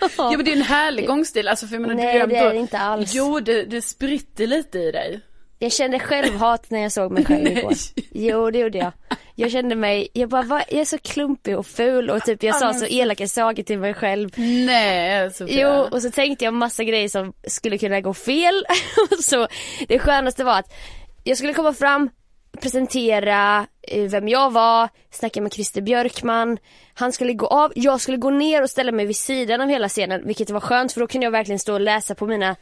ja 0.16 0.36
men 0.36 0.44
det 0.44 0.52
är 0.52 0.56
en 0.56 0.62
härlig 0.62 1.06
gångstil, 1.06 1.48
alltså 1.48 1.66
för 1.66 1.74
jag 1.74 1.82
menar, 1.82 1.94
Nej, 1.94 2.26
det 2.26 2.36
är 2.36 2.52
det 2.52 2.58
inte 2.58 2.78
alls. 2.78 3.14
Jo, 3.14 3.40
det, 3.40 3.64
det 3.64 3.82
spritter 3.82 4.46
lite 4.46 4.78
i 4.78 4.92
dig. 4.92 5.20
Jag 5.62 5.72
kände 5.72 5.98
självhat 5.98 6.70
när 6.70 6.80
jag 6.80 6.92
såg 6.92 7.12
mig 7.12 7.24
själv 7.24 7.46
igår. 7.46 7.72
Jo 8.10 8.50
det 8.50 8.58
gjorde 8.58 8.78
jag. 8.78 8.92
Jag 9.34 9.50
kände 9.50 9.74
mig, 9.74 10.08
jag 10.12 10.28
bara 10.28 10.42
va, 10.42 10.62
jag 10.68 10.80
är 10.80 10.84
så 10.84 10.98
klumpig 10.98 11.58
och 11.58 11.66
ful 11.66 12.10
och 12.10 12.22
typ 12.22 12.42
jag 12.42 12.56
sa 12.56 12.74
så 12.74 12.86
elaka 12.86 13.28
saker 13.28 13.62
till 13.62 13.78
mig 13.78 13.94
själv. 13.94 14.30
Nej 14.66 15.30
Sofia. 15.30 15.62
Jo 15.62 15.88
och 15.90 16.02
så 16.02 16.10
tänkte 16.10 16.44
jag 16.44 16.54
massa 16.54 16.84
grejer 16.84 17.08
som 17.08 17.32
skulle 17.46 17.78
kunna 17.78 18.00
gå 18.00 18.14
fel. 18.14 18.64
så 19.22 19.48
det 19.88 19.98
skönaste 19.98 20.44
var 20.44 20.58
att 20.58 20.72
jag 21.24 21.38
skulle 21.38 21.54
komma 21.54 21.72
fram, 21.72 22.10
presentera 22.60 23.66
eh, 23.82 24.02
vem 24.02 24.28
jag 24.28 24.52
var, 24.52 24.88
snacka 25.10 25.40
med 25.40 25.52
Christer 25.52 25.82
Björkman. 25.82 26.58
Han 26.94 27.12
skulle 27.12 27.32
gå 27.32 27.46
av, 27.46 27.72
jag 27.74 28.00
skulle 28.00 28.16
gå 28.16 28.30
ner 28.30 28.62
och 28.62 28.70
ställa 28.70 28.92
mig 28.92 29.06
vid 29.06 29.16
sidan 29.16 29.60
av 29.60 29.68
hela 29.68 29.88
scenen 29.88 30.26
vilket 30.26 30.50
var 30.50 30.60
skönt 30.60 30.92
för 30.92 31.00
då 31.00 31.06
kunde 31.06 31.24
jag 31.24 31.30
verkligen 31.30 31.58
stå 31.58 31.74
och 31.74 31.80
läsa 31.80 32.14
på 32.14 32.26
mina 32.26 32.56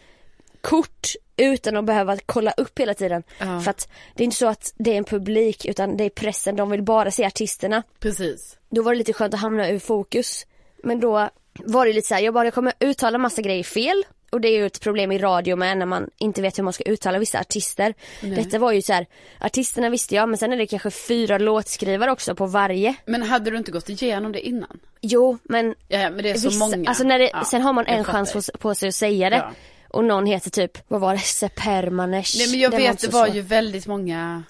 kort 0.61 1.15
utan 1.37 1.77
att 1.77 1.85
behöva 1.85 2.17
kolla 2.27 2.51
upp 2.57 2.79
hela 2.79 2.95
tiden. 2.95 3.23
Ja. 3.39 3.61
För 3.61 3.71
att 3.71 3.89
det 4.15 4.23
är 4.23 4.25
inte 4.25 4.37
så 4.37 4.49
att 4.49 4.73
det 4.77 4.93
är 4.93 4.97
en 4.97 5.05
publik 5.05 5.65
utan 5.65 5.97
det 5.97 6.05
är 6.05 6.11
pressen, 6.11 6.57
de 6.57 6.71
vill 6.71 6.83
bara 6.83 7.11
se 7.11 7.25
artisterna. 7.25 7.83
Precis. 8.01 8.57
Då 8.71 8.83
var 8.83 8.93
det 8.93 8.99
lite 8.99 9.13
skönt 9.13 9.35
att 9.35 9.41
hamna 9.41 9.71
ur 9.71 9.79
fokus. 9.79 10.47
Men 10.83 11.01
då 11.01 11.29
var 11.65 11.87
det 11.87 11.93
lite 11.93 12.09
så 12.09 12.15
här, 12.15 12.23
jag 12.23 12.35
bara 12.35 12.45
jag 12.45 12.55
kommer 12.55 12.73
uttala 12.81 13.19
massa 13.19 13.43
grejer 13.43 13.65
fel. 13.65 14.05
Och 14.31 14.41
det 14.41 14.49
är 14.49 14.59
ju 14.59 14.67
ett 14.67 14.81
problem 14.81 15.13
i 15.13 15.19
radio 15.19 15.57
med 15.57 15.79
när 15.79 15.87
man 15.87 16.11
inte 16.19 16.43
vet 16.43 16.59
hur 16.59 16.63
man 16.63 16.73
ska 16.73 16.85
uttala 16.85 17.19
vissa 17.19 17.41
artister. 17.41 17.95
Nej. 18.23 18.31
Detta 18.31 18.59
var 18.59 18.73
ju 18.73 18.83
så 18.83 18.93
här, 18.93 19.07
artisterna 19.41 19.89
visste 19.91 20.15
jag 20.15 20.29
men 20.29 20.39
sen 20.39 20.53
är 20.53 20.57
det 20.57 20.67
kanske 20.67 20.91
fyra 20.91 21.39
låtskrivare 21.39 22.13
också 22.13 22.35
på 22.35 22.47
varje. 22.47 22.95
Men 23.05 23.23
hade 23.23 23.51
du 23.51 23.57
inte 23.57 23.73
gått 23.73 23.89
igenom 23.89 24.33
det 24.33 24.41
innan? 24.41 24.81
Jo 25.01 25.39
men, 25.43 25.75
ja, 25.89 26.11
men 26.11 26.23
det 26.23 26.31
är 26.31 26.35
så 26.35 26.49
vissa, 26.49 26.59
många. 26.59 26.89
Alltså 26.89 27.05
när 27.05 27.19
det, 27.19 27.31
ja, 27.33 27.45
sen 27.45 27.63
har 27.63 27.73
man 27.73 27.87
en 27.87 28.05
chans 28.05 28.33
på, 28.33 28.59
på, 28.59 28.75
sig 28.75 28.89
att 28.89 28.95
säga 28.95 29.31
det. 29.31 29.37
Ja 29.37 29.53
och 29.91 30.05
någon 30.05 30.27
heter 30.27 30.51
typ, 30.51 30.79
vad 30.89 31.01
var 31.01 31.15
det, 31.15 31.21
Sepermanesh. 31.21 32.39
Nej 32.39 32.51
men 32.51 32.61
jag 32.61 32.71
vet, 32.71 33.01
det 33.01 33.13
var 33.13 33.27
så. 33.27 33.35
ju 33.35 33.41
väldigt 33.41 33.87
många 33.87 34.43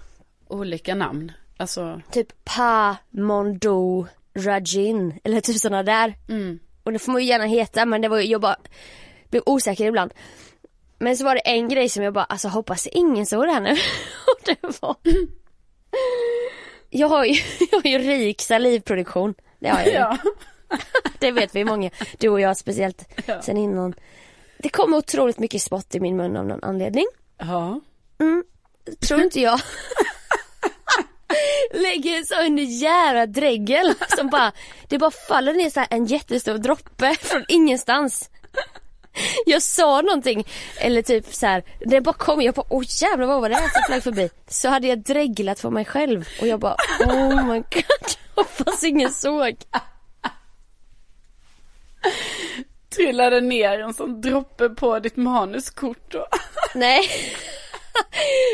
olika 0.48 0.94
namn. 0.94 1.32
Alltså. 1.56 2.00
Typ 2.10 2.44
Pa, 2.44 2.96
Mondo, 3.10 4.06
Rajin, 4.34 5.20
eller 5.24 5.40
typ 5.40 5.56
sådana 5.56 5.82
där. 5.82 6.14
Mm. 6.28 6.58
Och 6.82 6.92
det 6.92 6.98
får 6.98 7.12
man 7.12 7.20
ju 7.20 7.28
gärna 7.28 7.44
heta 7.44 7.86
men 7.86 8.00
det 8.00 8.08
var 8.08 8.18
ju, 8.18 8.26
jag 8.26 8.40
bara 8.40 8.56
blev 9.30 9.42
osäker 9.46 9.86
ibland. 9.86 10.12
Men 10.98 11.16
så 11.16 11.24
var 11.24 11.34
det 11.34 11.40
en 11.40 11.68
grej 11.68 11.88
som 11.88 12.02
jag 12.02 12.14
bara, 12.14 12.24
alltså 12.24 12.48
hoppas 12.48 12.86
ingen 12.86 13.26
såg 13.26 13.46
det 13.46 13.52
här 13.52 13.60
nu. 13.60 13.70
och 14.26 14.40
det 14.44 14.80
var 14.80 14.96
jag 16.90 17.08
har 17.08 17.24
ju, 17.24 17.34
jag 17.70 17.82
har 17.82 17.90
ju 17.90 17.98
rik 17.98 18.40
salivproduktion. 18.40 19.34
Det 19.58 19.68
har 19.68 19.78
jag 19.78 19.86
ju. 19.86 19.92
Ja. 19.92 20.18
det 21.18 21.30
vet 21.30 21.54
vi 21.54 21.64
många, 21.64 21.90
du 22.18 22.28
och 22.28 22.40
jag 22.40 22.56
speciellt 22.56 23.08
ja. 23.26 23.42
sen 23.42 23.56
innan. 23.56 23.94
Det 24.62 24.68
kommer 24.68 24.96
otroligt 24.96 25.38
mycket 25.38 25.62
spott 25.62 25.94
i 25.94 26.00
min 26.00 26.16
mun 26.16 26.36
av 26.36 26.46
någon 26.46 26.64
anledning. 26.64 27.06
Ja. 27.38 27.80
Mm, 28.20 28.44
tror 29.00 29.22
inte 29.22 29.40
jag. 29.40 29.60
Lägger 31.72 32.16
en 32.16 32.26
sån 32.26 32.56
jävla 32.56 33.26
dregel 33.26 33.94
som 34.16 34.28
bara, 34.28 34.52
det 34.88 34.98
bara 34.98 35.10
faller 35.10 35.54
ner 35.54 35.70
så 35.70 35.84
en 35.90 36.06
jättestor 36.06 36.58
droppe 36.58 37.14
från 37.20 37.44
ingenstans. 37.48 38.30
Jag 39.46 39.62
sa 39.62 40.00
någonting, 40.00 40.46
eller 40.80 41.02
typ 41.02 41.34
så 41.34 41.46
här, 41.46 41.64
det 41.80 42.00
bara 42.00 42.14
kom, 42.14 42.42
jag 42.42 42.54
bara 42.54 42.66
åh 42.68 42.84
jävlar 43.02 43.26
vad 43.26 43.40
var 43.40 43.48
det 43.48 43.54
här 43.54 43.68
som 43.68 43.82
flög 43.86 44.02
förbi? 44.02 44.30
Så 44.48 44.68
hade 44.68 44.86
jag 44.86 44.98
dreglat 44.98 45.60
för 45.60 45.70
mig 45.70 45.84
själv 45.84 46.28
och 46.40 46.46
jag 46.46 46.60
bara 46.60 46.76
oh 47.00 47.46
my 47.46 47.58
god, 47.58 48.14
hoppas 48.34 48.84
ingen 48.84 49.12
såg 49.12 49.56
trillade 52.96 53.40
ner 53.40 53.80
en 53.80 53.94
sån 53.94 54.20
droppe 54.20 54.68
på 54.68 54.98
ditt 54.98 55.16
manuskort 55.16 56.12
då. 56.12 56.26
Nej. 56.74 57.08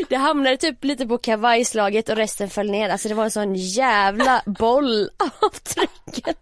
Det 0.09 0.17
hamnade 0.17 0.57
typ 0.57 0.85
lite 0.85 1.07
på 1.07 1.19
kavajslaget 1.19 2.09
och 2.09 2.17
resten 2.17 2.51
föll 2.51 2.71
ner. 2.71 2.89
Alltså 2.89 3.09
det 3.09 3.15
var 3.15 3.25
en 3.25 3.31
sån 3.31 3.55
jävla 3.55 4.43
boll 4.47 5.11
av 5.19 5.51
trycken. 5.51 6.35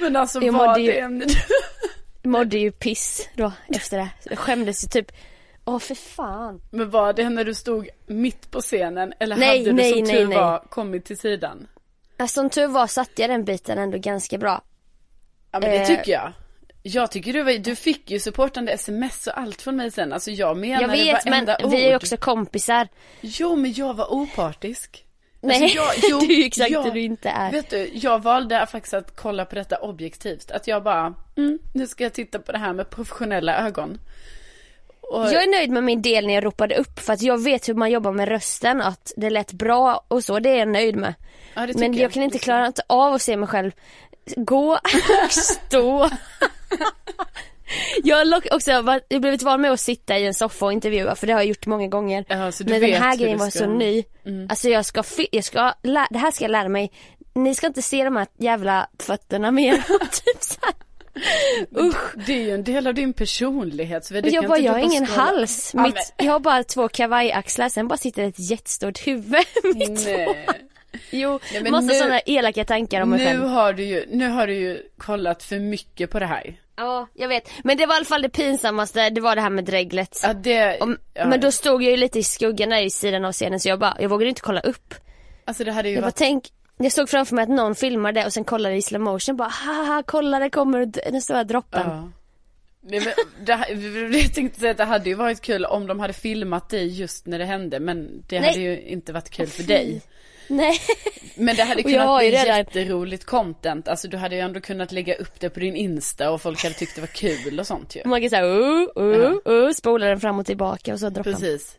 Men 0.00 0.16
alltså 0.16 0.42
jag 0.42 0.52
var 0.52 0.78
det 0.78 0.98
en... 0.98 1.24
mådde 2.22 2.58
ju 2.58 2.72
piss 2.72 3.28
då 3.34 3.52
efter 3.68 3.98
det. 3.98 4.08
Jag 4.24 4.38
skämdes 4.38 4.84
ju 4.84 4.88
typ. 4.88 5.12
Åh 5.64 5.78
för 5.78 5.94
fan. 5.94 6.60
Men 6.70 6.90
var 6.90 7.12
det 7.12 7.30
när 7.30 7.44
du 7.44 7.54
stod 7.54 7.88
mitt 8.06 8.50
på 8.50 8.60
scenen 8.60 9.12
eller 9.18 9.36
nej, 9.36 9.58
hade 9.58 9.70
du 9.70 9.72
nej, 9.72 9.92
som 9.92 10.02
nej, 10.02 10.16
tur 10.16 10.26
nej. 10.26 10.38
var 10.38 10.58
kommit 10.58 11.04
till 11.04 11.18
sidan? 11.18 11.66
Alltså, 12.16 12.40
som 12.40 12.50
tur 12.50 12.66
var 12.66 12.86
satte 12.86 13.22
jag 13.22 13.30
den 13.30 13.44
biten 13.44 13.78
ändå 13.78 13.98
ganska 13.98 14.38
bra. 14.38 14.62
Ja 15.52 15.60
men 15.60 15.70
det 15.70 15.76
eh, 15.76 15.86
tycker 15.86 16.12
jag. 16.12 16.32
Jag 16.82 17.10
tycker 17.10 17.32
du, 17.32 17.42
var, 17.42 17.52
du 17.52 17.76
fick 17.76 18.10
ju 18.10 18.20
supportande 18.20 18.72
sms 18.72 19.26
och 19.26 19.38
allt 19.38 19.62
från 19.62 19.76
mig 19.76 19.90
sen. 19.90 20.12
Alltså 20.12 20.30
jag 20.30 20.56
menar 20.56 20.80
Jag 20.80 20.88
vet 20.88 21.24
men 21.24 21.48
ord. 21.48 21.70
vi 21.70 21.84
är 21.84 21.96
också 21.96 22.16
kompisar. 22.16 22.88
Jo 23.20 23.56
men 23.56 23.72
jag 23.72 23.94
var 23.94 24.12
opartisk. 24.12 25.04
Nej, 25.40 25.62
alltså 25.62 25.76
jag, 25.76 25.92
jo, 26.10 26.26
du 26.26 26.42
är 26.42 26.46
exakt 26.46 26.70
jag, 26.70 26.84
det 26.84 26.90
du 26.90 27.00
inte 27.00 27.28
är. 27.28 27.52
Vet 27.52 27.70
du, 27.70 27.90
jag 27.94 28.22
valde 28.22 28.66
faktiskt 28.66 28.94
att 28.94 29.16
kolla 29.16 29.44
på 29.44 29.54
detta 29.54 29.76
objektivt. 29.76 30.50
Att 30.50 30.66
jag 30.66 30.82
bara, 30.82 31.14
mm, 31.36 31.58
nu 31.74 31.86
ska 31.86 32.04
jag 32.04 32.12
titta 32.12 32.38
på 32.38 32.52
det 32.52 32.58
här 32.58 32.72
med 32.72 32.90
professionella 32.90 33.66
ögon. 33.66 33.98
Och... 35.00 35.24
Jag 35.24 35.42
är 35.42 35.50
nöjd 35.50 35.70
med 35.70 35.84
min 35.84 36.02
del 36.02 36.26
när 36.26 36.34
jag 36.34 36.44
ropade 36.44 36.74
upp 36.74 36.98
för 36.98 37.12
att 37.12 37.22
jag 37.22 37.44
vet 37.44 37.68
hur 37.68 37.74
man 37.74 37.90
jobbar 37.90 38.12
med 38.12 38.28
rösten, 38.28 38.80
att 38.80 39.12
det 39.16 39.30
lät 39.30 39.52
bra 39.52 40.04
och 40.08 40.24
så, 40.24 40.38
det 40.38 40.50
är 40.50 40.58
jag 40.58 40.68
nöjd 40.68 40.96
med. 40.96 41.14
Ja, 41.54 41.66
men 41.66 41.92
jag, 41.92 42.02
jag 42.02 42.12
kan 42.12 42.22
inte 42.22 42.38
klara 42.38 42.72
av 42.86 43.14
att 43.14 43.22
se 43.22 43.36
mig 43.36 43.48
själv 43.48 43.72
gå 44.36 44.72
och 44.72 45.30
stå. 45.30 46.10
Jag 48.04 48.16
har 48.16 48.54
också 48.54 48.70
jag 48.70 49.20
blivit 49.20 49.42
van 49.42 49.60
med 49.60 49.70
att 49.72 49.80
sitta 49.80 50.18
i 50.18 50.26
en 50.26 50.34
soffa 50.34 50.66
och 50.66 50.72
intervjua 50.72 51.14
för 51.14 51.26
det 51.26 51.32
har 51.32 51.40
jag 51.40 51.46
gjort 51.48 51.66
många 51.66 51.88
gånger. 51.88 52.24
Jaha, 52.28 52.52
Men 52.58 52.80
den 52.80 52.92
här 52.92 53.16
grejen 53.16 53.38
var 53.38 53.50
så 53.50 53.66
ny. 53.66 54.04
Mm. 54.26 54.46
Alltså 54.50 54.68
jag 54.68 54.84
ska, 54.84 55.02
jag 55.32 55.44
ska, 55.44 55.74
det 56.10 56.18
här 56.18 56.30
ska 56.30 56.44
jag 56.44 56.50
lära 56.50 56.68
mig. 56.68 56.92
Ni 57.34 57.54
ska 57.54 57.66
inte 57.66 57.82
se 57.82 58.04
de 58.04 58.16
här 58.16 58.26
jävla 58.38 58.88
fötterna 58.98 59.50
mer. 59.50 59.76
typ 60.10 60.42
så 60.42 60.58
här. 60.62 60.74
Usch. 61.78 62.14
Det 62.26 62.32
är 62.32 62.42
ju 62.42 62.50
en 62.50 62.64
del 62.64 62.86
av 62.86 62.94
din 62.94 63.12
personlighet. 63.12 64.04
Så 64.04 64.14
det 64.14 64.28
jag 64.28 64.48
bara, 64.48 64.58
jag 64.58 64.72
har 64.72 64.78
ingen 64.78 65.06
skåla. 65.06 65.22
hals. 65.22 65.74
Mitt, 65.74 66.14
jag 66.16 66.32
har 66.32 66.40
bara 66.40 66.64
två 66.64 66.88
kavajaxlar, 66.88 67.68
sen 67.68 67.88
bara 67.88 67.98
sitter 67.98 68.22
ett 68.22 68.38
jättestort 68.38 69.06
huvud 69.06 69.44
mitt 69.74 70.04
Nej. 70.04 70.46
Jo, 71.10 71.40
Nej, 71.52 71.70
massa 71.70 71.86
nu, 71.86 71.94
sådana 71.94 72.20
elaka 72.20 72.64
tankar 72.64 73.00
om 73.00 73.10
mig 73.10 73.18
nu 73.18 73.24
själv. 73.24 73.44
Har 73.44 73.72
du 73.72 73.84
ju, 73.84 74.06
nu 74.10 74.28
har 74.28 74.46
du 74.46 74.54
ju 74.54 74.82
kollat 74.98 75.42
för 75.42 75.58
mycket 75.58 76.10
på 76.10 76.18
det 76.18 76.26
här. 76.26 76.60
Ja, 76.76 77.08
jag 77.14 77.28
vet. 77.28 77.50
Men 77.64 77.76
det 77.76 77.86
var 77.86 77.94
i 77.94 77.96
alla 77.96 78.04
fall 78.04 78.22
det 78.22 78.28
pinsammaste, 78.28 79.10
det 79.10 79.20
var 79.20 79.36
det 79.36 79.42
här 79.42 79.50
med 79.50 79.64
dreglet. 79.64 80.20
Ja, 80.22 80.32
det, 80.34 80.80
Om, 80.80 80.98
ja. 81.14 81.26
Men 81.26 81.40
då 81.40 81.52
stod 81.52 81.82
jag 81.82 81.90
ju 81.90 81.96
lite 81.96 82.18
i 82.18 82.22
skuggan 82.22 82.68
där 82.68 82.82
i 82.82 82.90
sidan 82.90 83.24
av 83.24 83.32
scenen 83.32 83.60
så 83.60 83.68
jag 83.68 83.78
bara, 83.78 83.96
jag 84.00 84.08
vågade 84.08 84.28
inte 84.28 84.40
kolla 84.40 84.60
upp. 84.60 84.94
Alltså 85.44 85.64
det 85.64 85.72
hade 85.72 85.88
ju 85.88 85.94
Jag 85.94 86.02
bara 86.02 86.06
varit, 86.06 86.16
tänk, 86.16 86.44
jag 86.78 86.92
såg 86.92 87.08
framför 87.08 87.34
mig 87.34 87.42
att 87.42 87.48
någon 87.48 87.74
filmade 87.74 88.26
och 88.26 88.32
sen 88.32 88.44
kollade 88.44 88.76
i 88.76 88.82
slow 88.82 89.00
motion 89.00 89.36
bara 89.36 89.48
haha 89.48 90.02
kolla 90.06 90.38
det 90.38 90.50
kommer 90.50 90.86
den 90.86 91.22
stora 91.22 91.44
droppen. 91.44 91.82
ja. 91.84 92.08
Nej, 92.84 93.00
men, 93.00 93.44
det, 93.44 93.52
jag 94.18 94.34
tänkte 94.34 94.60
säga 94.60 94.70
att 94.70 94.76
det 94.76 94.84
hade 94.84 95.08
ju 95.08 95.14
varit 95.14 95.40
kul 95.40 95.64
om 95.64 95.86
de 95.86 96.00
hade 96.00 96.12
filmat 96.12 96.68
det 96.68 96.82
just 96.82 97.26
när 97.26 97.38
det 97.38 97.44
hände 97.44 97.80
men 97.80 98.24
det 98.28 98.40
Nej. 98.40 98.48
hade 98.48 98.60
ju 98.60 98.80
inte 98.80 99.12
varit 99.12 99.30
kul 99.30 99.46
för 99.46 99.62
dig. 99.62 100.02
Nej. 100.48 100.80
Men 101.34 101.56
det 101.56 101.62
hade 101.62 101.82
kunnat 101.82 102.18
bli 102.18 102.30
redan- 102.30 102.56
jätteroligt 102.58 103.24
content, 103.24 103.88
alltså 103.88 104.08
du 104.08 104.16
hade 104.16 104.34
ju 104.34 104.40
ändå 104.40 104.60
kunnat 104.60 104.92
lägga 104.92 105.14
upp 105.14 105.40
det 105.40 105.50
på 105.50 105.60
din 105.60 105.76
Insta 105.76 106.30
och 106.30 106.42
folk 106.42 106.62
hade 106.62 106.74
tyckt 106.74 106.94
det 106.94 107.00
var 107.00 107.08
kul 107.08 107.60
och 107.60 107.66
sånt 107.66 107.96
ju. 107.96 108.02
Man 108.04 108.20
kan 108.20 108.30
säga 108.30 108.44
uh, 108.44 108.88
uh, 108.98 109.32
uh, 109.48 109.70
spola 109.72 110.06
den 110.06 110.20
fram 110.20 110.38
och 110.38 110.46
tillbaka 110.46 110.92
och 110.92 111.00
så 111.00 111.08
droppen. 111.10 111.32
Precis. 111.32 111.76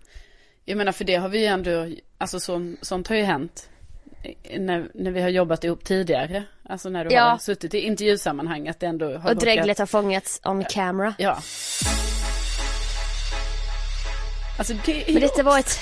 Jag 0.66 0.78
menar 0.78 0.92
för 0.92 1.04
det 1.06 1.16
har 1.16 1.30
vi 1.30 1.40
ju 1.40 1.46
ändå, 1.46 1.88
alltså 2.18 2.40
så, 2.40 2.74
sånt 2.82 3.08
har 3.08 3.16
ju 3.16 3.24
hänt. 3.24 3.70
När, 4.60 4.88
när 4.94 5.12
vi 5.12 5.22
har 5.22 5.30
jobbat 5.30 5.64
ihop 5.64 5.84
tidigare. 5.84 6.44
Alltså 6.70 6.90
när 6.90 7.06
du 7.06 7.16
Ja. 7.16 7.24
har 7.24 7.38
suttit 7.38 7.74
i 7.74 7.80
intervjusammanhang 7.80 8.68
att 8.68 8.80
det 8.80 8.86
ändå 8.86 9.18
har 9.18 9.30
Och 9.30 9.36
dreglet 9.38 9.80
har 9.80 9.86
fångats 9.86 10.42
on 10.44 10.64
camera. 10.64 11.14
Ja. 11.18 11.42
Alltså 14.58 14.74
det 14.86 15.10
är 15.10 15.14
Men 15.14 15.22
detta 15.22 15.44
var 15.44 15.60
ett... 15.60 15.80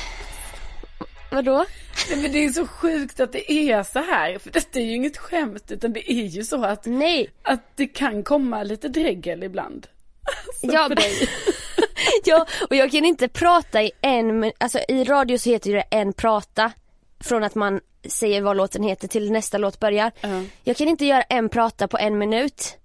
Vadå? 1.31 1.65
Nej, 2.09 2.21
men 2.21 2.31
det 2.31 2.45
är 2.45 2.49
så 2.49 2.67
sjukt 2.67 3.19
att 3.19 3.31
det 3.31 3.51
är 3.51 3.83
så 3.83 3.99
här. 3.99 4.39
För 4.39 4.51
detta 4.51 4.79
är 4.79 4.83
ju 4.83 4.95
inget 4.95 5.17
skämt 5.17 5.71
utan 5.71 5.93
det 5.93 6.11
är 6.11 6.23
ju 6.25 6.43
så 6.43 6.63
att, 6.65 6.85
Nej. 6.85 7.29
att 7.43 7.77
det 7.77 7.87
kan 7.87 8.23
komma 8.23 8.63
lite 8.63 8.87
dregel 8.87 9.43
ibland. 9.43 9.87
Alltså, 10.23 10.77
Ja, 10.77 10.87
för 10.87 10.95
dig. 10.95 11.29
ja, 12.25 12.45
och 12.69 12.75
jag 12.75 12.91
kan 12.91 13.05
inte 13.05 13.27
prata 13.27 13.83
i 13.83 13.91
en 14.01 14.51
alltså 14.57 14.79
i 14.87 15.03
radio 15.03 15.37
så 15.37 15.49
heter 15.49 15.73
det 15.73 15.81
en 15.89 16.13
prata. 16.13 16.71
Från 17.19 17.43
att 17.43 17.55
man 17.55 17.79
säger 18.07 18.41
vad 18.41 18.57
låten 18.57 18.83
heter 18.83 19.07
till 19.07 19.31
nästa 19.31 19.57
låt 19.57 19.79
börjar. 19.79 20.11
Ja. 20.21 20.43
Jag 20.63 20.77
kan 20.77 20.87
inte 20.87 21.05
göra 21.05 21.21
en 21.21 21.49
prata 21.49 21.87
på 21.87 21.97
en 21.97 22.17
minut. 22.17 22.77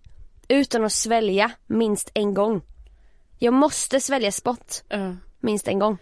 Utan 0.48 0.84
att 0.84 0.92
svälja 0.92 1.50
minst 1.66 2.10
en 2.14 2.34
gång. 2.34 2.62
Jag 3.38 3.54
måste 3.54 4.00
svälja 4.00 4.32
spott 4.32 4.84
Ja. 4.88 5.16
minst 5.40 5.68
en 5.68 5.78
gång. 5.78 5.98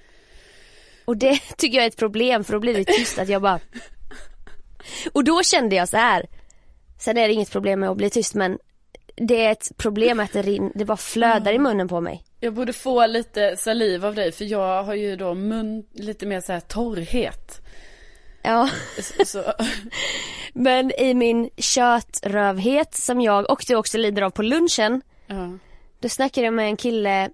Och 1.05 1.17
det 1.17 1.39
tycker 1.57 1.77
jag 1.79 1.85
är 1.85 1.89
ett 1.89 1.97
problem 1.97 2.45
för 2.45 2.53
då 2.53 2.61
blir 2.61 2.75
det 2.75 2.85
tyst 2.85 3.19
att 3.19 3.29
jag 3.29 3.43
bara 3.43 3.61
Och 5.13 5.25
då 5.25 5.43
kände 5.43 5.77
jag 5.77 5.89
så 5.89 5.97
här. 5.97 6.27
Sen 6.99 7.17
är 7.19 7.29
det 7.29 7.35
inget 7.35 7.51
problem 7.51 7.81
med 7.81 7.91
att 7.91 7.97
bli 7.97 8.11
tyst 8.11 8.35
men 8.35 8.59
Det 9.17 9.45
är 9.45 9.53
ett 9.53 9.69
problem 9.77 10.21
att 10.21 10.33
det, 10.33 10.43
rin- 10.43 10.73
det 10.75 10.85
bara 10.85 10.97
flödar 10.97 11.53
i 11.53 11.59
munnen 11.59 11.89
på 11.89 12.01
mig. 12.01 12.25
Jag 12.41 12.55
borde 12.55 12.73
få 12.73 13.07
lite 13.07 13.57
saliv 13.57 14.07
av 14.07 14.15
dig 14.15 14.33
för 14.33 14.45
jag 14.45 14.83
har 14.85 14.95
ju 14.95 15.17
då 15.17 15.35
mun 15.35 15.85
lite 15.93 16.27
mer 16.27 16.41
så 16.41 16.53
här 16.53 16.61
torrhet. 16.61 17.61
Ja. 18.43 18.71
Men 20.53 20.91
i 21.01 21.15
min 21.15 21.51
kötrövhet 21.57 22.95
som 22.95 23.21
jag 23.21 23.51
och 23.51 23.65
du 23.69 23.75
också 23.77 23.99
lider 23.99 24.23
av 24.23 24.31
på 24.31 24.43
lunchen. 24.43 25.03
ja. 25.27 25.59
Då 26.01 26.09
snackade 26.09 26.45
jag 26.45 26.55
med 26.55 26.67
en 26.67 26.77
kille. 26.77 27.31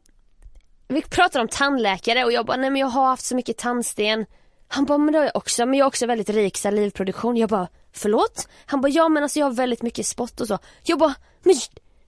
Vi 0.91 1.03
pratade 1.03 1.43
om 1.43 1.49
tandläkare 1.49 2.25
och 2.25 2.33
jag 2.33 2.47
bara, 2.47 2.57
nej 2.57 2.71
men 2.71 2.81
jag 2.81 2.87
har 2.87 3.07
haft 3.07 3.25
så 3.25 3.37
mycket 3.37 3.59
tandsten. 3.59 4.27
Han 4.69 4.85
bara, 4.85 4.99
men 4.99 5.13
det 5.13 5.19
har 5.19 5.25
jag 5.25 5.37
också, 5.37 5.67
men 5.67 5.79
jag 5.79 5.85
har 5.85 5.89
också 5.89 6.07
väldigt 6.07 6.31
rik 6.31 6.57
salivproduktion. 6.59 7.37
Jag 7.37 7.49
bara, 7.49 7.69
förlåt? 7.93 8.49
Han 8.67 8.81
bara, 8.81 8.89
ja 8.89 9.09
men 9.09 9.23
alltså 9.23 9.39
jag 9.39 9.47
har 9.47 9.53
väldigt 9.53 9.83
mycket 9.83 10.07
spott 10.07 10.41
och 10.41 10.47
så. 10.47 10.59
Jag 10.83 10.99
bara, 10.99 11.15
men 11.43 11.55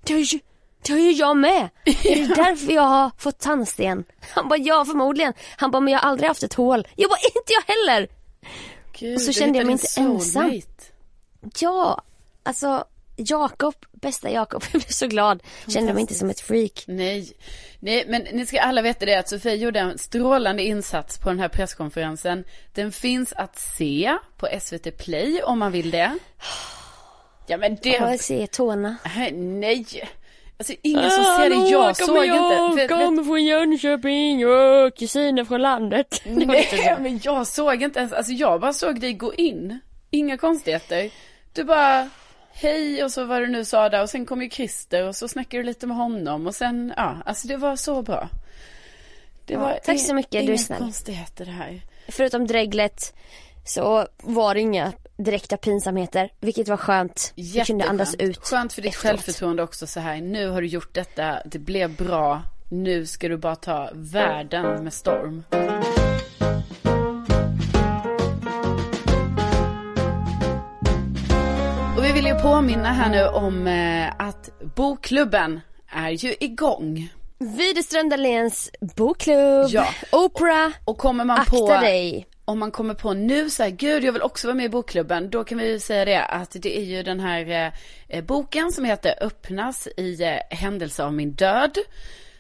det 0.04 0.12
har 0.12 0.20
ju, 0.20 0.40
det 0.82 0.92
har 0.92 1.00
ju 1.00 1.10
jag 1.12 1.36
med. 1.36 1.68
Är 1.84 2.16
det 2.16 2.34
därför 2.34 2.72
jag 2.72 2.82
har 2.82 3.10
fått 3.18 3.38
tandsten? 3.38 4.04
Han 4.34 4.48
bara, 4.48 4.58
ja 4.58 4.84
förmodligen. 4.84 5.32
Han 5.56 5.70
bara, 5.70 5.80
men 5.80 5.92
jag 5.92 6.00
har 6.00 6.08
aldrig 6.10 6.28
haft 6.28 6.42
ett 6.42 6.54
hål. 6.54 6.88
Jag 6.96 7.10
bara, 7.10 7.20
inte 7.34 7.52
jag 7.52 7.74
heller. 7.74 8.08
Gud, 8.98 9.14
Och 9.14 9.22
så 9.22 9.32
kände 9.32 9.58
jag 9.58 9.66
mig 9.66 9.72
inte 9.72 9.86
en 9.96 10.06
ensam. 10.06 10.60
Ja, 11.58 12.02
alltså 12.42 12.84
Jakob, 13.30 13.74
bästa 13.92 14.30
Jakob, 14.30 14.62
jag 14.72 14.80
blev 14.80 14.88
så 14.88 15.06
glad. 15.06 15.42
Kände 15.68 15.92
mig 15.92 16.00
inte 16.00 16.14
som 16.14 16.30
ett 16.30 16.40
freak. 16.40 16.84
Nej, 16.86 17.32
nej 17.80 18.04
men 18.08 18.22
ni 18.32 18.46
ska 18.46 18.60
alla 18.60 18.82
veta 18.82 19.06
det 19.06 19.14
att 19.18 19.28
Sofia 19.28 19.54
gjorde 19.54 19.80
en 19.80 19.98
strålande 19.98 20.62
insats 20.62 21.18
på 21.18 21.28
den 21.28 21.40
här 21.40 21.48
presskonferensen. 21.48 22.44
Den 22.74 22.92
finns 22.92 23.32
att 23.32 23.58
se 23.58 24.16
på 24.36 24.48
SVT 24.60 24.98
Play 24.98 25.42
om 25.42 25.58
man 25.58 25.72
vill 25.72 25.90
det. 25.90 26.18
Ja 27.46 27.56
men 27.56 27.76
det... 27.82 27.88
Jag 27.90 28.20
ser 28.20 28.46
tårna. 28.46 28.96
Nej, 29.16 29.32
nej. 29.32 29.86
Alltså 30.58 30.74
ingen 30.82 31.10
som 31.10 31.24
ser 31.24 31.50
det, 31.50 31.70
jag 31.70 31.96
såg 31.96 32.24
inte. 32.24 32.70
Vet- 32.76 32.90
vet- 32.90 33.06
kommer 33.06 33.24
från 33.24 33.44
Jönköping 33.44 34.46
och 34.46 34.96
kusiner 34.96 35.44
från 35.44 35.62
landet. 35.62 36.22
Nej 36.24 36.96
men 37.00 37.20
jag 37.22 37.46
såg 37.46 37.82
inte 37.82 37.98
ens, 38.00 38.12
alltså 38.12 38.32
jag 38.32 38.60
bara 38.60 38.72
såg 38.72 39.00
dig 39.00 39.12
gå 39.12 39.34
in. 39.34 39.80
Inga 40.10 40.36
konstigheter. 40.38 41.10
Du 41.52 41.64
bara, 41.64 42.10
hej 42.62 43.04
och 43.04 43.10
så 43.12 43.24
vad 43.24 43.42
du 43.42 43.46
nu 43.46 43.64
sa 43.64 43.88
där 43.88 44.02
och 44.02 44.10
sen 44.10 44.26
kom 44.26 44.42
ju 44.42 44.50
Christer 44.50 45.08
och 45.08 45.16
så 45.16 45.28
snackade 45.28 45.62
du 45.62 45.66
lite 45.66 45.86
med 45.86 45.96
honom 45.96 46.46
och 46.46 46.54
sen, 46.54 46.92
ja, 46.96 47.16
alltså 47.26 47.48
det 47.48 47.56
var 47.56 47.76
så 47.76 48.02
bra. 48.02 48.28
Det 49.46 49.54
Ja, 49.54 49.60
var 49.60 49.78
tack 49.84 50.00
så 50.00 50.14
mycket, 50.14 50.46
du 50.46 50.52
är 50.52 50.56
snäll. 50.56 50.78
konstigheter 50.78 51.44
här. 51.46 51.80
Förutom 52.08 52.46
dreglet 52.46 53.14
så 53.64 54.06
var 54.22 54.54
det 54.54 54.60
inga 54.60 54.92
direkta 55.16 55.56
pinsamheter, 55.56 56.30
vilket 56.40 56.68
var 56.68 56.76
skönt. 56.76 57.32
Jag 57.34 57.66
kunde 57.66 57.84
andas 57.84 58.12
Jätteskönt. 58.12 58.36
ut. 58.38 58.44
Skönt 58.46 58.72
för 58.72 58.82
ditt 58.82 58.94
efteråt. 58.94 59.10
självförtroende 59.12 59.62
också 59.62 59.86
så 59.86 60.00
här. 60.00 60.20
Nu 60.20 60.48
har 60.48 60.60
du 60.60 60.66
gjort 60.66 60.94
detta, 60.94 61.42
det 61.44 61.58
blev 61.58 61.96
bra. 61.96 62.42
Nu 62.70 63.06
ska 63.06 63.28
du 63.28 63.36
bara 63.36 63.56
ta 63.56 63.90
världen 63.92 64.84
med 64.84 64.92
storm. 64.92 65.44
Påminna 72.42 72.92
här 72.92 73.10
nu 73.10 73.26
om 73.26 73.66
eh, 73.66 74.26
att 74.28 74.50
bokklubben 74.76 75.60
är 75.88 76.10
ju 76.10 76.34
igång. 76.40 77.08
Widerström 77.38 78.08
Dahléns 78.08 78.70
bokklubb, 78.96 79.66
Ja. 79.70 79.86
Opera, 80.12 80.72
Och 80.84 80.98
kommer 80.98 81.24
man 81.24 81.38
akta 81.38 81.56
på 81.56 81.66
dig. 81.80 82.26
om 82.44 82.58
man 82.58 82.70
kommer 82.70 82.94
på 82.94 83.12
nu 83.12 83.50
så 83.50 83.62
här, 83.62 83.70
gud 83.70 84.04
jag 84.04 84.12
vill 84.12 84.22
också 84.22 84.46
vara 84.46 84.54
med 84.56 84.66
i 84.66 84.68
bokklubben, 84.68 85.30
då 85.30 85.44
kan 85.44 85.58
vi 85.58 85.68
ju 85.68 85.78
säga 85.78 86.04
det 86.04 86.24
att 86.24 86.56
det 86.62 86.78
är 86.78 86.84
ju 86.84 87.02
den 87.02 87.20
här 87.20 87.50
eh, 87.50 87.72
eh, 88.18 88.24
boken 88.24 88.72
som 88.72 88.84
heter 88.84 89.14
Öppnas 89.20 89.88
i 89.96 90.22
eh, 90.22 90.56
händelse 90.58 91.04
av 91.04 91.12
min 91.14 91.32
död. 91.32 91.78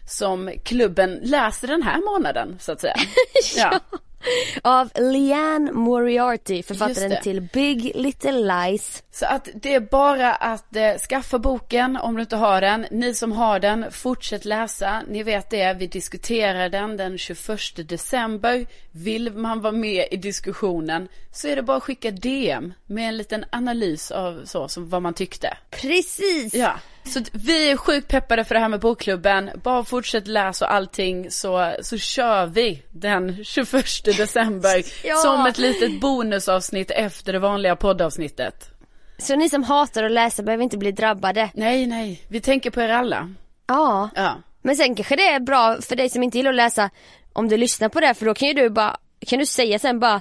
Som 0.06 0.52
klubben 0.64 1.18
läser 1.22 1.68
den 1.68 1.82
här 1.82 2.00
månaden 2.00 2.56
så 2.60 2.72
att 2.72 2.80
säga. 2.80 2.94
ja. 3.56 3.80
Av 4.62 4.90
Leanne 4.94 5.72
Moriarty, 5.72 6.62
författaren 6.62 7.22
till 7.22 7.40
Big 7.52 7.92
Little 7.94 8.32
Lies. 8.32 9.02
Så 9.10 9.26
att 9.26 9.48
det 9.54 9.74
är 9.74 9.80
bara 9.80 10.34
att 10.34 10.76
eh, 10.76 10.96
skaffa 11.08 11.38
boken 11.38 11.96
om 11.96 12.14
du 12.14 12.20
inte 12.20 12.36
har 12.36 12.60
den. 12.60 12.86
Ni 12.90 13.14
som 13.14 13.32
har 13.32 13.60
den, 13.60 13.92
fortsätt 13.92 14.44
läsa. 14.44 15.02
Ni 15.08 15.22
vet 15.22 15.50
det, 15.50 15.74
vi 15.74 15.86
diskuterar 15.86 16.68
den 16.68 16.96
den 16.96 17.18
21 17.18 17.58
december. 17.88 18.66
Vill 18.90 19.32
man 19.32 19.60
vara 19.60 19.72
med 19.72 20.08
i 20.10 20.16
diskussionen 20.16 21.08
så 21.32 21.48
är 21.48 21.56
det 21.56 21.62
bara 21.62 21.76
att 21.76 21.82
skicka 21.82 22.10
DM 22.10 22.74
med 22.86 23.08
en 23.08 23.16
liten 23.16 23.44
analys 23.50 24.10
av 24.10 24.42
så, 24.44 24.68
som 24.68 24.88
vad 24.88 25.02
man 25.02 25.14
tyckte. 25.14 25.56
Precis! 25.70 26.54
Ja, 26.54 26.74
så 27.04 27.20
vi 27.32 27.70
är 27.70 27.76
sjukt 27.76 28.08
peppade 28.08 28.44
för 28.44 28.54
det 28.54 28.60
här 28.60 28.68
med 28.68 28.80
bokklubben. 28.80 29.50
Bara 29.62 29.84
fortsätt 29.84 30.26
läsa 30.26 30.64
och 30.66 30.72
allting 30.74 31.30
så, 31.30 31.74
så 31.82 31.98
kör 31.98 32.46
vi 32.46 32.82
den 32.90 33.44
21 33.44 33.84
december 34.04 34.82
Ja. 35.06 35.16
som 35.16 35.46
ett 35.46 35.58
litet 35.58 36.00
bonusavsnitt 36.00 36.90
efter 36.90 37.32
det 37.32 37.38
vanliga 37.38 37.76
poddavsnittet. 37.76 38.68
Så 39.18 39.36
ni 39.36 39.48
som 39.48 39.62
hatar 39.62 40.04
att 40.04 40.12
läsa 40.12 40.42
behöver 40.42 40.64
inte 40.64 40.78
bli 40.78 40.92
drabbade. 40.92 41.50
Nej, 41.54 41.86
nej, 41.86 42.22
vi 42.28 42.40
tänker 42.40 42.70
på 42.70 42.80
er 42.80 42.88
alla. 42.88 43.34
Ja. 43.66 44.10
Ja, 44.14 44.34
Men 44.62 44.76
sen 44.76 44.94
kanske 44.94 45.16
det 45.16 45.28
är 45.28 45.40
bra 45.40 45.76
för 45.80 45.96
dig 45.96 46.08
som 46.10 46.22
inte 46.22 46.38
gillar 46.38 46.50
att 46.50 46.56
läsa 46.56 46.90
om 47.32 47.48
du 47.48 47.56
lyssnar 47.56 47.88
på 47.88 48.00
det 48.00 48.14
för 48.14 48.26
då 48.26 48.34
kan 48.34 48.48
ju 48.48 48.54
du 48.54 48.70
bara, 48.70 48.96
kan 49.26 49.38
du 49.38 49.46
säga 49.46 49.78
sen 49.78 50.00
bara 50.00 50.20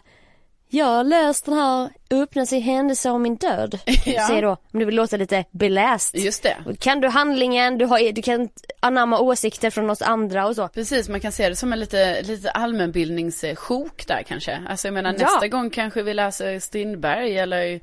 jag 0.73 0.85
har 0.85 1.03
läst 1.03 1.45
den 1.45 1.53
här 1.55 1.89
öppnas 2.11 2.53
i 2.53 2.59
händelse 2.59 3.09
av 3.11 3.21
min 3.21 3.35
död. 3.35 3.79
Ja. 4.05 4.27
Säg 4.27 4.41
då, 4.41 4.49
om 4.73 4.79
du 4.79 4.85
vill 4.85 4.95
låta 4.95 5.17
lite 5.17 5.45
beläst. 5.51 6.15
just 6.15 6.43
det. 6.43 6.57
Kan 6.79 7.01
du 7.01 7.07
handlingen, 7.07 7.77
du, 7.77 7.85
har, 7.85 8.11
du 8.13 8.21
kan 8.21 8.49
anamma 8.79 9.19
åsikter 9.19 9.69
från 9.69 9.89
oss 9.89 10.01
andra 10.01 10.47
och 10.47 10.55
så. 10.55 10.67
Precis, 10.67 11.09
man 11.09 11.19
kan 11.19 11.31
se 11.31 11.49
det 11.49 11.55
som 11.55 11.73
en 11.73 11.79
lite, 11.79 12.21
lite 12.21 12.51
allmänbildningssjok 12.51 14.07
där 14.07 14.23
kanske. 14.27 14.61
Alltså 14.69 14.87
jag 14.87 14.93
menar 14.93 15.15
Ja. 15.19 15.25
nästa 15.25 15.47
gång 15.47 15.69
kanske 15.69 16.03
vi 16.03 16.13
läser 16.13 16.59
Strindberg 16.59 17.37
eller 17.39 17.79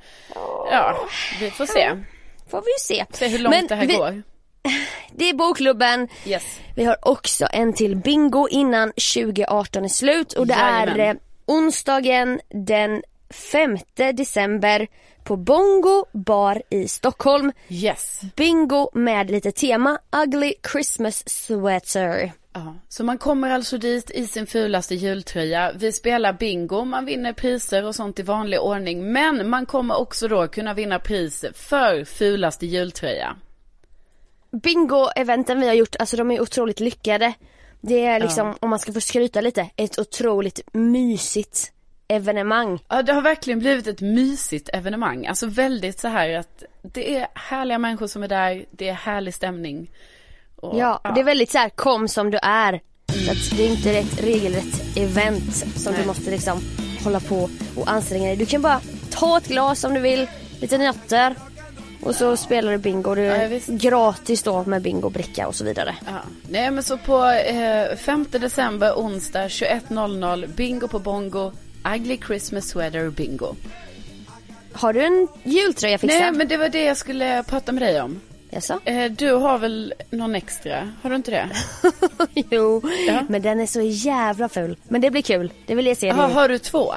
ja, 0.71 0.97
vi 1.41 1.51
får 1.51 1.67
se. 1.67 1.91
Får 2.51 2.61
vi 2.61 2.73
se. 2.97 3.05
Se 3.13 3.29
hur 3.29 3.39
långt 3.39 3.55
Men 3.57 3.67
det 3.67 3.75
här 3.75 3.87
vi- 3.87 3.95
går. 3.95 4.23
Det 5.13 5.29
är 5.29 5.35
bokklubben. 5.35 6.09
Yes. 6.27 6.43
Vi 6.77 6.85
har 6.85 6.97
också 7.09 7.47
en 7.53 7.73
till 7.73 7.97
bingo 7.97 8.49
innan 8.51 8.93
2018 8.93 9.85
är 9.85 9.89
slut 9.89 10.33
och 10.33 10.47
det 10.47 10.55
är 10.55 10.87
Jajamän. 10.87 11.17
eh, 11.17 11.23
onsdagen 11.49 12.41
den 12.49 13.03
5 13.31 13.79
december 14.15 14.87
på 15.25 15.37
Bongo 15.37 16.05
bar 16.13 16.63
i 16.71 16.89
Stockholm. 16.89 17.53
Yes. 17.69 18.21
Bingo 18.37 18.91
med 18.95 19.31
lite 19.31 19.53
tema 19.53 19.99
Ugly 20.27 20.55
Christmas 20.73 21.29
Sweater. 21.29 22.33
Ja, 22.53 22.75
så 22.89 23.05
man 23.05 23.19
kommer 23.19 23.51
alltså 23.51 23.79
dit 23.79 24.11
i 24.11 24.27
sin 24.27 24.47
fulaste 24.47 24.95
jultröja. 24.95 25.73
Vi 25.75 25.93
spelar 25.93 26.33
bingo, 26.33 26.85
man 26.85 27.05
vinner 27.05 27.33
priser 27.33 27.85
och 27.85 27.95
sånt 27.95 28.19
i 28.19 28.23
vanlig 28.23 28.61
ordning. 28.61 29.13
Men 29.13 29.51
man 29.51 29.67
kommer 29.67 30.01
också 30.01 30.29
då 30.29 30.49
kunna 30.49 30.75
vinna 30.75 30.99
pris 30.99 31.45
för 31.55 32.05
fulaste 32.05 32.67
jultröja. 32.67 33.37
Bingo-eventen 34.51 35.61
vi 35.61 35.67
har 35.67 35.75
gjort, 35.75 35.97
alltså 35.99 36.17
de 36.17 36.31
är 36.31 36.41
otroligt 36.41 36.81
lyckade. 36.81 37.35
Det 37.81 38.05
är 38.07 38.21
liksom, 38.21 38.55
om 38.61 38.71
man 38.71 38.79
ska 38.79 38.93
få 38.93 39.01
skryta 39.01 39.41
lite, 39.41 39.71
ett 39.77 39.99
otroligt 39.99 40.61
mysigt 40.73 41.73
evenemang. 42.09 42.79
Ja, 42.89 43.03
det 43.03 43.13
har 43.13 43.23
verkligen 43.23 43.59
blivit 43.59 43.87
ett 43.87 44.01
mysigt 44.01 44.69
evenemang. 44.73 45.27
Alltså 45.27 45.47
väldigt 45.47 46.01
så 46.01 46.09
här 46.09 46.39
att 46.39 46.63
det 46.83 47.17
är 47.17 47.29
härliga 47.35 47.79
människor 47.79 48.07
som 48.07 48.23
är 48.23 48.29
där, 48.29 48.65
det 48.71 48.89
är 48.89 48.95
härlig 48.95 49.35
stämning. 49.35 49.91
Och, 50.57 50.79
Ja, 50.79 51.01
det 51.15 51.21
är 51.21 51.25
väldigt 51.25 51.51
så 51.51 51.59
här, 51.59 51.69
kom 51.69 52.09
som 52.09 52.31
du 52.31 52.39
är. 52.43 52.81
Så 53.25 53.31
att 53.31 53.59
det 53.59 53.67
är 53.67 53.71
inte 53.71 53.91
ett 53.91 54.23
regelrätt 54.25 54.97
event 54.97 55.55
som 55.77 55.93
Nej. 55.93 56.03
du 56.03 56.07
måste 56.07 56.31
liksom 56.31 56.61
hålla 57.05 57.21
på 57.21 57.51
och 57.77 57.91
anstränga 57.91 58.27
dig. 58.27 58.37
Du 58.37 58.47
kan 58.47 58.63
bara 58.63 58.81
ta 59.11 59.39
ett 59.39 59.49
glas 59.49 59.85
om 59.85 59.95
du 59.95 60.01
vill, 60.01 60.29
lite 60.61 60.79
nötter 60.79 61.35
och 62.03 62.15
så 62.15 62.37
spelar 62.37 62.73
du 62.73 62.79
bingo. 62.79 63.15
Det 63.15 63.23
Ja, 63.23 63.35
är 63.35 63.49
visst. 63.49 63.69
gratis 63.69 64.43
då 64.43 64.65
med 64.65 64.83
bingobricka 64.83 65.47
och 65.49 65.55
så 65.55 65.65
vidare. 65.65 65.97
Ja. 66.07 66.13
Nej 66.51 66.71
men 66.71 66.83
så 66.83 66.99
på 66.99 67.25
eh, 67.27 67.97
5 67.97 68.27
december 68.31 68.93
onsdag 68.97 69.47
21.00 69.47 70.47
bingo 70.47 70.89
på 70.89 70.99
bongo. 70.99 71.53
Ugly 71.95 72.19
Christmas 72.27 72.69
sweater 72.69 73.11
bingo. 73.11 73.55
Har 74.73 74.93
du 74.93 75.05
en 75.05 75.29
jultröja 75.45 75.99
fixad? 75.99 76.21
Nej 76.21 76.33
men 76.33 76.49
det 76.49 76.57
var 76.57 76.69
det 76.69 76.85
jag 76.85 76.97
skulle 76.97 77.43
prata 77.43 77.73
med 77.73 77.83
dig 77.83 78.01
om. 78.01 78.21
Jaså? 78.51 78.81
Eh, 78.85 79.11
du 79.13 79.33
har 79.33 79.59
väl 79.59 79.95
någon 80.11 80.35
extra? 80.35 80.93
Har 81.03 81.11
du 81.11 81.17
inte 81.17 81.31
det? 81.31 81.49
jo, 82.51 82.83
Ja. 83.09 83.23
men 83.29 83.43
den 83.43 83.61
är 83.61 83.67
så 83.67 83.81
jävla 83.81 84.49
ful. 84.49 84.77
Men 84.89 85.01
det 85.01 85.11
blir 85.11 85.23
kul, 85.23 85.53
det 85.67 85.75
vill 85.75 85.87
jag 85.87 85.97
se. 85.97 86.07
Jaha, 86.07 86.29
nu. 86.29 86.35
har 86.35 86.49
du 86.49 86.59
två? 86.59 86.95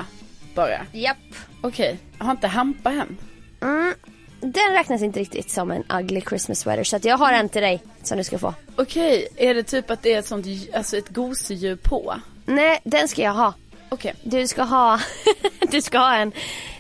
Bara? 0.55 0.81
Japp. 0.91 1.17
Okej. 1.61 1.97
Har 2.17 2.31
inte 2.31 2.47
Hampa 2.47 2.89
en? 2.91 3.17
Mm, 3.61 3.93
den 4.41 4.73
räknas 4.73 5.01
inte 5.01 5.19
riktigt 5.19 5.51
som 5.51 5.71
en 5.71 5.83
ugly 5.89 6.21
Christmas 6.21 6.59
sweater 6.59 6.83
så 6.83 6.95
att 6.95 7.05
jag 7.05 7.17
har 7.17 7.33
en 7.33 7.49
till 7.49 7.61
dig 7.61 7.83
som 8.03 8.17
du 8.17 8.23
ska 8.23 8.37
få. 8.37 8.53
Okej, 8.75 9.27
är 9.35 9.53
det 9.53 9.63
typ 9.63 9.89
att 9.89 10.01
det 10.01 10.13
är 10.13 10.19
ett 10.19 10.27
sånt, 10.27 10.45
alltså 10.73 10.97
ett 10.97 11.09
gosedjur 11.09 11.75
på? 11.75 12.15
Nej, 12.45 12.79
den 12.83 13.07
ska 13.07 13.21
jag 13.21 13.33
ha. 13.33 13.53
Okej. 13.89 14.15
Du 14.23 14.47
ska 14.47 14.63
ha, 14.63 14.99
du 15.71 15.81
ska 15.81 15.97
ha 15.97 16.15
en, 16.15 16.31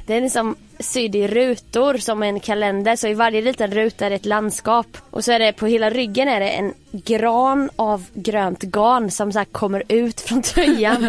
den 0.05 0.23
är 0.23 0.29
som 0.29 0.55
sydd 0.79 1.15
i 1.15 1.27
rutor 1.27 1.97
som 1.97 2.23
en 2.23 2.39
kalender 2.39 2.95
så 2.95 3.07
i 3.07 3.13
varje 3.13 3.41
liten 3.41 3.71
ruta 3.71 4.05
är 4.05 4.09
det 4.09 4.15
ett 4.15 4.25
landskap. 4.25 4.97
Och 5.09 5.25
så 5.25 5.31
är 5.31 5.39
det 5.39 5.53
på 5.53 5.67
hela 5.67 5.89
ryggen 5.89 6.27
är 6.27 6.39
det 6.39 6.49
en 6.49 6.73
gran 6.91 7.69
av 7.75 8.05
grönt 8.13 8.61
garn 8.61 9.11
som 9.11 9.31
så 9.31 9.45
kommer 9.51 9.83
ut 9.87 10.21
från 10.21 10.41
tröjan. 10.41 11.07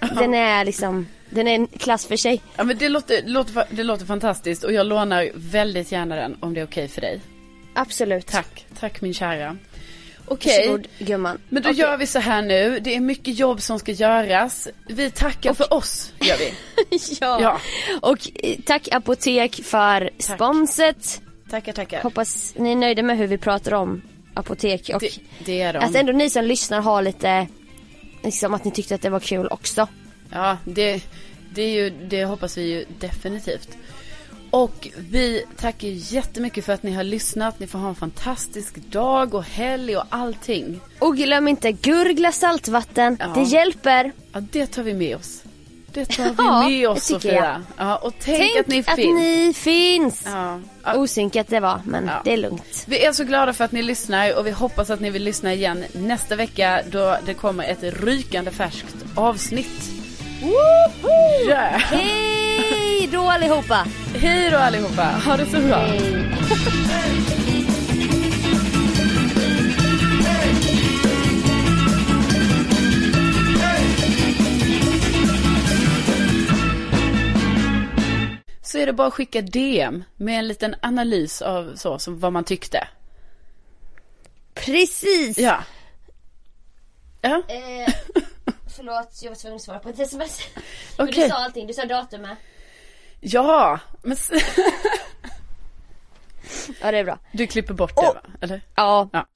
den 0.00 0.34
är 0.34 0.64
liksom, 0.64 1.06
den 1.32 1.48
är 1.48 1.54
en 1.54 1.66
klass 1.66 2.06
för 2.06 2.16
sig. 2.16 2.40
Ja 2.56 2.64
men 2.64 2.78
det 2.78 2.88
låter, 2.88 3.22
låter, 3.26 3.64
det 3.70 3.82
låter 3.82 4.06
fantastiskt 4.06 4.64
och 4.64 4.72
jag 4.72 4.86
lånar 4.86 5.30
väldigt 5.34 5.92
gärna 5.92 6.16
den 6.16 6.36
om 6.40 6.54
det 6.54 6.60
är 6.60 6.64
okej 6.64 6.88
för 6.88 7.00
dig. 7.00 7.20
Absolut. 7.74 8.26
Tack, 8.26 8.66
tack 8.80 9.00
min 9.00 9.14
kära. 9.14 9.56
Okej, 10.26 10.58
Varsågod 10.68 10.88
gumman. 10.98 11.38
men 11.48 11.62
då 11.62 11.68
Okej. 11.68 11.80
gör 11.80 11.96
vi 11.96 12.06
så 12.06 12.18
här 12.18 12.42
nu. 12.42 12.80
Det 12.80 12.94
är 12.96 13.00
mycket 13.00 13.38
jobb 13.38 13.62
som 13.62 13.78
ska 13.78 13.92
göras. 13.92 14.68
Vi 14.88 15.10
tackar 15.10 15.54
för 15.54 15.72
oss, 15.74 16.12
gör 16.20 16.36
vi. 16.38 16.52
ja. 17.20 17.40
Ja. 17.42 17.60
Och 18.02 18.18
eh, 18.34 18.56
tack 18.66 18.88
Apotek 18.92 19.60
för 19.64 20.10
sponset. 20.18 21.22
Tackar, 21.50 21.72
tackar. 21.72 22.02
Hoppas 22.02 22.54
ni 22.56 22.72
är 22.72 22.76
nöjda 22.76 23.02
med 23.02 23.18
hur 23.18 23.26
vi 23.26 23.38
pratar 23.38 23.74
om 23.74 24.02
Apotek 24.34 24.90
och 24.94 25.00
Det, 25.00 25.18
det 25.44 25.60
är 25.62 25.72
de. 25.72 25.78
att 25.78 25.94
ändå 25.94 26.12
ni 26.12 26.30
som 26.30 26.44
lyssnar 26.44 26.80
har 26.80 27.02
lite, 27.02 27.46
liksom 28.22 28.54
att 28.54 28.64
ni 28.64 28.70
tyckte 28.70 28.94
att 28.94 29.02
det 29.02 29.10
var 29.10 29.20
kul 29.20 29.46
också. 29.48 29.88
Ja, 30.32 30.56
det, 30.64 31.00
det, 31.54 31.62
är 31.62 31.68
ju, 31.70 31.90
det 31.90 32.24
hoppas 32.24 32.56
vi 32.58 32.62
ju 32.62 32.84
definitivt. 32.98 33.68
Och 34.50 34.88
vi 34.98 35.44
tackar 35.56 35.88
jättemycket 35.88 36.64
för 36.64 36.72
att 36.72 36.82
ni 36.82 36.92
har 36.92 37.04
lyssnat. 37.04 37.58
Ni 37.60 37.66
får 37.66 37.78
ha 37.78 37.88
en 37.88 37.94
fantastisk 37.94 38.76
dag 38.76 39.34
och 39.34 39.44
helg 39.44 39.96
och 39.96 40.04
allting. 40.08 40.80
Och 40.98 41.16
glöm 41.16 41.48
inte 41.48 41.72
gurgla 41.72 42.32
saltvatten, 42.32 43.16
Ja. 43.20 43.26
det 43.34 43.42
hjälper. 43.42 44.12
Ja, 44.32 44.40
det 44.40 44.66
tar 44.66 44.82
vi 44.82 44.94
med 44.94 45.16
oss. 45.16 45.42
Det 45.92 46.04
tar 46.04 46.24
vi 46.24 46.34
Ja, 46.38 46.68
med 46.68 46.88
oss. 46.88 47.04
Sofia. 47.06 47.62
Ja, 47.76 47.96
och 47.96 48.14
tänk, 48.20 48.38
Tänk 48.38 48.56
att 48.60 48.66
ni 48.66 48.78
att 48.86 48.94
finns. 48.96 49.20
ni 49.20 49.52
finns. 49.56 50.22
Ja. 50.26 50.60
Ja. 50.84 50.94
Osynkat 50.96 51.48
det 51.48 51.60
var, 51.60 51.80
men 51.86 52.06
Ja. 52.06 52.20
det 52.24 52.32
är 52.32 52.36
lugnt. 52.36 52.84
Vi 52.88 53.04
är 53.04 53.12
så 53.12 53.24
glada 53.24 53.52
för 53.52 53.64
att 53.64 53.72
ni 53.72 53.82
lyssnar 53.82 54.38
och 54.38 54.46
vi 54.46 54.50
hoppas 54.50 54.90
att 54.90 55.00
ni 55.00 55.10
vill 55.10 55.22
lyssna 55.24 55.54
igen 55.54 55.84
nästa 55.92 56.36
vecka 56.36 56.82
då 56.90 57.16
det 57.26 57.34
kommer 57.34 57.64
ett 57.64 57.82
rykande 57.82 58.50
färskt 58.50 58.96
avsnitt. 59.14 59.90
Yeah. 60.42 61.78
Hej 61.78 63.08
då 63.12 63.20
allihopa! 63.30 63.86
Hej 64.14 64.50
då 64.50 64.56
allihopa, 64.56 65.02
ha 65.02 65.36
det 65.36 65.46
så 65.46 65.60
bra. 65.60 65.76
Hej. 65.76 67.22
Så 78.62 78.78
är 78.78 78.86
det 78.86 78.92
bara 78.92 79.08
att 79.08 79.14
skicka 79.14 79.42
DM 79.42 80.04
med 80.16 80.38
en 80.38 80.48
liten 80.48 80.74
analys 80.82 81.42
av 81.42 81.76
så, 81.76 81.98
som 81.98 82.18
vad 82.20 82.32
man 82.32 82.44
tyckte. 82.44 82.88
Precis! 84.54 85.38
Ja. 85.38 85.62
Ja, 87.20 87.42
Eh, 87.48 87.92
förlåt, 88.76 89.18
jag 89.22 89.30
var 89.30 89.36
tvungen 89.36 89.56
att 89.56 89.62
svara 89.62 89.78
på 89.78 89.88
ett 89.88 89.98
sms. 89.98 90.40
Men 90.96 91.08
okej. 91.08 91.22
du 91.24 91.28
sa 91.28 91.34
allting, 91.34 91.66
du 91.66 91.72
sa 91.74 91.84
datumet. 91.84 92.38
Ja, 93.20 93.78
men 94.02 94.16
Ja 96.80 96.90
det 96.92 96.98
är 96.98 97.04
bra. 97.04 97.18
du 97.32 97.46
klipper 97.46 97.74
bort 97.74 97.96
det 97.96 98.02
va? 98.02 98.22
Eller? 98.40 98.60
Ja, 98.74 99.08
Ja. 99.12 99.26